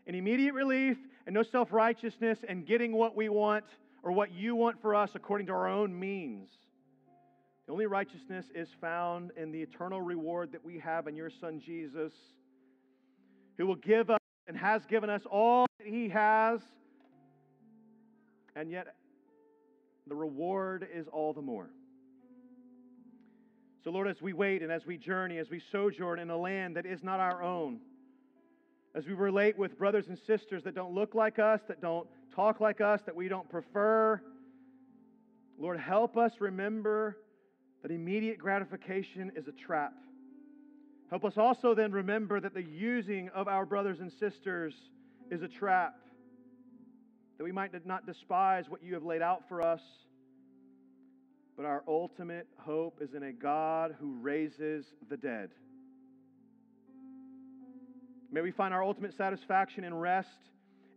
and 0.06 0.16
immediate 0.16 0.54
relief, 0.54 0.96
and 1.26 1.34
no 1.34 1.42
self 1.42 1.72
righteousness 1.72 2.38
and 2.48 2.66
getting 2.66 2.92
what 2.92 3.14
we 3.14 3.28
want 3.28 3.64
or 4.02 4.10
what 4.10 4.32
you 4.32 4.56
want 4.56 4.80
for 4.80 4.94
us 4.94 5.10
according 5.14 5.46
to 5.46 5.52
our 5.52 5.68
own 5.68 5.98
means. 5.98 6.48
The 7.68 7.72
only 7.72 7.84
righteousness 7.84 8.46
is 8.54 8.66
found 8.80 9.30
in 9.36 9.52
the 9.52 9.60
eternal 9.60 10.00
reward 10.00 10.52
that 10.52 10.64
we 10.64 10.78
have 10.78 11.06
in 11.06 11.14
your 11.14 11.28
Son 11.28 11.60
Jesus, 11.60 12.14
who 13.58 13.66
will 13.66 13.74
give 13.74 14.08
us 14.08 14.18
and 14.46 14.56
has 14.56 14.86
given 14.86 15.10
us 15.10 15.20
all 15.30 15.66
that 15.78 15.86
He 15.86 16.08
has, 16.08 16.60
and 18.56 18.70
yet 18.70 18.96
the 20.06 20.14
reward 20.14 20.88
is 20.94 21.08
all 21.08 21.34
the 21.34 21.42
more. 21.42 21.68
So, 23.84 23.90
Lord, 23.90 24.08
as 24.08 24.22
we 24.22 24.32
wait 24.32 24.62
and 24.62 24.72
as 24.72 24.86
we 24.86 24.96
journey, 24.96 25.36
as 25.36 25.50
we 25.50 25.60
sojourn 25.70 26.20
in 26.20 26.30
a 26.30 26.38
land 26.38 26.74
that 26.76 26.86
is 26.86 27.04
not 27.04 27.20
our 27.20 27.42
own, 27.42 27.80
as 28.94 29.06
we 29.06 29.12
relate 29.12 29.58
with 29.58 29.76
brothers 29.76 30.06
and 30.08 30.18
sisters 30.26 30.64
that 30.64 30.74
don't 30.74 30.94
look 30.94 31.14
like 31.14 31.38
us, 31.38 31.60
that 31.68 31.82
don't 31.82 32.08
talk 32.34 32.60
like 32.60 32.80
us, 32.80 33.02
that 33.04 33.14
we 33.14 33.28
don't 33.28 33.50
prefer, 33.50 34.22
Lord, 35.58 35.78
help 35.78 36.16
us 36.16 36.32
remember 36.40 37.18
that 37.82 37.90
immediate 37.90 38.38
gratification 38.38 39.32
is 39.36 39.46
a 39.48 39.52
trap. 39.52 39.94
Help 41.10 41.24
us 41.24 41.38
also 41.38 41.74
then 41.74 41.92
remember 41.92 42.40
that 42.40 42.54
the 42.54 42.62
using 42.62 43.30
of 43.30 43.48
our 43.48 43.64
brothers 43.64 44.00
and 44.00 44.12
sisters 44.12 44.74
is 45.30 45.42
a 45.42 45.48
trap. 45.48 45.94
That 47.38 47.44
we 47.44 47.52
might 47.52 47.72
not 47.86 48.04
despise 48.04 48.68
what 48.68 48.82
you 48.82 48.94
have 48.94 49.04
laid 49.04 49.22
out 49.22 49.48
for 49.48 49.62
us, 49.62 49.80
but 51.56 51.64
our 51.64 51.82
ultimate 51.88 52.46
hope 52.58 52.98
is 53.00 53.14
in 53.14 53.22
a 53.22 53.32
God 53.32 53.94
who 53.98 54.18
raises 54.20 54.86
the 55.08 55.16
dead. 55.16 55.50
May 58.30 58.42
we 58.42 58.50
find 58.50 58.74
our 58.74 58.84
ultimate 58.84 59.16
satisfaction 59.16 59.84
and 59.84 59.98
rest 59.98 60.28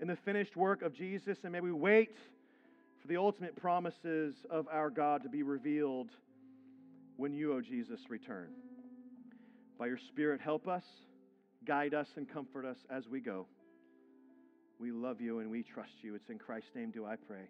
in 0.02 0.08
the 0.08 0.18
finished 0.18 0.58
work 0.58 0.82
of 0.82 0.94
Jesus, 0.94 1.38
and 1.44 1.54
may 1.54 1.62
we 1.62 1.72
wait 1.72 2.18
for 3.02 3.08
the 3.08 3.18
ultimate 3.18 3.56
promises 3.56 4.36
of 4.50 4.68
our 4.70 4.90
God 4.90 5.24
to 5.24 5.30
be 5.30 5.42
revealed 5.42 6.10
when 7.22 7.34
you, 7.34 7.54
O 7.54 7.62
Jesus, 7.62 8.00
return. 8.10 8.48
By 9.78 9.86
your 9.86 10.00
Spirit, 10.10 10.42
help 10.42 10.68
us, 10.68 10.84
guide 11.68 11.94
us, 11.94 12.08
and 12.16 12.28
comfort 12.28 12.66
us 12.66 12.78
as 12.90 13.08
we 13.08 13.20
go. 13.20 13.46
We 14.80 14.92
love 14.92 15.22
you 15.22 15.38
and 15.38 15.52
we 15.52 15.62
trust 15.62 15.92
you. 16.02 16.16
It's 16.16 16.32
in 16.32 16.40
Christ's 16.40 16.72
name 16.74 16.90
do 16.90 17.06
I 17.06 17.18
pray. 17.18 17.48